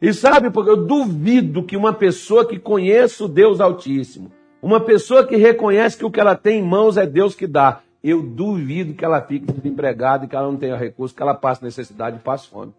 E 0.03 0.13
sabe 0.13 0.51
porque 0.51 0.71
eu 0.71 0.85
duvido 0.85 1.63
que 1.63 1.77
uma 1.77 1.93
pessoa 1.93 2.45
que 2.45 2.59
conheça 2.59 3.25
o 3.25 3.29
Deus 3.29 3.61
Altíssimo, 3.61 4.33
uma 4.61 4.81
pessoa 4.81 5.25
que 5.25 5.37
reconhece 5.37 5.99
que 5.99 6.05
o 6.05 6.11
que 6.11 6.19
ela 6.19 6.35
tem 6.35 6.59
em 6.59 6.67
mãos 6.67 6.97
é 6.97 7.07
Deus 7.07 7.35
que 7.35 7.47
dá, 7.47 7.83
eu 8.03 8.23
duvido 8.23 8.95
que 8.95 9.05
ela 9.05 9.21
fique 9.21 9.53
desempregada 9.53 10.25
e 10.25 10.29
que 10.29 10.35
ela 10.35 10.47
não 10.47 10.57
tenha 10.57 10.77
recurso, 10.77 11.15
que 11.15 11.23
ela 11.23 11.35
passe 11.35 11.63
necessidade 11.63 12.17
e 12.17 12.21
passe 12.21 12.49
fome. 12.49 12.73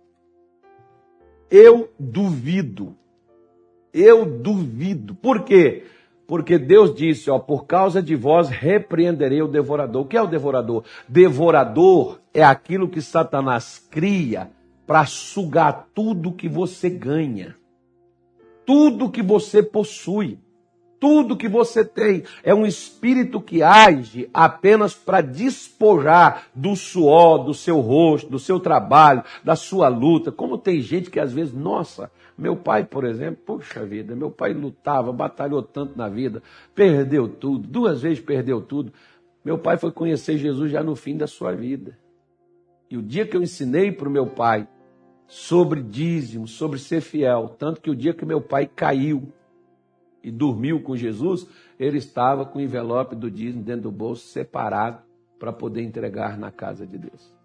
Eu 1.50 1.92
duvido. 2.00 2.96
Eu 3.94 4.26
duvido. 4.26 5.14
Por 5.14 5.44
quê? 5.44 5.84
Porque 6.26 6.58
Deus 6.58 6.96
disse, 6.96 7.30
ó, 7.30 7.38
por 7.38 7.66
causa 7.66 8.02
de 8.02 8.16
vós 8.16 8.50
repreenderei 8.50 9.42
o 9.42 9.48
devorador. 9.48 10.04
O 10.04 10.08
que 10.08 10.16
é 10.16 10.22
o 10.22 10.28
devorador? 10.28 10.86
Devorador 11.08 12.20
é 12.34 12.44
aquilo 12.44 12.88
que 12.88 13.02
Satanás 13.02 13.86
cria 13.92 14.50
para 14.88 15.06
sugar 15.06 15.90
tudo 15.94 16.32
que 16.32 16.48
você 16.48 16.90
ganha. 16.90 17.56
Tudo 18.66 19.10
que 19.10 19.22
você 19.22 19.62
possui 19.62 20.40
tudo 21.02 21.36
que 21.36 21.50
você 21.50 21.84
tem. 21.84 22.24
É 22.44 22.54
um 22.54 22.64
espírito 22.64 23.42
que 23.42 23.64
age 23.64 24.30
apenas 24.32 24.94
para 24.94 25.20
despojar 25.20 26.46
do 26.54 26.76
suor, 26.76 27.44
do 27.44 27.56
seu 27.56 27.80
rosto, 27.80 28.30
do 28.30 28.38
seu 28.38 28.60
trabalho, 28.60 29.24
da 29.44 29.56
sua 29.56 29.88
luta. 29.88 30.32
Como 30.32 30.60
tem 30.60 30.80
gente 30.80 31.10
que 31.10 31.20
às 31.20 31.34
vezes, 31.34 31.54
nossa, 31.54 32.12
meu 32.38 32.56
pai, 32.56 32.84
por 32.84 33.04
exemplo, 33.04 33.42
puxa 33.44 33.84
vida, 33.84 34.16
meu 34.16 34.30
pai 34.30 34.54
lutava, 34.54 35.12
batalhou 35.12 35.64
tanto 35.64 35.98
na 35.98 36.08
vida, 36.08 36.44
perdeu 36.76 37.28
tudo, 37.28 37.68
duas 37.68 38.04
vezes 38.04 38.20
perdeu 38.20 38.62
tudo. 38.62 38.94
Meu 39.44 39.58
pai 39.58 39.78
foi 39.78 39.92
conhecer 39.92 40.38
Jesus 40.38 40.72
já 40.72 40.84
no 40.84 40.96
fim 40.96 41.18
da 41.18 41.26
sua 41.26 41.52
vida. 41.52 41.98
E 42.92 42.96
o 42.96 43.02
dia 43.02 43.26
que 43.26 43.36
eu 43.36 43.42
ensinei 43.42 43.92
para 43.92 44.08
o 44.08 44.12
meu 44.12 44.28
pai 44.28 44.68
sobre 45.26 45.82
dízimo, 45.82 46.48
sobre 46.48 46.78
ser 46.78 47.02
fiel, 47.02 47.56
tanto 47.58 47.82
que 47.82 47.90
o 47.90 47.96
dia 47.96 48.14
que 48.14 48.24
meu 48.24 48.40
pai 48.40 48.68
caiu, 48.68 49.32
e 50.24 50.32
dormiu 50.32 50.82
com 50.82 50.96
Jesus, 50.96 51.48
ele 51.80 51.98
estava 51.98 52.46
com 52.46 52.60
o 52.60 52.62
envelope 52.62 53.16
do 53.16 53.30
dízimo 53.30 53.64
dentro 53.64 53.84
do 53.84 53.92
bolso, 53.92 54.28
separado, 54.28 55.02
para 55.40 55.52
poder 55.52 55.82
entregar 55.82 56.38
na 56.38 56.52
casa 56.52 56.86
de 56.86 56.98
Deus. 56.98 57.36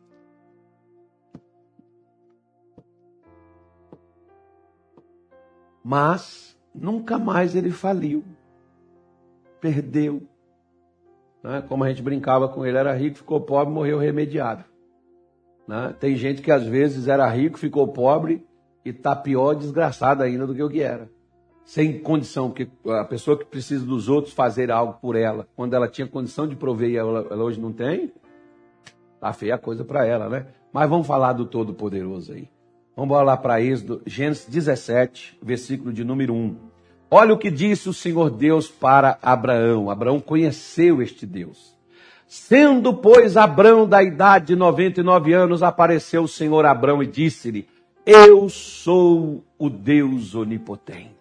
Mas 5.83 6.59
nunca 6.75 7.19
mais 7.19 7.55
ele 7.55 7.71
faliu, 7.71 8.23
perdeu. 9.61 10.23
Né? 11.43 11.63
Como 11.67 11.85
a 11.85 11.89
gente 11.89 12.03
brincava 12.03 12.49
com 12.49 12.67
ele, 12.67 12.77
era 12.77 12.93
rico, 12.93 13.19
ficou 13.19 13.41
pobre, 13.41 13.73
morreu 13.73 13.99
remediado. 13.99 14.65
Né? 15.67 15.95
Tem 15.99 16.17
gente 16.17 16.43
que 16.43 16.51
às 16.51 16.67
vezes 16.67 17.09
era 17.09 17.27
rico, 17.31 17.59
ficou 17.59 17.89
pobre 17.89 18.45
e 18.85 18.91
está 18.91 19.17
pior, 19.17 19.55
desgraçado 19.55 20.23
ainda 20.23 20.47
do 20.47 20.55
que 20.55 20.63
o 20.63 20.69
que 20.69 20.83
era 20.83 21.16
sem 21.67 21.99
condição, 21.99 22.49
porque 22.49 22.69
a 22.89 23.05
pessoa 23.05 23.37
que 23.37 23.45
precisa 23.45 23.85
dos 23.85 24.09
outros 24.09 24.33
fazer 24.33 24.71
algo 24.71 24.99
por 25.03 25.17
ela, 25.17 25.49
quando 25.57 25.75
ela 25.75 25.89
tinha 25.89 26.07
condição 26.07 26.47
de 26.47 26.55
prover 26.55 26.91
e 26.91 26.97
ela, 26.97 27.27
ela 27.29 27.43
hoje 27.43 27.61
não 27.61 27.73
tem, 27.73 28.13
tá 29.21 29.33
feia 29.33 29.57
a 29.57 29.59
coisa 29.59 29.85
para 29.85 30.07
ela, 30.07 30.29
né? 30.29 30.47
Mas 30.73 30.89
vamos 30.89 31.09
falar 31.09 31.33
do 31.33 31.45
Todo-Poderoso 31.45 32.33
aí. 32.33 32.49
Vamos 32.97 33.17
lá 33.25 33.37
para 33.37 33.61
Êxodo, 33.61 34.01
Gênesis 34.07 34.47
17, 34.47 35.39
versículo 35.43 35.93
de 35.93 36.05
número 36.05 36.33
1. 36.33 36.57
Olha 37.11 37.35
o 37.35 37.39
que 37.39 37.51
disse 37.51 37.89
o 37.89 37.93
Senhor 37.93 38.31
Deus 38.31 38.69
para 38.69 39.19
Abraão. 39.21 39.91
Abraão 39.91 40.21
conheceu 40.21 41.03
este 41.03 41.27
Deus. 41.27 41.77
Sendo, 42.29 42.95
pois, 42.95 43.37
Abraão 43.37 43.89
da 43.89 44.03
idade 44.03 44.47
de 44.47 44.57
99 44.57 45.33
anos, 45.33 45.63
apareceu 45.65 46.23
o 46.23 46.29
Senhor 46.29 46.65
Abraão 46.65 47.03
e 47.03 47.07
disse-lhe: 47.07 47.69
Eu 48.05 48.49
sou 48.49 49.45
o 49.59 49.69
Deus 49.69 50.35
onipotente 50.35 51.16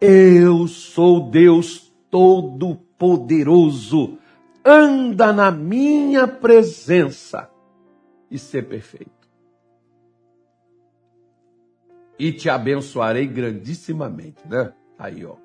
eu 0.00 0.66
sou 0.66 1.30
Deus 1.30 1.92
Todo-Poderoso. 2.10 4.18
Anda 4.64 5.32
na 5.32 5.50
minha 5.50 6.26
presença 6.26 7.50
e 8.30 8.38
ser 8.38 8.66
perfeito. 8.66 9.10
E 12.18 12.32
te 12.32 12.48
abençoarei 12.48 13.26
grandissimamente, 13.26 14.40
né? 14.46 14.72
Aí, 14.98 15.22
ó. 15.24 15.36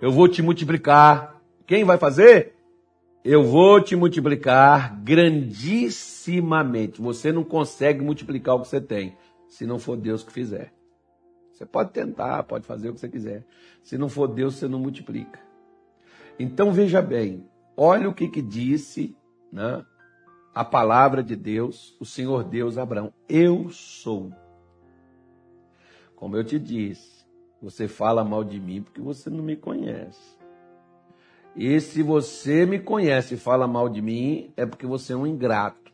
Eu 0.00 0.10
vou 0.10 0.28
te 0.28 0.42
multiplicar. 0.42 1.40
Quem 1.66 1.84
vai 1.84 1.98
fazer? 1.98 2.54
Eu 3.24 3.44
vou 3.44 3.80
te 3.80 3.96
multiplicar 3.96 5.00
grandissimamente. 5.02 7.00
Você 7.00 7.32
não 7.32 7.44
consegue 7.44 8.02
multiplicar 8.02 8.56
o 8.56 8.60
que 8.60 8.68
você 8.68 8.80
tem, 8.80 9.16
se 9.48 9.64
não 9.64 9.78
for 9.78 9.96
Deus 9.96 10.22
que 10.22 10.32
fizer. 10.32 10.72
Você 11.52 11.66
pode 11.66 11.90
tentar, 11.90 12.42
pode 12.44 12.66
fazer 12.66 12.88
o 12.88 12.94
que 12.94 13.00
você 13.00 13.08
quiser. 13.08 13.44
Se 13.82 13.98
não 13.98 14.08
for 14.08 14.26
Deus, 14.26 14.56
você 14.56 14.66
não 14.66 14.78
multiplica. 14.78 15.38
Então 16.38 16.72
veja 16.72 17.02
bem, 17.02 17.46
olha 17.76 18.08
o 18.08 18.14
que, 18.14 18.28
que 18.28 18.40
disse 18.40 19.14
né, 19.52 19.84
a 20.54 20.64
palavra 20.64 21.22
de 21.22 21.36
Deus, 21.36 21.96
o 22.00 22.04
Senhor 22.04 22.44
Deus 22.44 22.78
Abraão. 22.78 23.12
Eu 23.28 23.70
sou. 23.70 24.32
Como 26.16 26.36
eu 26.36 26.44
te 26.44 26.58
disse, 26.58 27.24
você 27.60 27.86
fala 27.86 28.24
mal 28.24 28.42
de 28.42 28.58
mim 28.58 28.82
porque 28.82 29.00
você 29.00 29.28
não 29.28 29.44
me 29.44 29.56
conhece. 29.56 30.38
E 31.54 31.78
se 31.80 32.02
você 32.02 32.64
me 32.64 32.80
conhece 32.80 33.34
e 33.34 33.38
fala 33.38 33.66
mal 33.66 33.88
de 33.88 34.00
mim, 34.00 34.52
é 34.56 34.64
porque 34.64 34.86
você 34.86 35.12
é 35.12 35.16
um 35.16 35.26
ingrato. 35.26 35.92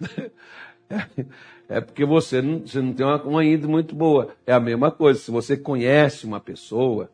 é 1.70 1.80
porque 1.80 2.04
você 2.04 2.42
não, 2.42 2.66
você 2.66 2.82
não 2.82 2.92
tem 2.92 3.06
uma, 3.06 3.22
uma 3.22 3.44
índole 3.44 3.70
muito 3.70 3.94
boa. 3.94 4.34
É 4.44 4.52
a 4.52 4.58
mesma 4.58 4.90
coisa, 4.90 5.20
se 5.20 5.30
você 5.30 5.56
conhece 5.56 6.26
uma 6.26 6.40
pessoa, 6.40 7.08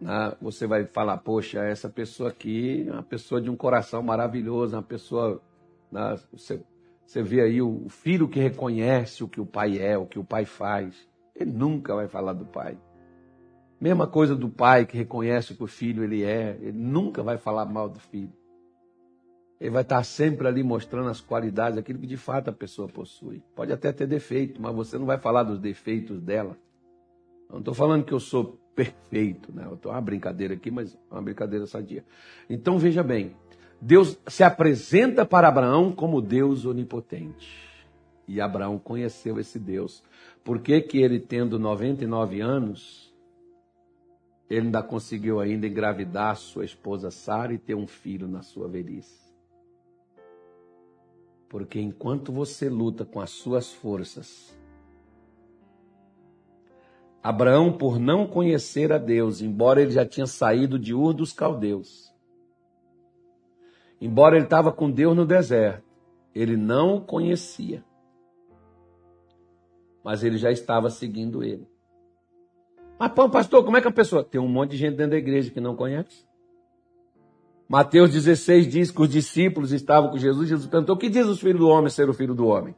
né, 0.00 0.34
você 0.42 0.66
vai 0.66 0.84
falar, 0.84 1.18
poxa, 1.18 1.60
essa 1.60 1.88
pessoa 1.88 2.30
aqui 2.30 2.84
é 2.88 2.92
uma 2.92 3.02
pessoa 3.04 3.40
de 3.40 3.48
um 3.48 3.54
coração 3.54 4.02
maravilhoso, 4.02 4.74
uma 4.74 4.82
pessoa. 4.82 5.40
Né, 5.92 6.18
você, 6.32 6.60
você 7.06 7.22
vê 7.22 7.42
aí 7.42 7.62
o 7.62 7.88
filho 7.88 8.26
que 8.26 8.40
reconhece 8.40 9.22
o 9.22 9.28
que 9.28 9.40
o 9.40 9.46
pai 9.46 9.78
é, 9.78 9.96
o 9.96 10.04
que 10.04 10.18
o 10.18 10.24
pai 10.24 10.44
faz. 10.44 11.08
Ele 11.36 11.52
nunca 11.52 11.94
vai 11.94 12.08
falar 12.08 12.32
do 12.32 12.44
pai. 12.44 12.76
Mesma 13.80 14.08
coisa 14.08 14.34
do 14.34 14.48
pai 14.48 14.84
que 14.84 14.96
reconhece 14.96 15.52
o 15.52 15.56
que 15.56 15.62
o 15.62 15.68
filho 15.68 16.02
ele 16.02 16.24
é, 16.24 16.58
ele 16.60 16.76
nunca 16.76 17.22
vai 17.22 17.38
falar 17.38 17.66
mal 17.66 17.88
do 17.88 18.00
filho. 18.00 18.32
Ele 19.62 19.70
vai 19.70 19.82
estar 19.82 20.02
sempre 20.02 20.48
ali 20.48 20.60
mostrando 20.60 21.08
as 21.08 21.20
qualidades, 21.20 21.78
aquilo 21.78 22.00
que 22.00 22.06
de 22.08 22.16
fato 22.16 22.50
a 22.50 22.52
pessoa 22.52 22.88
possui. 22.88 23.40
Pode 23.54 23.72
até 23.72 23.92
ter 23.92 24.08
defeito, 24.08 24.60
mas 24.60 24.74
você 24.74 24.98
não 24.98 25.06
vai 25.06 25.18
falar 25.18 25.44
dos 25.44 25.60
defeitos 25.60 26.20
dela. 26.20 26.58
Eu 27.48 27.52
não 27.52 27.58
estou 27.60 27.72
falando 27.72 28.04
que 28.04 28.12
eu 28.12 28.18
sou 28.18 28.58
perfeito, 28.74 29.52
né? 29.54 29.64
Eu 29.64 29.74
estou 29.74 29.92
uma 29.92 30.00
brincadeira 30.00 30.54
aqui, 30.54 30.68
mas 30.68 30.96
é 30.96 31.14
uma 31.14 31.22
brincadeira 31.22 31.64
sadia. 31.64 32.04
Então 32.50 32.76
veja 32.76 33.04
bem, 33.04 33.36
Deus 33.80 34.18
se 34.26 34.42
apresenta 34.42 35.24
para 35.24 35.46
Abraão 35.46 35.92
como 35.92 36.20
Deus 36.20 36.66
onipotente. 36.66 37.86
E 38.26 38.40
Abraão 38.40 38.80
conheceu 38.80 39.38
esse 39.38 39.60
Deus. 39.60 40.02
Por 40.42 40.58
que, 40.58 40.80
que 40.80 40.98
ele, 40.98 41.20
tendo 41.20 41.56
99 41.56 42.40
anos, 42.40 43.14
ele 44.50 44.66
ainda 44.66 44.82
conseguiu 44.82 45.38
ainda 45.38 45.68
engravidar 45.68 46.34
sua 46.34 46.64
esposa 46.64 47.12
Sara 47.12 47.54
e 47.54 47.58
ter 47.58 47.76
um 47.76 47.86
filho 47.86 48.26
na 48.26 48.42
sua 48.42 48.66
velhice? 48.66 49.31
Porque 51.52 51.78
enquanto 51.78 52.32
você 52.32 52.70
luta 52.70 53.04
com 53.04 53.20
as 53.20 53.28
suas 53.28 53.70
forças, 53.70 54.58
Abraão, 57.22 57.70
por 57.70 57.98
não 57.98 58.26
conhecer 58.26 58.90
a 58.90 58.96
Deus, 58.96 59.42
embora 59.42 59.82
ele 59.82 59.90
já 59.90 60.06
tinha 60.06 60.26
saído 60.26 60.78
de 60.78 60.94
Ur 60.94 61.12
dos 61.12 61.30
Caldeus, 61.34 62.10
embora 64.00 64.36
ele 64.36 64.46
estava 64.46 64.72
com 64.72 64.90
Deus 64.90 65.14
no 65.14 65.26
deserto, 65.26 65.84
ele 66.34 66.56
não 66.56 66.96
o 66.96 67.00
conhecia. 67.02 67.84
Mas 70.02 70.24
ele 70.24 70.38
já 70.38 70.50
estava 70.50 70.88
seguindo 70.88 71.44
ele. 71.44 71.68
Mas, 72.98 73.12
pastor, 73.12 73.62
como 73.62 73.76
é 73.76 73.82
que 73.82 73.88
a 73.88 73.92
pessoa. 73.92 74.24
Tem 74.24 74.40
um 74.40 74.48
monte 74.48 74.70
de 74.70 74.78
gente 74.78 74.96
dentro 74.96 75.10
da 75.10 75.18
igreja 75.18 75.50
que 75.50 75.60
não 75.60 75.76
conhece. 75.76 76.26
Mateus 77.72 78.10
16 78.10 78.68
diz 78.68 78.90
que 78.90 79.00
os 79.00 79.08
discípulos 79.08 79.72
estavam 79.72 80.10
com 80.10 80.18
Jesus. 80.18 80.46
Jesus 80.46 80.68
perguntou: 80.68 80.94
O 80.94 80.98
que 80.98 81.08
diz 81.08 81.26
os 81.26 81.40
filhos 81.40 81.58
do 81.58 81.68
homem 81.68 81.88
ser 81.88 82.06
o 82.06 82.12
filho 82.12 82.34
do 82.34 82.46
homem? 82.46 82.74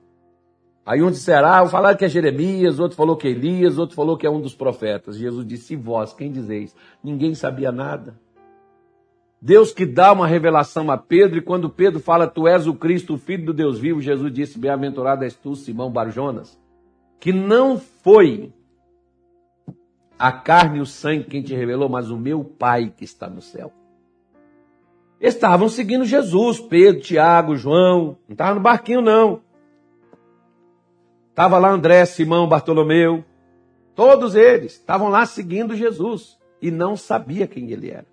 Aí 0.87 1.03
um 1.03 1.11
disserá, 1.11 1.63
ah, 1.63 1.67
falaram 1.67 1.99
que 1.99 2.05
é 2.05 2.09
Jeremias, 2.09 2.79
outro 2.79 2.97
falou 2.97 3.17
que 3.17 3.27
é 3.27 3.33
Elias, 3.33 3.77
outro 3.77 3.97
falou 3.97 4.17
que 4.17 4.25
é 4.25 4.31
um 4.31 4.41
dos 4.41 4.55
profetas. 4.55 5.17
Jesus 5.17 5.45
disse: 5.45 5.75
E 5.75 5.77
vós, 5.77 6.13
quem 6.13 6.31
dizeis? 6.31 6.77
Ninguém 7.03 7.35
sabia 7.35 7.73
nada. 7.73 8.17
Deus 9.43 9.73
que 9.73 9.85
dá 9.85 10.13
uma 10.13 10.29
revelação 10.29 10.89
a 10.93 10.97
Pedro, 10.97 11.39
e 11.39 11.43
quando 11.43 11.69
Pedro 11.69 11.99
fala, 11.99 12.29
Tu 12.29 12.47
és 12.47 12.69
o 12.69 12.75
Cristo, 12.75 13.15
o 13.15 13.19
Filho 13.19 13.47
do 13.47 13.53
Deus 13.53 13.81
vivo, 13.81 14.01
Jesus 14.01 14.33
disse, 14.33 14.61
Bem-aventurado 14.61 15.25
és 15.25 15.35
tu, 15.35 15.57
Simão 15.57 15.91
Barjonas, 15.91 16.57
que 17.19 17.33
não 17.33 17.81
foi 17.81 18.53
a 20.17 20.31
carne 20.31 20.79
e 20.79 20.81
o 20.81 20.87
sangue 20.87 21.25
quem 21.25 21.43
te 21.43 21.53
revelou, 21.53 21.89
mas 21.89 22.11
o 22.11 22.17
meu 22.17 22.45
Pai 22.45 22.95
que 22.97 23.03
está 23.03 23.29
no 23.29 23.43
céu. 23.43 23.73
Estavam 25.25 25.71
seguindo 25.71 26.05
Jesus, 26.05 26.61
Pedro, 26.61 27.01
Tiago, 27.01 27.57
João, 27.57 28.19
não 28.29 28.35
estava 28.35 28.57
no 28.57 28.61
barquinho 28.61 29.01
não. 29.01 29.41
Estava 31.31 31.57
lá 31.57 31.71
André, 31.71 32.05
Simão, 32.05 32.47
Bartolomeu, 32.47 33.25
todos 33.95 34.35
eles 34.35 34.73
estavam 34.73 35.09
lá 35.09 35.25
seguindo 35.25 35.75
Jesus 35.75 36.39
e 36.61 36.71
não 36.71 36.95
sabia 36.95 37.47
quem 37.47 37.71
ele 37.71 37.91
era. 37.91 38.05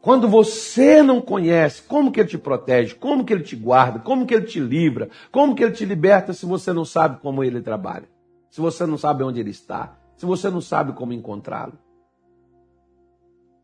Quando 0.00 0.26
você 0.26 1.02
não 1.02 1.20
conhece 1.20 1.82
como 1.82 2.10
que 2.10 2.20
ele 2.20 2.30
te 2.30 2.38
protege, 2.38 2.94
como 2.94 3.22
que 3.22 3.34
ele 3.34 3.42
te 3.42 3.54
guarda, 3.54 3.98
como 3.98 4.24
que 4.24 4.34
ele 4.34 4.46
te 4.46 4.58
livra, 4.58 5.10
como 5.30 5.54
que 5.54 5.62
ele 5.62 5.72
te 5.72 5.84
liberta 5.84 6.32
se 6.32 6.46
você 6.46 6.72
não 6.72 6.86
sabe 6.86 7.20
como 7.20 7.44
ele 7.44 7.60
trabalha, 7.60 8.08
se 8.48 8.58
você 8.58 8.86
não 8.86 8.96
sabe 8.96 9.22
onde 9.22 9.38
ele 9.38 9.50
está, 9.50 9.98
se 10.16 10.24
você 10.24 10.48
não 10.48 10.62
sabe 10.62 10.94
como 10.94 11.12
encontrá-lo. 11.12 11.74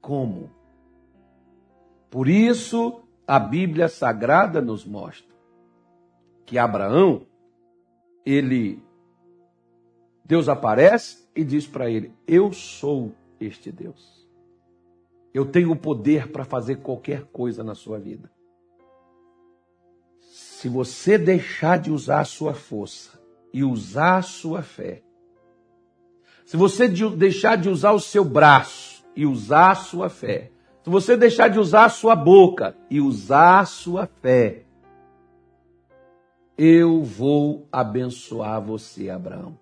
Como? 0.03 0.57
Por 2.11 2.28
isso, 2.28 3.02
a 3.26 3.38
Bíblia 3.38 3.88
Sagrada 3.88 4.61
nos 4.61 4.84
mostra 4.84 5.28
que 6.46 6.56
Abraão, 6.56 7.26
ele, 8.24 8.82
Deus 10.24 10.48
aparece 10.48 11.28
e 11.36 11.44
diz 11.44 11.66
para 11.66 11.90
ele: 11.90 12.12
Eu 12.26 12.52
sou 12.52 13.12
este 13.38 13.70
Deus. 13.70 14.26
Eu 15.34 15.44
tenho 15.44 15.70
o 15.70 15.76
poder 15.76 16.32
para 16.32 16.44
fazer 16.44 16.76
qualquer 16.76 17.24
coisa 17.26 17.62
na 17.62 17.74
sua 17.74 17.98
vida. 17.98 18.30
Se 20.20 20.68
você 20.68 21.18
deixar 21.18 21.78
de 21.78 21.92
usar 21.92 22.20
a 22.20 22.24
sua 22.24 22.54
força 22.54 23.20
e 23.52 23.62
usar 23.62 24.16
a 24.16 24.22
sua 24.22 24.62
fé, 24.62 25.02
se 26.46 26.56
você 26.56 26.88
deixar 26.88 27.56
de 27.56 27.68
usar 27.68 27.92
o 27.92 28.00
seu 28.00 28.24
braço 28.24 29.04
e 29.14 29.26
usar 29.26 29.72
a 29.72 29.74
sua 29.74 30.09
fé, 30.09 30.50
se 30.89 30.91
você 30.91 31.18
deixar 31.18 31.49
de 31.49 31.59
usar 31.59 31.84
a 31.84 31.91
sua 31.91 32.16
boca 32.16 32.74
e 32.89 32.99
usar 32.99 33.61
a 33.61 33.66
sua 33.66 34.07
fé, 34.07 34.62
eu 36.57 37.03
vou 37.03 37.68
abençoar 37.70 38.59
você, 38.62 39.11
Abraão. 39.11 39.59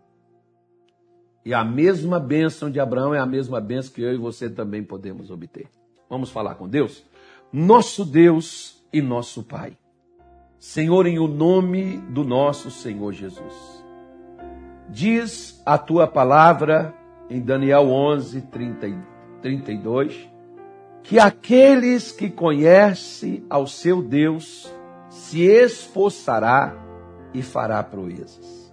E 1.44 1.52
a 1.52 1.64
mesma 1.64 2.20
bênção 2.20 2.70
de 2.70 2.78
Abraão 2.78 3.12
é 3.12 3.18
a 3.18 3.26
mesma 3.26 3.60
bênção 3.60 3.92
que 3.92 4.02
eu 4.02 4.14
e 4.14 4.16
você 4.16 4.48
também 4.48 4.84
podemos 4.84 5.28
obter. 5.28 5.68
Vamos 6.08 6.30
falar 6.30 6.54
com 6.54 6.68
Deus? 6.68 7.04
Nosso 7.52 8.04
Deus 8.04 8.80
e 8.92 9.02
nosso 9.02 9.42
Pai. 9.42 9.76
Senhor, 10.60 11.06
em 11.06 11.18
o 11.18 11.26
nome 11.26 11.96
do 12.08 12.22
nosso 12.22 12.70
Senhor 12.70 13.12
Jesus. 13.12 13.84
Diz 14.88 15.60
a 15.66 15.76
tua 15.76 16.06
palavra 16.06 16.94
em 17.28 17.40
Daniel 17.40 17.90
11, 17.90 18.42
30, 18.42 18.86
32, 19.42 20.35
que 21.08 21.20
aqueles 21.20 22.10
que 22.10 22.28
conhecem 22.28 23.44
ao 23.48 23.66
seu 23.66 24.02
Deus 24.02 24.72
se 25.08 25.40
esforçará 25.42 26.74
e 27.32 27.42
fará 27.42 27.80
proezas. 27.82 28.72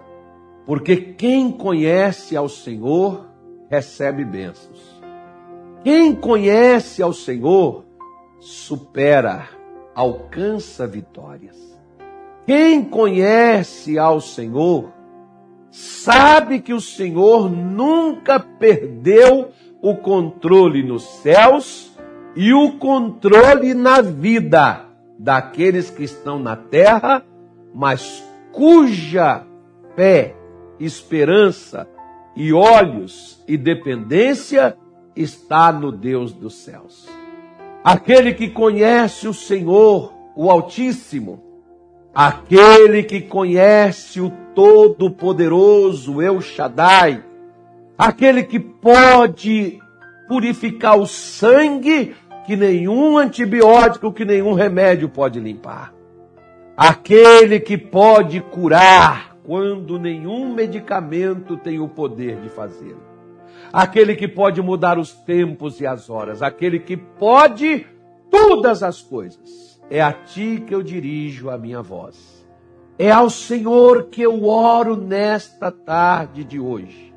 Porque 0.65 0.95
quem 0.95 1.51
conhece 1.51 2.35
ao 2.35 2.49
Senhor 2.49 3.27
recebe 3.69 4.25
bênçãos. 4.25 4.99
Quem 5.83 6.15
conhece 6.15 7.03
ao 7.03 7.13
Senhor 7.13 7.85
supera, 8.39 9.49
alcança 9.93 10.87
vitórias. 10.87 11.57
Quem 12.47 12.83
conhece 12.83 13.99
ao 13.99 14.19
Senhor 14.19 14.91
sabe 15.69 16.61
que 16.61 16.73
o 16.73 16.81
Senhor 16.81 17.49
nunca 17.49 18.39
perdeu 18.39 19.51
o 19.81 19.95
controle 19.97 20.81
nos 20.81 21.03
céus 21.21 21.92
e 22.35 22.53
o 22.53 22.73
controle 22.73 23.73
na 23.73 24.01
vida 24.01 24.85
daqueles 25.17 25.89
que 25.89 26.03
estão 26.03 26.39
na 26.39 26.55
terra, 26.55 27.23
mas 27.73 28.23
cuja 28.51 29.43
fé 29.95 30.35
esperança 30.79 31.87
e 32.35 32.51
olhos 32.51 33.43
e 33.47 33.55
dependência 33.55 34.75
está 35.15 35.71
no 35.71 35.91
Deus 35.91 36.33
dos 36.33 36.55
céus. 36.55 37.07
Aquele 37.83 38.33
que 38.33 38.49
conhece 38.49 39.27
o 39.27 39.33
Senhor, 39.33 40.13
o 40.35 40.49
Altíssimo, 40.49 41.43
aquele 42.13 43.03
que 43.03 43.21
conhece 43.21 44.21
o 44.21 44.31
Todo-Poderoso, 44.55 46.21
El 46.21 46.41
Shaddai, 46.41 47.23
aquele 47.97 48.43
que 48.43 48.59
pode 48.59 49.79
purificar 50.27 50.97
o 50.97 51.05
sangue 51.05 52.15
que 52.45 52.55
nenhum 52.55 53.17
antibiótico, 53.17 54.11
que 54.11 54.25
nenhum 54.25 54.53
remédio 54.53 55.09
pode 55.09 55.39
limpar. 55.39 55.93
Aquele 56.75 57.59
que 57.59 57.77
pode 57.77 58.41
curar 58.41 59.35
quando 59.43 59.99
nenhum 59.99 60.53
medicamento 60.53 61.57
tem 61.57 61.79
o 61.79 61.87
poder 61.87 62.37
de 62.41 62.49
fazê-lo. 62.49 63.03
Aquele 63.71 64.15
que 64.15 64.27
pode 64.27 64.61
mudar 64.61 64.97
os 64.97 65.11
tempos 65.11 65.79
e 65.79 65.85
as 65.85 66.09
horas, 66.09 66.41
aquele 66.41 66.79
que 66.79 66.95
pode 66.97 67.85
todas 68.29 68.83
as 68.83 69.01
coisas. 69.01 69.79
É 69.89 70.01
a 70.01 70.11
ti 70.11 70.63
que 70.65 70.73
eu 70.73 70.81
dirijo 70.81 71.49
a 71.49 71.57
minha 71.57 71.81
voz. 71.81 72.47
É 72.97 73.11
ao 73.11 73.29
Senhor 73.29 74.05
que 74.05 74.21
eu 74.21 74.45
oro 74.45 74.95
nesta 74.95 75.71
tarde 75.71 76.43
de 76.43 76.59
hoje. 76.59 77.12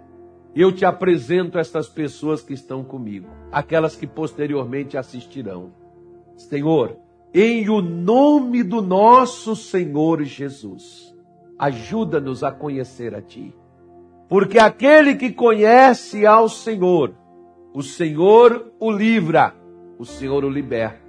Eu 0.56 0.72
te 0.72 0.86
apresento 0.86 1.58
estas 1.58 1.86
pessoas 1.86 2.42
que 2.42 2.54
estão 2.54 2.82
comigo, 2.82 3.28
aquelas 3.52 3.94
que 3.94 4.06
posteriormente 4.06 4.96
assistirão. 4.96 5.70
Senhor, 6.34 6.96
em 7.34 7.68
o 7.68 7.82
nome 7.82 8.62
do 8.62 8.80
nosso 8.80 9.54
Senhor 9.54 10.22
Jesus 10.24 11.14
ajuda-nos 11.58 12.42
a 12.42 12.50
conhecer 12.50 13.14
a 13.14 13.20
Ti. 13.20 13.54
Porque 14.30 14.58
aquele 14.58 15.14
que 15.14 15.30
conhece 15.30 16.24
ao 16.24 16.48
Senhor, 16.48 17.12
o 17.74 17.82
Senhor 17.82 18.72
o 18.80 18.90
livra, 18.90 19.54
o 19.98 20.06
Senhor 20.06 20.42
o 20.42 20.48
liberta. 20.48 21.04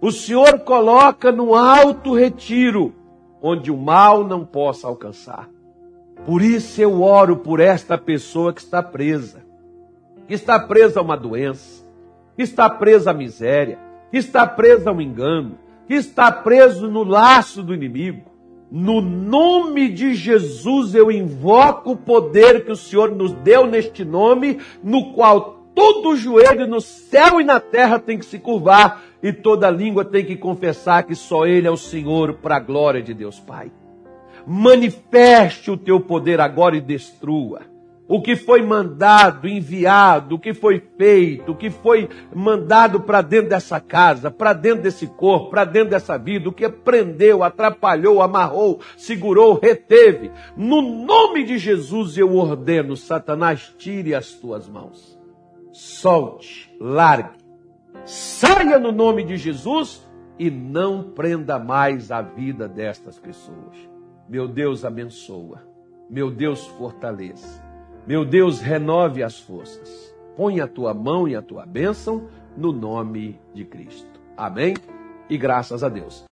O 0.00 0.10
Senhor 0.10 0.58
coloca 0.60 1.30
no 1.30 1.54
alto 1.54 2.14
retiro, 2.14 2.92
onde 3.40 3.70
o 3.70 3.76
mal 3.76 4.24
não 4.24 4.44
possa 4.44 4.88
alcançar. 4.88 5.48
Por 6.24 6.42
isso 6.42 6.80
eu 6.80 7.02
oro 7.02 7.36
por 7.36 7.60
esta 7.60 7.98
pessoa 7.98 8.52
que 8.52 8.60
está 8.60 8.82
presa, 8.82 9.44
que 10.26 10.34
está 10.34 10.58
presa 10.58 11.00
a 11.00 11.02
uma 11.02 11.16
doença, 11.16 11.84
que 12.36 12.42
está 12.42 12.68
presa 12.68 13.10
à 13.10 13.14
miséria, 13.14 13.78
que 14.10 14.18
está 14.18 14.46
presa 14.46 14.90
ao 14.90 15.00
engano, 15.00 15.58
que 15.86 15.94
está 15.94 16.32
preso 16.32 16.88
no 16.88 17.04
laço 17.04 17.62
do 17.62 17.74
inimigo. 17.74 18.22
No 18.70 19.00
nome 19.00 19.88
de 19.88 20.14
Jesus 20.14 20.94
eu 20.94 21.10
invoco 21.12 21.92
o 21.92 21.96
poder 21.96 22.64
que 22.64 22.72
o 22.72 22.76
Senhor 22.76 23.12
nos 23.14 23.32
deu 23.32 23.66
neste 23.66 24.04
nome, 24.04 24.58
no 24.82 25.12
qual 25.12 25.56
todo 25.74 26.16
joelho 26.16 26.66
no 26.66 26.80
céu 26.80 27.40
e 27.40 27.44
na 27.44 27.60
terra 27.60 27.98
tem 27.98 28.18
que 28.18 28.24
se 28.24 28.38
curvar 28.38 29.02
e 29.22 29.32
toda 29.32 29.70
língua 29.70 30.04
tem 30.04 30.24
que 30.24 30.34
confessar 30.34 31.04
que 31.04 31.14
só 31.14 31.46
Ele 31.46 31.68
é 31.68 31.70
o 31.70 31.76
Senhor 31.76 32.34
para 32.34 32.56
a 32.56 32.60
glória 32.60 33.02
de 33.02 33.14
Deus 33.14 33.38
Pai. 33.38 33.70
Manifeste 34.46 35.70
o 35.70 35.76
teu 35.76 36.00
poder 36.00 36.40
agora 36.40 36.76
e 36.76 36.80
destrua 36.80 37.76
o 38.08 38.20
que 38.22 38.36
foi 38.36 38.62
mandado, 38.62 39.48
enviado, 39.48 40.36
o 40.36 40.38
que 40.38 40.54
foi 40.54 40.80
feito, 40.96 41.52
o 41.52 41.56
que 41.56 41.70
foi 41.70 42.08
mandado 42.34 43.00
para 43.00 43.20
dentro 43.20 43.50
dessa 43.50 43.80
casa, 43.80 44.30
para 44.30 44.52
dentro 44.52 44.82
desse 44.82 45.06
corpo, 45.06 45.50
para 45.50 45.64
dentro 45.64 45.90
dessa 45.90 46.16
vida, 46.16 46.48
o 46.48 46.52
que 46.52 46.68
prendeu, 46.68 47.42
atrapalhou, 47.42 48.22
amarrou, 48.22 48.80
segurou, 48.96 49.58
reteve. 49.60 50.30
No 50.56 50.80
nome 50.80 51.44
de 51.44 51.58
Jesus 51.58 52.16
eu 52.16 52.36
ordeno, 52.36 52.96
Satanás, 52.96 53.74
tire 53.76 54.14
as 54.14 54.30
tuas 54.30 54.68
mãos. 54.68 55.18
Solte, 55.72 56.72
largue, 56.80 57.36
saia 58.04 58.78
no 58.78 58.92
nome 58.92 59.24
de 59.24 59.36
Jesus 59.36 60.06
e 60.38 60.50
não 60.50 61.02
prenda 61.02 61.58
mais 61.58 62.10
a 62.12 62.22
vida 62.22 62.68
destas 62.68 63.18
pessoas. 63.18 63.95
Meu 64.28 64.48
Deus 64.48 64.84
abençoa. 64.84 65.62
Meu 66.08 66.30
Deus 66.30 66.66
fortaleça. 66.66 67.64
Meu 68.06 68.24
Deus, 68.24 68.60
renove 68.60 69.22
as 69.22 69.40
forças. 69.40 70.14
Põe 70.36 70.60
a 70.60 70.68
tua 70.68 70.94
mão 70.94 71.26
e 71.26 71.34
a 71.34 71.42
tua 71.42 71.66
bênção 71.66 72.28
no 72.56 72.72
nome 72.72 73.40
de 73.52 73.64
Cristo. 73.64 74.20
Amém? 74.36 74.74
E 75.28 75.36
graças 75.36 75.82
a 75.82 75.88
Deus. 75.88 76.24